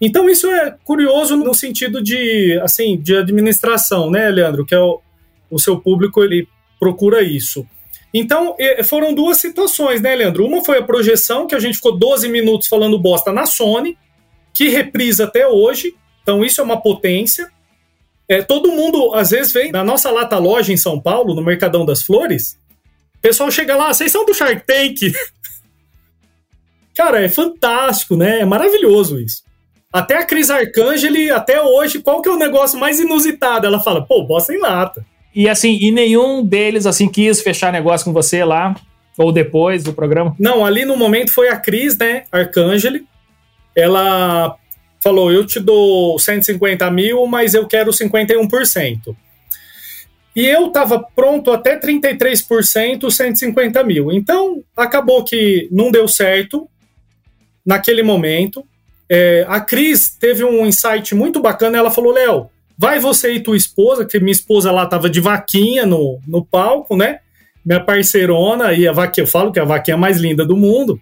Então 0.00 0.28
isso 0.28 0.46
é 0.48 0.76
curioso 0.84 1.36
no 1.36 1.52
sentido 1.52 2.00
de, 2.00 2.58
assim, 2.62 2.96
de 2.96 3.16
administração, 3.16 4.10
né, 4.10 4.30
Leandro? 4.30 4.64
Que 4.64 4.76
é 4.76 4.78
o, 4.78 5.00
o 5.50 5.58
seu 5.58 5.80
público 5.80 6.22
ele 6.22 6.46
procura 6.78 7.20
isso. 7.20 7.66
Então, 8.14 8.56
foram 8.84 9.12
duas 9.12 9.38
situações, 9.38 10.00
né, 10.00 10.14
Leandro? 10.14 10.46
Uma 10.46 10.64
foi 10.64 10.78
a 10.78 10.82
projeção, 10.82 11.46
que 11.46 11.54
a 11.54 11.58
gente 11.58 11.76
ficou 11.76 11.98
12 11.98 12.28
minutos 12.28 12.68
falando 12.68 12.98
bosta 12.98 13.32
na 13.32 13.44
Sony, 13.44 13.98
que 14.58 14.68
reprisa 14.68 15.22
até 15.22 15.46
hoje. 15.46 15.94
Então, 16.20 16.44
isso 16.44 16.60
é 16.60 16.64
uma 16.64 16.82
potência. 16.82 17.48
É, 18.26 18.42
todo 18.42 18.72
mundo, 18.72 19.14
às 19.14 19.30
vezes, 19.30 19.52
vem 19.52 19.70
na 19.70 19.84
nossa 19.84 20.10
lata 20.10 20.36
loja 20.36 20.72
em 20.72 20.76
São 20.76 21.00
Paulo, 21.00 21.32
no 21.32 21.40
Mercadão 21.40 21.86
das 21.86 22.02
Flores. 22.02 22.58
O 23.14 23.20
pessoal 23.20 23.52
chega 23.52 23.76
lá, 23.76 23.94
vocês 23.94 24.10
são 24.10 24.26
do 24.26 24.34
Shark 24.34 24.66
Tank? 24.66 25.14
Cara, 26.92 27.22
é 27.22 27.28
fantástico, 27.28 28.16
né? 28.16 28.40
É 28.40 28.44
maravilhoso 28.44 29.20
isso. 29.20 29.44
Até 29.92 30.16
a 30.16 30.26
Cris 30.26 30.50
Arcangeli, 30.50 31.30
até 31.30 31.62
hoje, 31.62 32.00
qual 32.00 32.20
que 32.20 32.28
é 32.28 32.32
o 32.32 32.36
negócio 32.38 32.80
mais 32.80 32.98
inusitado? 32.98 33.64
Ela 33.64 33.78
fala, 33.78 34.04
pô, 34.04 34.24
bosta 34.24 34.52
em 34.52 34.58
lata. 34.58 35.06
E 35.32 35.48
assim, 35.48 35.78
e 35.80 35.92
nenhum 35.92 36.44
deles 36.44 36.84
assim 36.84 37.08
quis 37.08 37.40
fechar 37.40 37.72
negócio 37.72 38.04
com 38.04 38.12
você 38.12 38.44
lá 38.44 38.74
ou 39.16 39.30
depois 39.30 39.84
do 39.84 39.92
programa? 39.92 40.34
Não, 40.36 40.66
ali 40.66 40.84
no 40.84 40.96
momento 40.96 41.32
foi 41.32 41.48
a 41.48 41.56
Cris, 41.56 41.96
né, 41.96 42.24
Arcangeli. 42.32 43.06
Ela 43.78 44.56
falou, 45.00 45.32
eu 45.32 45.46
te 45.46 45.60
dou 45.60 46.18
150 46.18 46.90
mil, 46.90 47.26
mas 47.26 47.54
eu 47.54 47.66
quero 47.66 47.92
51%. 47.92 49.14
E 50.34 50.46
eu 50.46 50.66
estava 50.66 51.04
pronto 51.14 51.50
até 51.50 51.78
33%, 51.78 53.10
150 53.10 53.84
mil. 53.84 54.12
Então, 54.12 54.62
acabou 54.76 55.24
que 55.24 55.68
não 55.70 55.90
deu 55.90 56.06
certo 56.06 56.68
naquele 57.64 58.02
momento. 58.02 58.64
É, 59.10 59.44
a 59.48 59.60
Cris 59.60 60.08
teve 60.08 60.44
um 60.44 60.66
insight 60.66 61.14
muito 61.14 61.40
bacana. 61.40 61.78
Ela 61.78 61.90
falou: 61.90 62.12
Léo, 62.12 62.50
vai 62.76 62.98
você 62.98 63.32
e 63.32 63.40
tua 63.40 63.56
esposa, 63.56 64.04
que 64.04 64.20
minha 64.20 64.32
esposa 64.32 64.70
lá 64.70 64.84
estava 64.84 65.08
de 65.10 65.20
vaquinha 65.20 65.84
no, 65.86 66.20
no 66.26 66.44
palco, 66.44 66.96
né? 66.96 67.20
Minha 67.64 67.80
parceirona, 67.80 68.72
e 68.72 68.86
a 68.86 68.92
vaquinha, 68.92 69.24
eu 69.24 69.28
falo 69.28 69.50
que 69.50 69.58
é 69.58 69.62
a 69.62 69.66
vaquinha 69.66 69.96
mais 69.96 70.18
linda 70.18 70.44
do 70.44 70.56
mundo. 70.56 71.00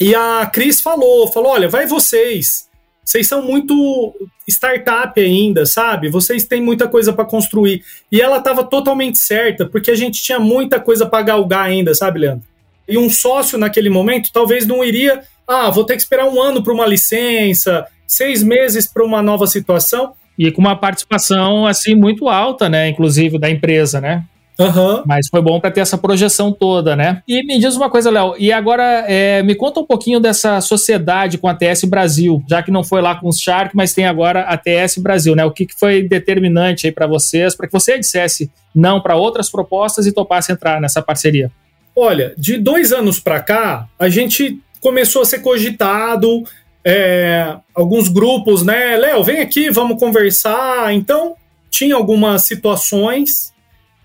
E 0.00 0.14
a 0.14 0.46
Cris 0.46 0.80
falou: 0.80 1.30
falou, 1.30 1.52
olha, 1.52 1.68
vai 1.68 1.86
vocês 1.86 2.70
vocês 3.10 3.26
são 3.26 3.42
muito 3.42 4.14
startup 4.48 5.20
ainda, 5.20 5.66
sabe? 5.66 6.08
Vocês 6.08 6.44
têm 6.44 6.62
muita 6.62 6.86
coisa 6.86 7.12
para 7.12 7.24
construir. 7.24 7.82
E 8.10 8.20
ela 8.20 8.38
estava 8.38 8.62
totalmente 8.62 9.18
certa, 9.18 9.66
porque 9.66 9.90
a 9.90 9.96
gente 9.96 10.22
tinha 10.22 10.38
muita 10.38 10.78
coisa 10.78 11.04
para 11.04 11.24
galgar 11.24 11.66
ainda, 11.66 11.92
sabe, 11.92 12.20
Leandro? 12.20 12.46
E 12.88 12.96
um 12.96 13.10
sócio 13.10 13.58
naquele 13.58 13.90
momento 13.90 14.30
talvez 14.32 14.64
não 14.64 14.84
iria, 14.84 15.22
ah, 15.46 15.70
vou 15.70 15.82
ter 15.84 15.96
que 15.96 16.02
esperar 16.02 16.26
um 16.26 16.40
ano 16.40 16.62
para 16.62 16.72
uma 16.72 16.86
licença, 16.86 17.84
seis 18.06 18.44
meses 18.44 18.86
para 18.86 19.04
uma 19.04 19.20
nova 19.20 19.48
situação. 19.48 20.12
E 20.38 20.52
com 20.52 20.60
uma 20.60 20.76
participação 20.76 21.66
assim 21.66 21.96
muito 21.96 22.28
alta, 22.28 22.68
né, 22.68 22.88
inclusive 22.88 23.40
da 23.40 23.50
empresa, 23.50 24.00
né? 24.00 24.24
Uhum. 24.60 25.02
Mas 25.06 25.28
foi 25.28 25.40
bom 25.40 25.58
para 25.58 25.70
ter 25.70 25.80
essa 25.80 25.96
projeção 25.96 26.52
toda, 26.52 26.94
né? 26.94 27.22
E 27.26 27.42
me 27.44 27.58
diz 27.58 27.74
uma 27.76 27.88
coisa, 27.88 28.10
Léo, 28.10 28.34
e 28.38 28.52
agora 28.52 29.04
é, 29.08 29.42
me 29.42 29.54
conta 29.54 29.80
um 29.80 29.86
pouquinho 29.86 30.20
dessa 30.20 30.60
sociedade 30.60 31.38
com 31.38 31.48
a 31.48 31.54
TS 31.54 31.84
Brasil, 31.84 32.44
já 32.48 32.62
que 32.62 32.70
não 32.70 32.84
foi 32.84 33.00
lá 33.00 33.14
com 33.14 33.28
os 33.28 33.40
Shark, 33.40 33.74
mas 33.74 33.94
tem 33.94 34.06
agora 34.06 34.42
a 34.42 34.56
TS 34.58 34.98
Brasil, 34.98 35.34
né? 35.34 35.44
O 35.44 35.50
que, 35.50 35.64
que 35.64 35.78
foi 35.78 36.02
determinante 36.02 36.86
aí 36.86 36.92
para 36.92 37.06
vocês, 37.06 37.56
para 37.56 37.66
que 37.66 37.72
você 37.72 37.98
dissesse 37.98 38.50
não 38.74 39.00
para 39.00 39.16
outras 39.16 39.50
propostas 39.50 40.06
e 40.06 40.12
topasse 40.12 40.52
entrar 40.52 40.80
nessa 40.80 41.00
parceria? 41.00 41.50
Olha, 41.96 42.34
de 42.36 42.58
dois 42.58 42.92
anos 42.92 43.18
para 43.18 43.40
cá, 43.40 43.88
a 43.98 44.08
gente 44.08 44.60
começou 44.80 45.22
a 45.22 45.24
ser 45.24 45.40
cogitado, 45.40 46.44
é, 46.84 47.56
alguns 47.74 48.08
grupos, 48.08 48.62
né? 48.62 48.96
Léo, 48.96 49.24
vem 49.24 49.40
aqui, 49.40 49.70
vamos 49.70 49.98
conversar. 49.98 50.92
Então, 50.92 51.34
tinha 51.70 51.94
algumas 51.94 52.42
situações 52.42 53.52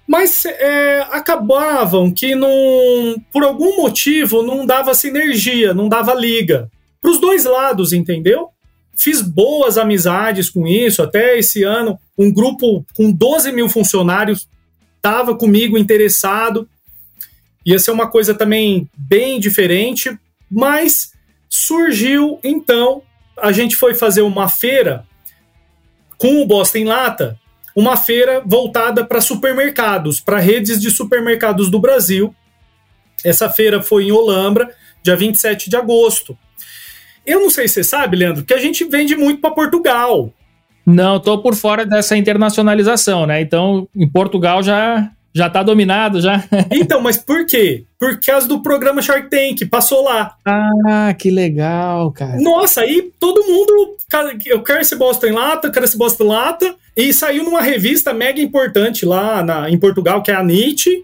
mas 0.07 0.45
é, 0.45 1.01
acabavam 1.11 2.11
que 2.11 2.35
não, 2.35 2.49
por 3.31 3.43
algum 3.43 3.77
motivo 3.77 4.43
não 4.43 4.65
dava 4.65 4.93
sinergia, 4.93 5.73
não 5.73 5.89
dava 5.89 6.13
liga. 6.13 6.69
Para 7.01 7.11
os 7.11 7.19
dois 7.19 7.45
lados, 7.45 7.91
entendeu? 7.91 8.49
Fiz 8.95 9.21
boas 9.21 9.77
amizades 9.77 10.49
com 10.49 10.67
isso. 10.67 11.01
Até 11.01 11.37
esse 11.37 11.63
ano, 11.63 11.99
um 12.17 12.31
grupo 12.31 12.85
com 12.95 13.11
12 13.11 13.51
mil 13.51 13.67
funcionários 13.67 14.47
estava 14.95 15.35
comigo 15.35 15.77
interessado. 15.77 16.69
Ia 17.65 17.79
ser 17.79 17.91
uma 17.91 18.07
coisa 18.07 18.33
também 18.33 18.89
bem 18.95 19.39
diferente, 19.39 20.17
mas 20.49 21.11
surgiu 21.49 22.39
então. 22.43 23.01
A 23.37 23.51
gente 23.51 23.75
foi 23.75 23.95
fazer 23.95 24.21
uma 24.21 24.47
feira 24.47 25.05
com 26.17 26.41
o 26.41 26.45
Boston 26.45 26.85
Lata 26.85 27.39
uma 27.75 27.97
feira 27.97 28.41
voltada 28.45 29.03
para 29.03 29.19
supermercados, 29.19 30.21
para 30.21 30.39
redes 30.39 30.79
de 30.79 30.89
supermercados 30.89 31.69
do 31.69 31.79
Brasil. 31.79 32.33
Essa 33.23 33.49
feira 33.49 33.83
foi 33.83 34.05
em 34.05 34.11
Olambra, 34.11 34.71
dia 35.03 35.15
27 35.15 35.69
de 35.69 35.75
agosto. 35.75 36.37
Eu 37.25 37.41
não 37.41 37.49
sei 37.49 37.67
se 37.67 37.75
você 37.75 37.83
sabe, 37.83 38.15
Leandro, 38.15 38.45
que 38.45 38.53
a 38.53 38.59
gente 38.59 38.85
vende 38.85 39.15
muito 39.15 39.41
para 39.41 39.51
Portugal. 39.51 40.31
Não, 40.85 41.19
tô 41.19 41.39
por 41.39 41.55
fora 41.55 41.85
dessa 41.85 42.15
internacionalização, 42.15 43.25
né? 43.25 43.41
Então, 43.41 43.89
em 43.95 44.07
Portugal 44.07 44.61
já 44.63 45.11
já 45.33 45.49
tá 45.49 45.61
dominado 45.61 46.21
já. 46.21 46.45
então, 46.71 47.01
mas 47.01 47.17
por 47.17 47.45
quê? 47.45 47.83
Por 47.99 48.17
causa 48.21 48.47
do 48.47 48.61
programa 48.61 49.01
Shark 49.01 49.29
Tank, 49.29 49.67
passou 49.69 50.01
lá. 50.01 50.37
Ah, 50.45 51.13
que 51.13 51.29
legal, 51.29 52.09
cara. 52.13 52.39
Nossa, 52.39 52.81
aí 52.81 53.11
todo 53.19 53.45
mundo, 53.45 53.97
eu 54.45 54.63
quero 54.63 54.79
esse 54.79 54.95
bosta 54.95 55.27
em 55.27 55.33
lata, 55.33 55.67
eu 55.67 55.71
quero 55.73 55.83
esse 55.83 55.97
bosta 55.97 56.23
em 56.23 56.27
lata, 56.27 56.73
e 56.95 57.11
saiu 57.13 57.43
numa 57.43 57.61
revista 57.61 58.13
mega 58.13 58.41
importante 58.41 59.05
lá 59.05 59.43
na, 59.43 59.69
em 59.69 59.77
Portugal, 59.77 60.23
que 60.23 60.31
é 60.31 60.35
a 60.35 60.43
Nietzsche, 60.43 61.03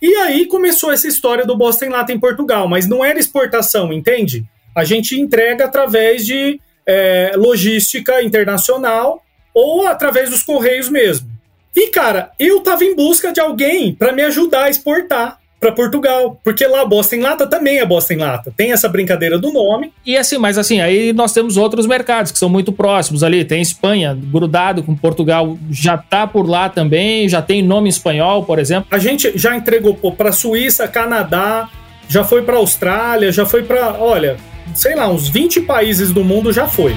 e 0.00 0.14
aí 0.16 0.46
começou 0.46 0.92
essa 0.92 1.08
história 1.08 1.46
do 1.46 1.56
bosta 1.56 1.86
em 1.86 1.88
lata 1.88 2.12
em 2.12 2.20
Portugal, 2.20 2.68
mas 2.68 2.86
não 2.86 3.04
era 3.04 3.18
exportação, 3.18 3.92
entende? 3.92 4.44
A 4.74 4.84
gente 4.84 5.18
entrega 5.18 5.64
através 5.64 6.26
de 6.26 6.60
é, 6.86 7.32
logística 7.36 8.22
internacional 8.22 9.24
ou 9.54 9.86
através 9.86 10.30
dos 10.30 10.42
correios 10.42 10.88
mesmo. 10.88 11.30
E, 11.74 11.88
cara, 11.88 12.30
eu 12.38 12.60
tava 12.60 12.84
em 12.84 12.94
busca 12.94 13.32
de 13.32 13.40
alguém 13.40 13.94
para 13.94 14.12
me 14.12 14.22
ajudar 14.22 14.64
a 14.64 14.70
exportar 14.70 15.40
para 15.64 15.72
Portugal, 15.72 16.38
porque 16.44 16.66
lá 16.66 16.84
bosta 16.84 17.16
em 17.16 17.20
lata 17.20 17.46
também 17.46 17.78
é 17.78 17.86
bosta 17.86 18.12
em 18.12 18.18
lata. 18.18 18.52
Tem 18.54 18.72
essa 18.72 18.86
brincadeira 18.86 19.38
do 19.38 19.50
nome. 19.50 19.92
E 20.04 20.14
assim, 20.14 20.36
mas 20.36 20.58
assim, 20.58 20.82
aí 20.82 21.10
nós 21.14 21.32
temos 21.32 21.56
outros 21.56 21.86
mercados 21.86 22.30
que 22.30 22.38
são 22.38 22.50
muito 22.50 22.70
próximos 22.70 23.22
ali. 23.22 23.42
Tem 23.46 23.62
Espanha, 23.62 24.14
grudado 24.14 24.82
com 24.82 24.94
Portugal, 24.94 25.56
já 25.70 25.96
tá 25.96 26.26
por 26.26 26.46
lá 26.46 26.68
também, 26.68 27.26
já 27.30 27.40
tem 27.40 27.62
nome 27.62 27.88
espanhol, 27.88 28.44
por 28.44 28.58
exemplo. 28.58 28.86
A 28.90 28.98
gente 28.98 29.32
já 29.36 29.56
entregou 29.56 29.94
para 30.12 30.32
Suíça, 30.32 30.86
Canadá, 30.86 31.70
já 32.08 32.22
foi 32.22 32.42
para 32.42 32.56
Austrália, 32.58 33.32
já 33.32 33.46
foi 33.46 33.62
para, 33.62 33.94
olha, 33.98 34.36
sei 34.74 34.94
lá, 34.94 35.08
uns 35.08 35.28
20 35.28 35.62
países 35.62 36.12
do 36.12 36.22
mundo 36.22 36.52
já 36.52 36.66
foi. 36.66 36.94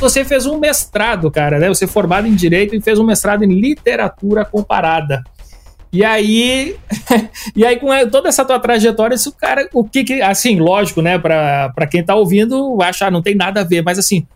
Você 0.00 0.24
fez 0.24 0.46
um 0.46 0.58
mestrado, 0.58 1.30
cara, 1.30 1.58
né? 1.58 1.68
Você 1.68 1.84
é 1.84 1.88
formado 1.88 2.26
em 2.26 2.34
Direito 2.34 2.74
e 2.74 2.80
fez 2.80 2.98
um 2.98 3.04
mestrado 3.04 3.44
em 3.44 3.60
Literatura 3.60 4.46
Comparada. 4.46 5.22
E 5.92 6.02
aí, 6.04 6.76
e 7.54 7.66
aí 7.66 7.76
com 7.78 7.88
toda 8.10 8.28
essa 8.28 8.44
tua 8.44 8.58
trajetória, 8.58 9.14
isso, 9.14 9.32
cara, 9.32 9.68
o 9.74 9.84
que 9.84 10.04
que, 10.04 10.22
assim, 10.22 10.58
lógico, 10.58 11.02
né, 11.02 11.18
para 11.18 11.86
quem 11.90 12.02
tá 12.02 12.14
ouvindo, 12.14 12.80
achar 12.80 13.10
não 13.10 13.20
tem 13.20 13.34
nada 13.34 13.60
a 13.60 13.64
ver, 13.64 13.82
mas 13.82 13.98
assim, 13.98 14.26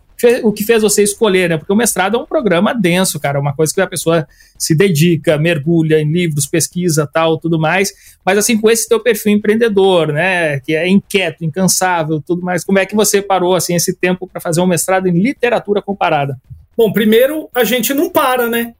o 0.43 0.51
que 0.53 0.63
fez 0.63 0.81
você 0.81 1.03
escolher, 1.03 1.49
né? 1.49 1.57
Porque 1.57 1.71
o 1.71 1.75
mestrado 1.75 2.15
é 2.15 2.19
um 2.19 2.25
programa 2.25 2.73
denso, 2.73 3.19
cara, 3.19 3.39
uma 3.39 3.53
coisa 3.53 3.73
que 3.73 3.81
a 3.81 3.87
pessoa 3.87 4.27
se 4.57 4.75
dedica, 4.75 5.37
mergulha 5.37 5.99
em 5.99 6.09
livros, 6.11 6.47
pesquisa, 6.47 7.09
tal, 7.11 7.37
tudo 7.37 7.59
mais. 7.59 7.93
Mas 8.25 8.37
assim, 8.37 8.59
com 8.59 8.69
esse 8.69 8.87
teu 8.87 8.99
perfil 8.99 9.33
empreendedor, 9.33 10.13
né, 10.13 10.59
que 10.61 10.75
é 10.75 10.87
inquieto, 10.87 11.43
incansável, 11.43 12.21
tudo 12.25 12.41
mais, 12.41 12.63
como 12.63 12.79
é 12.79 12.85
que 12.85 12.95
você 12.95 13.21
parou 13.21 13.55
assim 13.55 13.75
esse 13.75 13.93
tempo 13.93 14.27
para 14.27 14.39
fazer 14.39 14.61
um 14.61 14.67
mestrado 14.67 15.07
em 15.07 15.19
literatura 15.19 15.81
comparada? 15.81 16.37
Bom, 16.77 16.91
primeiro 16.91 17.49
a 17.53 17.63
gente 17.63 17.93
não 17.93 18.09
para, 18.09 18.47
né? 18.47 18.73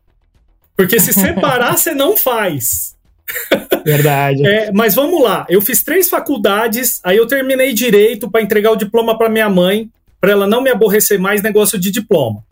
Porque 0.75 0.99
se 0.99 1.13
separar, 1.13 1.75
você 1.77 1.93
não 1.93 2.15
faz. 2.15 2.95
Verdade. 3.83 4.45
É, 4.45 4.71
mas 4.71 4.95
vamos 4.95 5.21
lá. 5.21 5.45
Eu 5.49 5.61
fiz 5.61 5.83
três 5.83 6.09
faculdades, 6.09 6.99
aí 7.03 7.17
eu 7.17 7.27
terminei 7.27 7.73
direito 7.73 8.29
para 8.29 8.41
entregar 8.41 8.71
o 8.71 8.75
diploma 8.75 9.17
para 9.17 9.29
minha 9.29 9.49
mãe 9.49 9.89
para 10.20 10.32
ela 10.32 10.47
não 10.47 10.61
me 10.61 10.70
aborrecer 10.70 11.20
mais 11.20 11.41
negócio 11.41 11.80
de 11.80 11.91
diploma. 11.91 12.43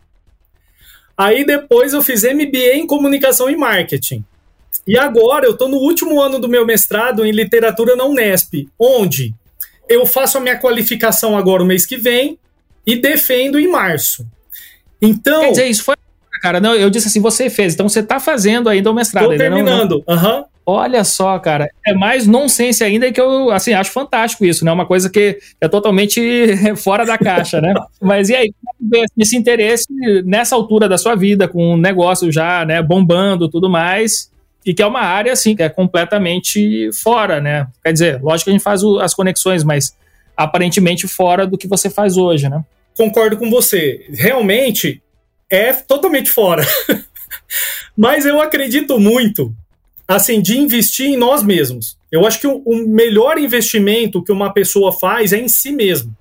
Aí 1.16 1.44
depois 1.44 1.92
eu 1.92 2.02
fiz 2.02 2.22
MBA 2.22 2.74
em 2.74 2.86
comunicação 2.86 3.48
e 3.48 3.56
marketing. 3.56 4.24
E 4.86 4.98
agora 4.98 5.46
eu 5.46 5.52
estou 5.52 5.68
no 5.68 5.76
último 5.76 6.20
ano 6.20 6.38
do 6.38 6.48
meu 6.48 6.66
mestrado 6.66 7.24
em 7.24 7.30
literatura 7.30 7.96
na 7.96 8.04
Unesp, 8.04 8.68
onde 8.78 9.34
eu 9.88 10.04
faço 10.04 10.38
a 10.38 10.40
minha 10.40 10.58
qualificação 10.58 11.36
agora 11.36 11.62
o 11.62 11.66
mês 11.66 11.86
que 11.86 11.96
vem 11.96 12.38
e 12.86 12.96
defendo 12.96 13.58
em 13.58 13.68
março. 13.68 14.26
Então. 15.00 15.40
Quer 15.40 15.50
dizer, 15.50 15.66
isso 15.66 15.84
foi. 15.84 15.94
Cara, 16.42 16.60
não, 16.60 16.74
eu 16.74 16.90
disse 16.90 17.08
assim, 17.08 17.20
você 17.20 17.48
fez, 17.48 17.72
então 17.72 17.88
você 17.88 18.00
está 18.00 18.20
fazendo 18.20 18.68
ainda 18.68 18.90
o 18.90 18.94
mestrado. 18.94 19.32
Estou 19.32 19.38
terminando, 19.38 20.04
aham. 20.06 20.38
Uhum. 20.38 20.44
Olha 20.66 21.04
só, 21.04 21.38
cara, 21.38 21.68
é 21.86 21.92
mais 21.92 22.26
nonsense 22.26 22.82
ainda 22.82 23.12
que 23.12 23.20
eu, 23.20 23.50
assim, 23.50 23.74
acho 23.74 23.90
fantástico 23.90 24.46
isso, 24.46 24.64
né? 24.64 24.72
Uma 24.72 24.86
coisa 24.86 25.10
que 25.10 25.38
é 25.60 25.68
totalmente 25.68 26.20
fora 26.76 27.04
da 27.04 27.18
caixa, 27.18 27.60
né? 27.60 27.74
Mas 28.00 28.30
e 28.30 28.34
aí, 28.34 28.54
é 28.94 29.04
esse 29.18 29.36
interesse 29.36 29.86
nessa 30.24 30.54
altura 30.54 30.88
da 30.88 30.96
sua 30.96 31.14
vida, 31.14 31.46
com 31.46 31.74
um 31.74 31.76
negócio 31.76 32.32
já, 32.32 32.64
né, 32.64 32.82
bombando 32.82 33.48
tudo 33.48 33.68
mais, 33.68 34.30
e 34.64 34.72
que 34.72 34.82
é 34.82 34.86
uma 34.86 35.02
área, 35.02 35.32
assim, 35.32 35.54
que 35.54 35.62
é 35.62 35.68
completamente 35.68 36.90
fora, 36.94 37.40
né? 37.40 37.66
Quer 37.82 37.92
dizer, 37.92 38.22
lógico 38.22 38.46
que 38.46 38.50
a 38.50 38.52
gente 38.54 38.62
faz 38.62 38.82
o, 38.82 38.98
as 39.00 39.12
conexões, 39.12 39.62
mas 39.62 39.94
aparentemente 40.34 41.06
fora 41.06 41.46
do 41.46 41.58
que 41.58 41.68
você 41.68 41.90
faz 41.90 42.16
hoje, 42.16 42.48
né? 42.48 42.64
Concordo 42.96 43.36
com 43.36 43.50
você. 43.50 44.06
Realmente 44.10 45.02
é 45.50 45.74
totalmente 45.74 46.30
fora. 46.30 46.64
mas 47.94 48.24
eu 48.24 48.40
acredito 48.40 48.98
muito 48.98 49.54
assim, 50.06 50.40
de 50.40 50.58
investir 50.58 51.06
em 51.06 51.16
nós 51.16 51.42
mesmos. 51.42 51.96
Eu 52.10 52.26
acho 52.26 52.40
que 52.40 52.46
o, 52.46 52.58
o 52.64 52.86
melhor 52.86 53.38
investimento 53.38 54.22
que 54.22 54.32
uma 54.32 54.52
pessoa 54.52 54.92
faz 54.92 55.32
é 55.32 55.38
em 55.38 55.48
si 55.48 55.72
mesmo. 55.72 56.14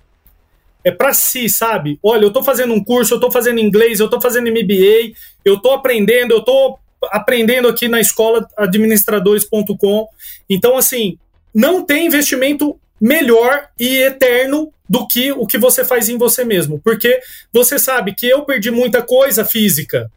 É 0.83 0.91
para 0.91 1.13
si, 1.13 1.47
sabe? 1.47 1.97
Olha, 2.03 2.23
eu 2.23 2.27
estou 2.27 2.43
fazendo 2.43 2.73
um 2.73 2.83
curso, 2.83 3.13
eu 3.13 3.17
estou 3.17 3.31
fazendo 3.31 3.59
inglês, 3.59 3.99
eu 3.99 4.05
estou 4.05 4.19
fazendo 4.19 4.49
MBA, 4.49 5.13
eu 5.45 5.55
estou 5.55 5.71
aprendendo, 5.71 6.31
eu 6.33 6.39
estou 6.39 6.79
aprendendo 7.11 7.67
aqui 7.67 7.87
na 7.87 8.01
escola 8.01 8.47
administradores.com. 8.57 10.07
Então, 10.49 10.77
assim, 10.77 11.17
não 11.53 11.85
tem 11.85 12.07
investimento 12.07 12.77
melhor 12.99 13.67
e 13.79 13.97
eterno 13.97 14.73
do 14.89 15.07
que 15.07 15.31
o 15.31 15.45
que 15.45 15.57
você 15.57 15.83
faz 15.85 16.09
em 16.09 16.17
você 16.17 16.43
mesmo. 16.43 16.79
Porque 16.83 17.19
você 17.51 17.79
sabe 17.79 18.13
que 18.13 18.27
eu 18.27 18.43
perdi 18.43 18.71
muita 18.71 19.01
coisa 19.01 19.45
física. 19.45 20.11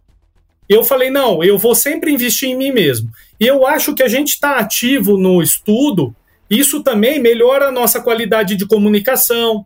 Eu 0.68 0.82
falei, 0.82 1.10
não, 1.10 1.42
eu 1.44 1.56
vou 1.58 1.74
sempre 1.74 2.12
investir 2.12 2.48
em 2.48 2.56
mim 2.56 2.72
mesmo. 2.72 3.08
E 3.38 3.46
eu 3.46 3.66
acho 3.66 3.94
que 3.94 4.02
a 4.02 4.08
gente 4.08 4.30
está 4.30 4.58
ativo 4.58 5.16
no 5.16 5.42
estudo, 5.42 6.14
isso 6.48 6.82
também 6.82 7.20
melhora 7.20 7.68
a 7.68 7.72
nossa 7.72 8.00
qualidade 8.00 8.56
de 8.56 8.66
comunicação, 8.66 9.64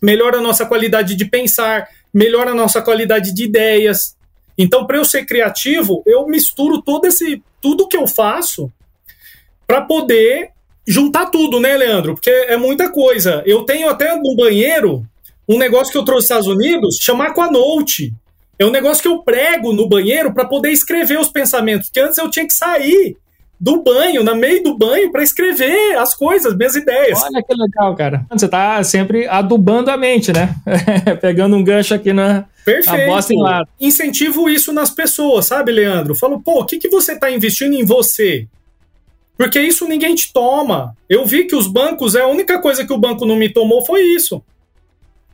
melhora 0.00 0.38
a 0.38 0.40
nossa 0.40 0.64
qualidade 0.66 1.14
de 1.14 1.24
pensar, 1.24 1.88
melhora 2.12 2.50
a 2.50 2.54
nossa 2.54 2.80
qualidade 2.80 3.34
de 3.34 3.44
ideias. 3.44 4.16
Então, 4.56 4.86
para 4.86 4.98
eu 4.98 5.04
ser 5.04 5.24
criativo, 5.24 6.02
eu 6.06 6.26
misturo 6.26 6.82
todo 6.82 7.06
esse 7.06 7.42
tudo 7.60 7.88
que 7.88 7.96
eu 7.96 8.06
faço 8.06 8.70
para 9.66 9.80
poder 9.82 10.50
juntar 10.86 11.26
tudo, 11.26 11.60
né, 11.60 11.76
Leandro? 11.76 12.14
Porque 12.14 12.30
é 12.30 12.56
muita 12.56 12.90
coisa. 12.90 13.42
Eu 13.46 13.64
tenho 13.64 13.88
até 13.88 14.14
no 14.16 14.36
banheiro 14.36 15.06
um 15.48 15.56
negócio 15.56 15.92
que 15.92 15.98
eu 15.98 16.04
trouxe 16.04 16.28
dos 16.28 16.40
Estados 16.40 16.46
Unidos, 16.46 16.98
chamar 17.00 17.28
Aquanote. 17.28 18.12
É 18.62 18.66
um 18.66 18.70
negócio 18.70 19.02
que 19.02 19.08
eu 19.08 19.18
prego 19.18 19.72
no 19.72 19.88
banheiro 19.88 20.32
para 20.32 20.44
poder 20.44 20.70
escrever 20.70 21.18
os 21.18 21.28
pensamentos. 21.28 21.88
Porque 21.88 21.98
antes 21.98 22.16
eu 22.16 22.30
tinha 22.30 22.46
que 22.46 22.54
sair 22.54 23.16
do 23.58 23.82
banho, 23.82 24.22
no 24.22 24.36
meio 24.36 24.62
do 24.62 24.76
banho, 24.78 25.10
para 25.10 25.22
escrever 25.22 25.96
as 25.96 26.14
coisas, 26.14 26.56
minhas 26.56 26.76
ideias. 26.76 27.20
Olha 27.24 27.42
que 27.42 27.54
legal, 27.54 27.96
cara. 27.96 28.24
Você 28.30 28.48
tá 28.48 28.82
sempre 28.84 29.26
adubando 29.26 29.90
a 29.90 29.96
mente, 29.96 30.32
né? 30.32 30.54
Pegando 31.20 31.56
um 31.56 31.64
gancho 31.64 31.92
aqui 31.92 32.12
na, 32.12 32.44
Perfeito. 32.64 32.96
na 32.96 33.06
bosta 33.06 33.34
em 33.34 33.40
lado. 33.40 33.68
Incentivo 33.80 34.48
isso 34.48 34.72
nas 34.72 34.90
pessoas, 34.90 35.46
sabe, 35.46 35.72
Leandro? 35.72 36.14
Falo, 36.14 36.40
pô, 36.40 36.60
o 36.60 36.64
que, 36.64 36.78
que 36.78 36.88
você 36.88 37.18
tá 37.18 37.30
investindo 37.32 37.74
em 37.74 37.84
você? 37.84 38.46
Porque 39.36 39.60
isso 39.60 39.88
ninguém 39.88 40.14
te 40.14 40.32
toma. 40.32 40.96
Eu 41.08 41.26
vi 41.26 41.44
que 41.44 41.56
os 41.56 41.66
bancos, 41.66 42.14
é 42.14 42.20
a 42.20 42.28
única 42.28 42.60
coisa 42.60 42.86
que 42.86 42.92
o 42.92 42.98
banco 42.98 43.26
não 43.26 43.34
me 43.34 43.48
tomou 43.48 43.84
foi 43.84 44.02
isso. 44.02 44.40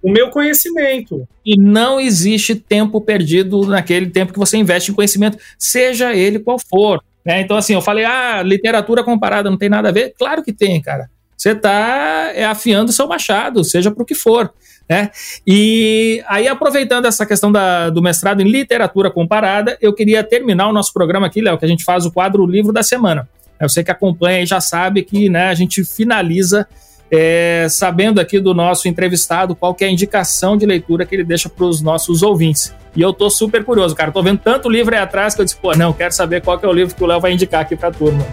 O 0.02 0.10
meu 0.10 0.30
conhecimento. 0.30 1.26
E 1.44 1.56
não 1.56 2.00
existe 2.00 2.54
tempo 2.54 3.00
perdido 3.00 3.66
naquele 3.66 4.10
tempo 4.10 4.32
que 4.32 4.38
você 4.38 4.56
investe 4.56 4.90
em 4.90 4.94
conhecimento, 4.94 5.38
seja 5.58 6.14
ele 6.14 6.38
qual 6.38 6.58
for. 6.58 7.02
Né? 7.24 7.40
Então, 7.40 7.56
assim, 7.56 7.74
eu 7.74 7.82
falei, 7.82 8.04
ah, 8.04 8.42
literatura 8.42 9.02
comparada 9.02 9.50
não 9.50 9.58
tem 9.58 9.68
nada 9.68 9.88
a 9.88 9.92
ver. 9.92 10.14
Claro 10.18 10.42
que 10.42 10.52
tem, 10.52 10.80
cara. 10.80 11.10
Você 11.36 11.50
está 11.50 12.32
é, 12.34 12.44
afiando 12.44 12.90
o 12.90 12.92
seu 12.92 13.06
machado, 13.06 13.62
seja 13.62 13.90
para 13.90 14.02
o 14.02 14.06
que 14.06 14.14
for. 14.14 14.52
Né? 14.88 15.10
E 15.46 16.22
aí, 16.26 16.48
aproveitando 16.48 17.04
essa 17.04 17.26
questão 17.26 17.52
da, 17.52 17.90
do 17.90 18.02
mestrado 18.02 18.40
em 18.40 18.48
literatura 18.50 19.10
comparada, 19.10 19.76
eu 19.80 19.92
queria 19.92 20.24
terminar 20.24 20.68
o 20.68 20.72
nosso 20.72 20.92
programa 20.92 21.26
aqui, 21.26 21.40
Léo, 21.40 21.58
que 21.58 21.64
a 21.64 21.68
gente 21.68 21.84
faz 21.84 22.06
o 22.06 22.10
quadro 22.12 22.46
Livro 22.46 22.72
da 22.72 22.82
Semana. 22.82 23.28
Você 23.60 23.82
que 23.82 23.90
acompanha 23.90 24.42
e 24.42 24.46
já 24.46 24.60
sabe 24.60 25.02
que 25.02 25.28
né, 25.28 25.48
a 25.48 25.54
gente 25.54 25.84
finaliza 25.84 26.66
é, 27.10 27.66
sabendo 27.70 28.20
aqui 28.20 28.38
do 28.38 28.52
nosso 28.54 28.88
entrevistado 28.88 29.54
qual 29.54 29.76
é 29.80 29.84
a 29.84 29.90
indicação 29.90 30.56
de 30.56 30.66
leitura 30.66 31.06
que 31.06 31.14
ele 31.14 31.24
deixa 31.24 31.48
para 31.48 31.64
os 31.64 31.80
nossos 31.80 32.22
ouvintes. 32.22 32.74
E 32.94 33.00
eu 33.00 33.12
tô 33.12 33.30
super 33.30 33.64
curioso, 33.64 33.94
cara. 33.94 34.10
Tô 34.10 34.22
vendo 34.22 34.38
tanto 34.38 34.68
livro 34.68 34.94
aí 34.94 35.00
atrás 35.00 35.34
que 35.34 35.40
eu 35.40 35.44
disse, 35.44 35.56
pô, 35.56 35.74
não, 35.76 35.92
quero 35.92 36.12
saber 36.12 36.42
qual 36.42 36.58
é 36.62 36.66
o 36.66 36.72
livro 36.72 36.94
que 36.94 37.02
o 37.02 37.06
Léo 37.06 37.20
vai 37.20 37.32
indicar 37.32 37.62
aqui 37.62 37.76
para 37.76 37.88
a 37.88 37.92
turma. 37.92 38.26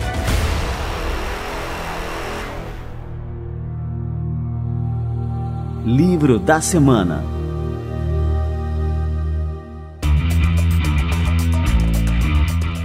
Livro 5.85 6.39
da 6.39 6.59
semana. 6.61 7.23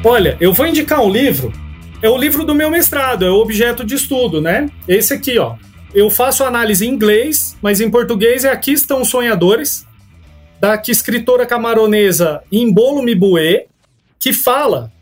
Olha, 0.05 0.37
eu 0.41 0.53
vou 0.53 0.67
indicar 0.67 1.01
um 1.01 1.11
livro 1.11 1.53
é 2.03 2.09
o 2.09 2.17
livro 2.17 2.45
do 2.45 2.55
meu 2.55 2.71
mestrado, 2.71 3.27
é 3.27 3.31
o 3.31 3.35
objeto 3.35 3.85
de 3.85 3.95
estudo, 3.95 4.41
né? 4.41 4.71
Esse 4.89 5.13
aqui, 5.13 5.39
ó. 5.39 5.57
Eu 5.93 6.09
faço 6.09 6.45
análise 6.45 6.87
em 6.87 6.91
inglês, 6.91 7.57
mas 7.61 7.81
em 7.81 7.91
português 7.91 8.45
é 8.45 8.51
Aqui 8.51 8.73
Estão 8.73 9.05
Sonhadores, 9.05 9.87
da 10.61 10.81
escritora 10.87 11.47
camaronesa 11.47 12.43
Imbolo 12.51 13.03
Mibue, 13.03 13.67
que 14.19 14.33
fala, 14.33 14.93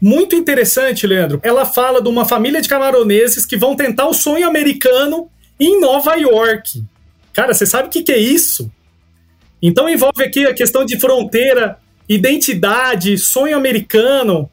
muito 0.00 0.34
interessante, 0.34 1.06
Leandro, 1.06 1.40
ela 1.42 1.64
fala 1.64 2.00
de 2.00 2.08
uma 2.08 2.24
família 2.24 2.62
de 2.62 2.68
camaroneses 2.68 3.44
que 3.44 3.56
vão 3.56 3.76
tentar 3.76 4.06
o 4.06 4.14
sonho 4.14 4.46
americano 4.46 5.28
em 5.60 5.80
Nova 5.80 6.14
York. 6.14 6.82
Cara, 7.32 7.52
você 7.52 7.66
sabe 7.66 7.88
o 7.88 7.90
que, 7.90 8.02
que 8.02 8.12
é 8.12 8.18
isso? 8.18 8.70
Então 9.60 9.88
envolve 9.88 10.22
aqui 10.24 10.46
a 10.46 10.54
questão 10.54 10.84
de 10.84 10.98
fronteira, 10.98 11.78
identidade, 12.08 13.18
sonho 13.18 13.56
americano, 13.56 14.50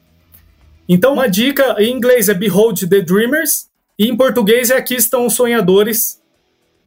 então, 0.92 1.14
uma 1.14 1.30
dica 1.30 1.76
em 1.78 1.96
inglês 1.96 2.30
é 2.30 2.34
Behold 2.34 2.90
the 2.90 3.00
Dreamers, 3.02 3.69
e 4.00 4.08
em 4.08 4.16
português 4.16 4.70
é 4.70 4.78
Aqui 4.78 4.96
estão 4.96 5.26
os 5.26 5.34
sonhadores, 5.34 6.22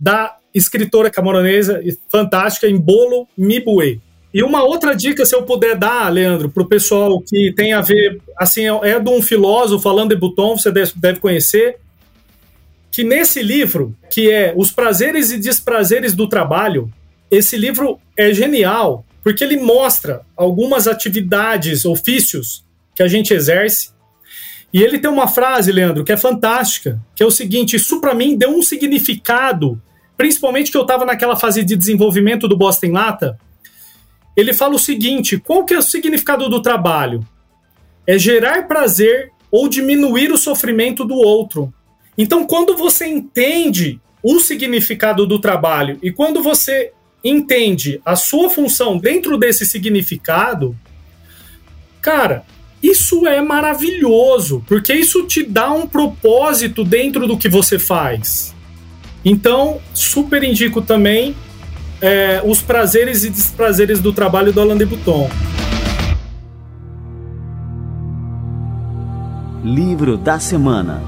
da 0.00 0.36
escritora 0.54 1.10
camaronesa 1.10 1.80
fantástica 2.10 2.66
Embolo 2.66 3.28
Mibue. 3.36 4.00
E 4.34 4.42
uma 4.42 4.64
outra 4.64 4.96
dica, 4.96 5.26
se 5.26 5.36
eu 5.36 5.42
puder 5.42 5.76
dar, 5.76 6.08
Leandro, 6.10 6.48
para 6.48 6.62
o 6.62 6.66
pessoal 6.66 7.20
que 7.20 7.52
tem 7.54 7.74
a 7.74 7.82
ver, 7.82 8.18
assim, 8.38 8.64
é 8.82 8.98
de 8.98 9.10
um 9.10 9.20
filósofo, 9.20 9.86
Alain 9.88 10.08
de 10.08 10.16
Botton, 10.16 10.56
você 10.56 10.72
deve 10.72 11.20
conhecer, 11.20 11.76
que 12.90 13.04
nesse 13.04 13.42
livro, 13.42 13.94
que 14.10 14.30
é 14.30 14.54
Os 14.56 14.72
Prazeres 14.72 15.30
e 15.30 15.38
Desprazeres 15.38 16.14
do 16.14 16.26
Trabalho, 16.26 16.90
esse 17.30 17.56
livro 17.56 18.00
é 18.16 18.32
genial, 18.32 19.04
porque 19.22 19.44
ele 19.44 19.58
mostra 19.58 20.22
algumas 20.34 20.88
atividades, 20.88 21.84
ofícios 21.84 22.64
que 22.94 23.02
a 23.02 23.08
gente 23.08 23.32
exerce 23.32 23.91
e 24.72 24.82
ele 24.82 24.98
tem 24.98 25.10
uma 25.10 25.28
frase, 25.28 25.70
Leandro, 25.70 26.02
que 26.02 26.12
é 26.12 26.16
fantástica, 26.16 26.98
que 27.14 27.22
é 27.22 27.26
o 27.26 27.30
seguinte: 27.30 27.76
isso 27.76 28.00
para 28.00 28.14
mim 28.14 28.36
deu 28.36 28.50
um 28.50 28.62
significado, 28.62 29.80
principalmente 30.16 30.70
que 30.70 30.76
eu 30.76 30.82
estava 30.82 31.04
naquela 31.04 31.36
fase 31.36 31.62
de 31.62 31.76
desenvolvimento 31.76 32.48
do 32.48 32.56
Boston 32.56 32.92
Lata. 32.92 33.38
Ele 34.34 34.54
fala 34.54 34.74
o 34.74 34.78
seguinte: 34.78 35.38
qual 35.38 35.64
que 35.64 35.74
é 35.74 35.78
o 35.78 35.82
significado 35.82 36.48
do 36.48 36.62
trabalho? 36.62 37.26
É 38.06 38.18
gerar 38.18 38.66
prazer 38.66 39.30
ou 39.50 39.68
diminuir 39.68 40.32
o 40.32 40.38
sofrimento 40.38 41.04
do 41.04 41.14
outro. 41.14 41.72
Então, 42.16 42.46
quando 42.46 42.76
você 42.76 43.06
entende 43.06 44.00
o 44.22 44.40
significado 44.40 45.26
do 45.26 45.38
trabalho 45.38 45.98
e 46.02 46.10
quando 46.10 46.42
você 46.42 46.92
entende 47.22 48.00
a 48.04 48.16
sua 48.16 48.48
função 48.48 48.96
dentro 48.96 49.36
desse 49.36 49.66
significado, 49.66 50.76
cara, 52.00 52.44
isso 52.82 53.26
é 53.26 53.40
maravilhoso, 53.40 54.64
porque 54.66 54.92
isso 54.92 55.24
te 55.24 55.44
dá 55.44 55.72
um 55.72 55.86
propósito 55.86 56.82
dentro 56.82 57.26
do 57.26 57.38
que 57.38 57.48
você 57.48 57.78
faz. 57.78 58.54
Então, 59.24 59.80
super 59.94 60.42
indico 60.42 60.82
também 60.82 61.36
é, 62.00 62.42
os 62.44 62.60
prazeres 62.60 63.22
e 63.22 63.30
desprazeres 63.30 64.00
do 64.00 64.12
trabalho 64.12 64.52
do 64.52 64.60
Alain 64.60 64.76
de. 64.76 65.30
Livro 69.64 70.16
da 70.16 70.40
semana. 70.40 71.00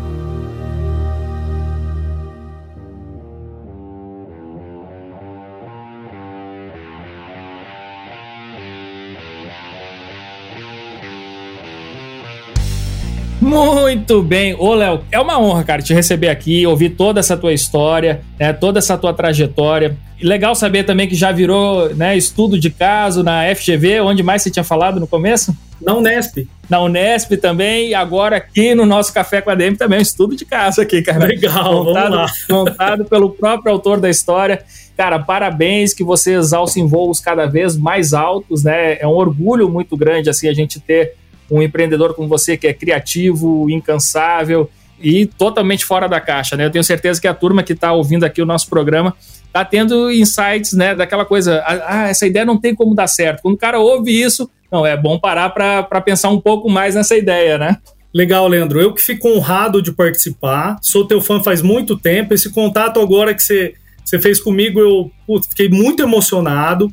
Muito 13.45 14.23
bem. 14.23 14.55
Ô, 14.59 14.75
Léo, 14.75 15.03
é 15.13 15.21
uma 15.21 15.39
honra, 15.39 15.63
cara, 15.63 15.83
te 15.83 15.93
receber 15.93 16.29
aqui, 16.29 16.67
ouvir 16.67 16.91
toda 16.91 17.21
essa 17.21 17.37
tua 17.37 17.53
história, 17.53 18.23
né, 18.41 18.55
toda 18.55 18.79
essa 18.79 18.97
tua 18.97 19.13
trajetória. 19.13 19.99
Legal 20.23 20.55
saber 20.55 20.85
também 20.85 21.07
que 21.07 21.15
já 21.15 21.31
virou 21.31 21.95
né, 21.95 22.17
estudo 22.17 22.59
de 22.59 22.71
caso 22.71 23.23
na 23.23 23.43
FGV, 23.55 24.01
onde 24.01 24.23
mais 24.23 24.43
você 24.43 24.51
tinha 24.51 24.65
falado 24.65 24.99
no 24.99 25.07
começo? 25.07 25.55
Na 25.79 25.95
Unesp. 25.95 26.49
Na 26.71 26.81
Unesp 26.81 27.37
também, 27.37 27.91
e 27.91 27.95
agora 27.95 28.37
aqui 28.37 28.75
no 28.75 28.87
nosso 28.87 29.13
Café 29.13 29.43
com 29.43 29.51
a 29.51 29.55
DM 29.55 29.77
também, 29.77 29.99
um 29.99 30.03
estudo 30.03 30.35
de 30.35 30.47
caso 30.47 30.81
aqui, 30.81 31.03
cara. 31.03 31.27
Legal, 31.29 31.85
montado. 31.85 32.27
Montado 32.49 33.05
pelo 33.05 33.29
próprio 33.29 33.73
autor 33.73 34.01
da 34.01 34.09
história. 34.09 34.65
Cara, 34.97 35.19
parabéns 35.19 35.93
que 35.93 36.03
você 36.03 36.35
exalça 36.35 36.81
em 36.81 36.87
voos 36.87 37.21
cada 37.21 37.45
vez 37.45 37.77
mais 37.77 38.15
altos, 38.15 38.65
né? 38.65 38.97
É 38.99 39.07
um 39.07 39.15
orgulho 39.15 39.69
muito 39.69 39.97
grande, 39.97 40.31
assim, 40.31 40.49
a 40.49 40.55
gente 40.55 40.81
ter 40.81 41.15
um 41.51 41.63
empreendedor 41.63 42.15
como 42.15 42.29
você 42.29 42.57
que 42.57 42.67
é 42.67 42.73
criativo, 42.73 43.69
incansável 43.71 44.71
e 45.01 45.27
totalmente 45.27 45.85
fora 45.85 46.09
da 46.09 46.21
caixa, 46.21 46.57
né? 46.57 46.67
Eu 46.67 46.71
tenho 46.71 46.85
certeza 46.85 47.21
que 47.21 47.29
a 47.29 47.35
turma 47.35 47.63
que 47.63 47.73
está 47.73 47.93
ouvindo 47.93 48.25
aqui 48.25 48.41
o 48.41 48.47
nosso 48.47 48.69
programa 48.69 49.15
está 49.47 49.65
tendo 49.65 50.11
insights, 50.11 50.73
né? 50.73 50.95
Daquela 50.95 51.25
coisa, 51.25 51.63
ah, 51.67 52.09
essa 52.09 52.27
ideia 52.27 52.45
não 52.45 52.59
tem 52.59 52.75
como 52.75 52.95
dar 52.95 53.07
certo. 53.07 53.43
Quando 53.43 53.55
o 53.55 53.59
cara 53.59 53.79
ouve 53.79 54.11
isso, 54.11 54.51
não, 54.71 54.85
é 54.85 54.97
bom 54.97 55.19
parar 55.19 55.51
para 55.51 56.01
pensar 56.01 56.31
um 56.31 56.41
pouco 56.41 56.69
mais 56.69 56.95
nessa 56.95 57.17
ideia, 57.17 57.59
né? 57.59 57.77
Legal, 58.13 58.47
Leandro. 58.47 58.81
Eu 58.81 58.93
que 58.93 59.03
fico 59.03 59.29
honrado 59.29 59.83
de 59.83 59.93
participar. 59.93 60.79
Sou 60.81 61.05
teu 61.07 61.21
fã 61.21 61.43
faz 61.43 61.61
muito 61.61 61.97
tempo. 61.97 62.33
Esse 62.33 62.51
contato 62.51 63.01
agora 63.01 63.35
que 63.35 63.43
você, 63.43 63.75
você 64.05 64.21
fez 64.21 64.41
comigo, 64.41 64.81
eu 64.81 65.11
putz, 65.27 65.49
fiquei 65.49 65.69
muito 65.69 66.03
emocionado. 66.03 66.93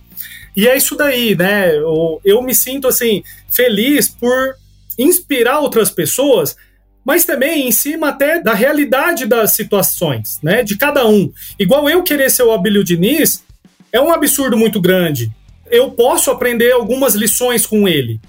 E 0.56 0.68
é 0.68 0.76
isso 0.76 0.96
daí, 0.96 1.36
né? 1.36 1.76
Eu, 1.76 2.22
eu 2.24 2.42
me 2.42 2.54
sinto 2.54 2.88
assim 2.88 3.24
feliz 3.50 4.10
por 4.10 4.56
inspirar 4.98 5.60
outras 5.60 5.90
pessoas 5.90 6.56
mas 7.04 7.26
também 7.26 7.68
em 7.68 7.72
cima 7.72 8.10
até 8.10 8.40
da 8.40 8.54
realidade 8.54 9.26
das 9.26 9.54
situações, 9.54 10.40
né, 10.42 10.64
de 10.64 10.78
cada 10.78 11.08
um. 11.08 11.32
Igual 11.58 11.90
eu 11.90 12.04
querer 12.04 12.30
ser 12.30 12.44
o 12.44 12.52
Abílio 12.52 12.84
Diniz, 12.84 13.44
é 13.92 14.00
um 14.00 14.12
absurdo 14.12 14.56
muito 14.56 14.80
grande. 14.80 15.32
Eu 15.70 15.92
posso 15.92 16.30
aprender 16.30 16.72
algumas 16.72 17.16
lições 17.16 17.66
com 17.66 17.88
ele, 17.88 18.20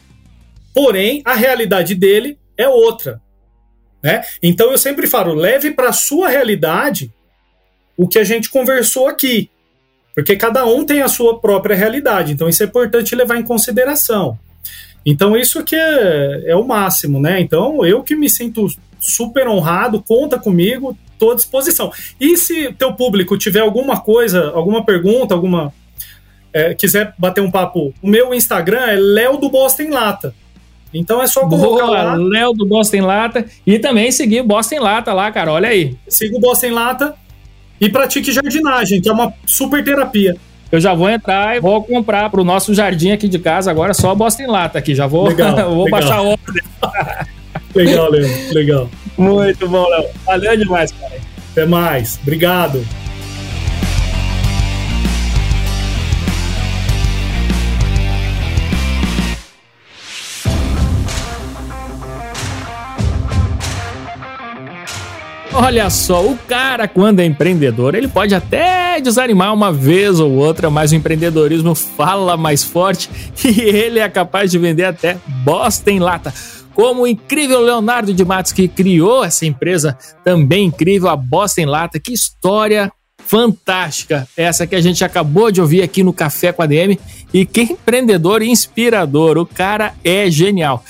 porém 0.75 1.23
a 1.25 1.35
realidade 1.35 1.95
dele 1.95 2.39
é 2.57 2.69
outra, 2.69 3.21
né? 4.03 4.25
Então 4.43 4.71
eu 4.71 4.79
sempre 4.79 5.07
falo, 5.07 5.35
leve 5.35 5.73
para 5.73 5.93
sua 5.93 6.29
realidade 6.29 7.13
o 7.97 8.09
que 8.09 8.19
a 8.19 8.25
gente 8.25 8.49
conversou 8.49 9.07
aqui, 9.07 9.51
porque 10.15 10.37
cada 10.37 10.65
um 10.67 10.85
tem 10.85 11.03
a 11.03 11.09
sua 11.09 11.41
própria 11.41 11.77
realidade. 11.77 12.33
Então 12.33 12.49
isso 12.49 12.63
é 12.63 12.67
importante 12.67 13.15
levar 13.15 13.37
em 13.37 13.43
consideração. 13.43 14.39
Então 15.05 15.37
isso 15.37 15.65
que 15.65 15.75
é, 15.75 16.45
é 16.47 16.57
o 16.57 16.65
máximo, 16.65 17.21
né? 17.21 17.41
Então 17.41 17.85
eu 17.85 18.03
que 18.03 18.15
me 18.15 18.29
sinto 18.29 18.67
super 19.01 19.49
honrado, 19.49 20.03
conta 20.03 20.39
comigo, 20.39 20.97
estou 21.13 21.33
à 21.33 21.35
disposição. 21.35 21.91
E 22.21 22.37
se 22.37 22.73
teu 22.75 22.95
público 22.95 23.37
tiver 23.37 23.61
alguma 23.61 24.01
coisa, 24.01 24.51
alguma 24.51 24.85
pergunta, 24.85 25.35
alguma 25.35 25.73
é, 26.53 26.75
quiser 26.75 27.15
bater 27.19 27.41
um 27.41 27.51
papo, 27.51 27.95
o 28.03 28.09
meu 28.09 28.35
Instagram 28.35 28.81
é 28.81 28.97
Léo 28.97 29.39
do 29.39 29.49
Boston 29.49 29.89
Lata. 29.91 30.35
Então 30.95 31.23
é 31.23 31.27
só 31.27 31.49
colocar 31.49 31.87
Boa, 31.87 32.03
lá. 32.03 32.15
Léo 32.15 32.53
do 32.53 32.67
Boston 32.67 33.07
Lata. 33.07 33.47
E 33.67 33.79
também 33.79 34.13
seguir 34.13 34.43
Boston 34.43 34.81
Lata 34.81 35.13
lá, 35.15 35.33
cara. 35.33 35.51
Olha 35.51 35.71
aí. 35.71 35.97
Siga 36.07 36.37
o 36.37 36.41
Boston 36.41 36.73
Lata 36.73 37.15
e 37.83 37.89
pratique 37.91 38.31
jardinagem, 38.31 39.01
que 39.01 39.09
é 39.09 39.13
uma 39.13 39.33
super 39.45 39.83
terapia. 39.83 40.37
Eu 40.71 40.81
já 40.81 40.95
vou 40.95 41.11
entrar 41.11 41.57
e 41.57 41.61
vou 41.61 41.83
comprar 41.83 42.31
para 42.31 42.41
o 42.41 42.45
nosso 42.45 42.73
jardim 42.73 43.11
aqui 43.11 43.27
de 43.29 43.41
casa 43.41 43.71
agora 43.73 43.93
só 43.93 44.15
Boston 44.15 44.47
Lata 44.51 44.79
aqui. 44.79 44.95
Já 44.95 45.07
vou, 45.09 45.27
legal, 45.27 45.57
vou 45.75 45.85
legal. 45.85 46.01
baixar 46.01 46.17
a 46.19 46.23
ordem. 46.23 46.63
legal, 47.75 48.09
Léo. 48.11 48.29
Legal. 48.53 48.91
Muito 49.19 49.69
bom, 49.69 49.87
Léo. 49.89 50.05
Valeu 50.25 50.57
demais, 50.57 50.93
cara. 50.93 51.17
Até 51.51 51.67
mais. 51.67 52.19
Obrigado. 52.23 52.87
Olha 65.55 65.91
só, 65.91 66.25
o 66.25 66.37
cara, 66.49 66.89
quando 66.89 67.21
é 67.21 67.27
empreendedor, 67.27 67.95
ele 67.95 68.09
pode 68.09 68.35
até 68.35 68.99
desanimar 69.01 69.53
uma 69.53 69.71
vez 69.71 70.19
ou 70.19 70.33
outra, 70.33 70.71
mas 70.71 70.93
o 70.93 70.95
empreendedorismo 70.95 71.75
fala 71.75 72.39
mais 72.39 72.65
forte 72.65 73.11
e 73.45 73.61
ele 73.61 73.99
é 73.99 74.09
capaz 74.09 74.51
de 74.51 74.59
vender 74.59 74.85
até 74.85 75.19
bosta 75.45 75.91
em 75.91 75.99
lata. 75.99 76.33
Como 76.75 77.03
o 77.03 77.07
incrível 77.07 77.61
Leonardo 77.61 78.15
de 78.15 78.25
Matos, 78.25 78.53
que 78.53 78.67
criou 78.67 79.23
essa 79.23 79.45
empresa 79.45 79.97
também 80.25 80.65
incrível, 80.65 81.11
a 81.11 81.17
Bosta 81.17 81.61
em 81.61 81.67
Lata. 81.67 82.01
Que 82.01 82.15
história 82.15 82.91
fantástica 83.19 84.27
essa 84.37 84.67
que 84.67 84.75
a 84.75 84.81
gente 84.81 85.05
acabou 85.05 85.51
de 85.51 85.61
ouvir 85.61 85.83
aqui 85.83 86.03
no 86.03 86.15
Café 86.15 86.51
com 86.51 86.63
a 86.63 86.67
DM. 86.67 86.99
E 87.33 87.45
que 87.45 87.63
empreendedor 87.63 88.43
inspirador, 88.43 89.37
o 89.37 89.45
cara 89.45 89.95
é 90.03 90.31
genial. 90.31 90.83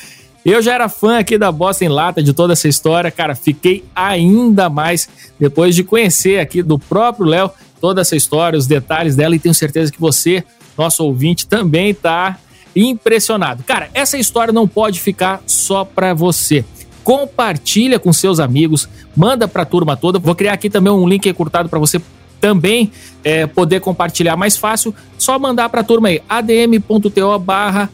Eu 0.44 0.60
já 0.60 0.74
era 0.74 0.88
fã 0.88 1.18
aqui 1.18 1.38
da 1.38 1.52
Bosta 1.52 1.84
em 1.84 1.88
Lata, 1.88 2.22
de 2.22 2.32
toda 2.32 2.52
essa 2.52 2.66
história, 2.66 3.10
cara. 3.10 3.34
Fiquei 3.34 3.84
ainda 3.94 4.68
mais 4.68 5.08
depois 5.38 5.74
de 5.74 5.84
conhecer 5.84 6.40
aqui 6.40 6.62
do 6.62 6.78
próprio 6.78 7.26
Léo 7.26 7.50
toda 7.80 8.00
essa 8.00 8.16
história, 8.16 8.58
os 8.58 8.66
detalhes 8.66 9.14
dela, 9.14 9.36
e 9.36 9.38
tenho 9.38 9.54
certeza 9.54 9.92
que 9.92 10.00
você, 10.00 10.44
nosso 10.76 11.04
ouvinte, 11.04 11.46
também 11.46 11.94
tá 11.94 12.38
impressionado. 12.74 13.62
Cara, 13.62 13.88
essa 13.94 14.18
história 14.18 14.52
não 14.52 14.66
pode 14.66 15.00
ficar 15.00 15.42
só 15.46 15.84
para 15.84 16.12
você. 16.12 16.64
Compartilha 17.04 17.98
com 17.98 18.12
seus 18.12 18.40
amigos, 18.40 18.88
manda 19.16 19.46
para 19.46 19.62
a 19.62 19.66
turma 19.66 19.96
toda. 19.96 20.18
Vou 20.18 20.34
criar 20.34 20.54
aqui 20.54 20.70
também 20.70 20.92
um 20.92 21.08
link 21.08 21.28
encurtado 21.28 21.68
para 21.68 21.78
você 21.78 22.00
também 22.40 22.90
é, 23.22 23.46
poder 23.46 23.80
compartilhar 23.80 24.36
mais 24.36 24.56
fácil. 24.56 24.94
Só 25.16 25.38
mandar 25.38 25.68
para 25.68 25.82
a 25.82 25.84
turma 25.84 26.08
aí, 26.08 26.20
adm.to 26.28 27.38
barra 27.38 27.88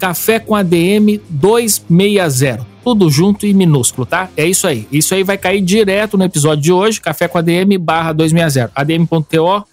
Café 0.00 0.40
com 0.40 0.54
ADM 0.54 1.20
260. 1.28 2.66
Tudo 2.82 3.10
junto 3.10 3.46
e 3.46 3.52
minúsculo, 3.52 4.06
tá? 4.06 4.30
É 4.34 4.46
isso 4.46 4.66
aí. 4.66 4.88
Isso 4.90 5.14
aí 5.14 5.22
vai 5.22 5.36
cair 5.36 5.60
direto 5.60 6.16
no 6.16 6.24
episódio 6.24 6.62
de 6.62 6.72
hoje, 6.72 7.00
Café 7.00 7.28
com 7.28 7.36
ADM 7.36 7.78
barra 7.78 8.12
260. 8.12 8.72
adm.to 8.74 9.64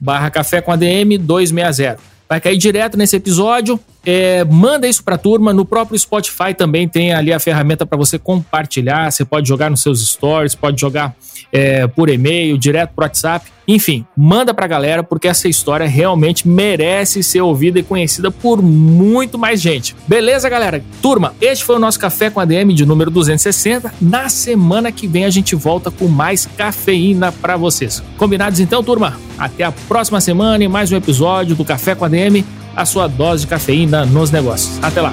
barra 0.00 0.30
Café 0.30 0.62
com 0.62 0.72
ADM 0.72 1.18
260. 1.20 1.98
Vai 2.26 2.40
cair 2.40 2.56
direto 2.56 2.96
nesse 2.96 3.16
episódio. 3.16 3.78
É, 4.04 4.44
manda 4.44 4.88
isso 4.88 5.02
para 5.02 5.16
a 5.16 5.18
turma. 5.18 5.52
No 5.52 5.64
próprio 5.64 5.98
Spotify 5.98 6.54
também 6.56 6.88
tem 6.88 7.12
ali 7.12 7.32
a 7.32 7.38
ferramenta 7.38 7.84
para 7.84 7.98
você 7.98 8.18
compartilhar. 8.18 9.10
Você 9.10 9.24
pode 9.24 9.48
jogar 9.48 9.70
nos 9.70 9.82
seus 9.82 10.06
stories, 10.06 10.54
pode 10.54 10.80
jogar 10.80 11.14
é, 11.52 11.86
por 11.86 12.08
e-mail, 12.08 12.56
direto 12.58 12.92
pro 12.94 13.04
WhatsApp. 13.04 13.50
Enfim, 13.66 14.06
manda 14.16 14.54
pra 14.54 14.66
galera 14.66 15.02
porque 15.02 15.28
essa 15.28 15.46
história 15.46 15.86
realmente 15.86 16.48
merece 16.48 17.22
ser 17.22 17.42
ouvida 17.42 17.78
e 17.78 17.82
conhecida 17.82 18.30
por 18.30 18.62
muito 18.62 19.38
mais 19.38 19.60
gente. 19.60 19.94
Beleza, 20.06 20.48
galera? 20.48 20.82
Turma, 21.02 21.34
este 21.38 21.64
foi 21.64 21.76
o 21.76 21.78
nosso 21.78 22.00
Café 22.00 22.30
com 22.30 22.40
a 22.40 22.46
DM 22.46 22.72
de 22.72 22.86
número 22.86 23.10
260. 23.10 23.92
Na 24.00 24.30
semana 24.30 24.90
que 24.90 25.06
vem 25.06 25.26
a 25.26 25.30
gente 25.30 25.54
volta 25.54 25.90
com 25.90 26.08
mais 26.08 26.46
cafeína 26.46 27.30
para 27.30 27.58
vocês. 27.58 28.02
Combinados 28.16 28.58
então, 28.58 28.82
turma? 28.82 29.20
Até 29.36 29.64
a 29.64 29.72
próxima 29.72 30.20
semana 30.20 30.64
e 30.64 30.68
mais 30.68 30.90
um 30.90 30.96
episódio 30.96 31.54
do 31.54 31.64
Café 31.64 31.94
com 31.94 32.06
a 32.06 32.08
DM, 32.08 32.44
a 32.74 32.84
sua 32.84 33.08
dose 33.08 33.42
de 33.42 33.48
cafeína 33.48 34.04
nos 34.06 34.30
negócios. 34.30 34.78
Até 34.82 35.00
lá. 35.00 35.12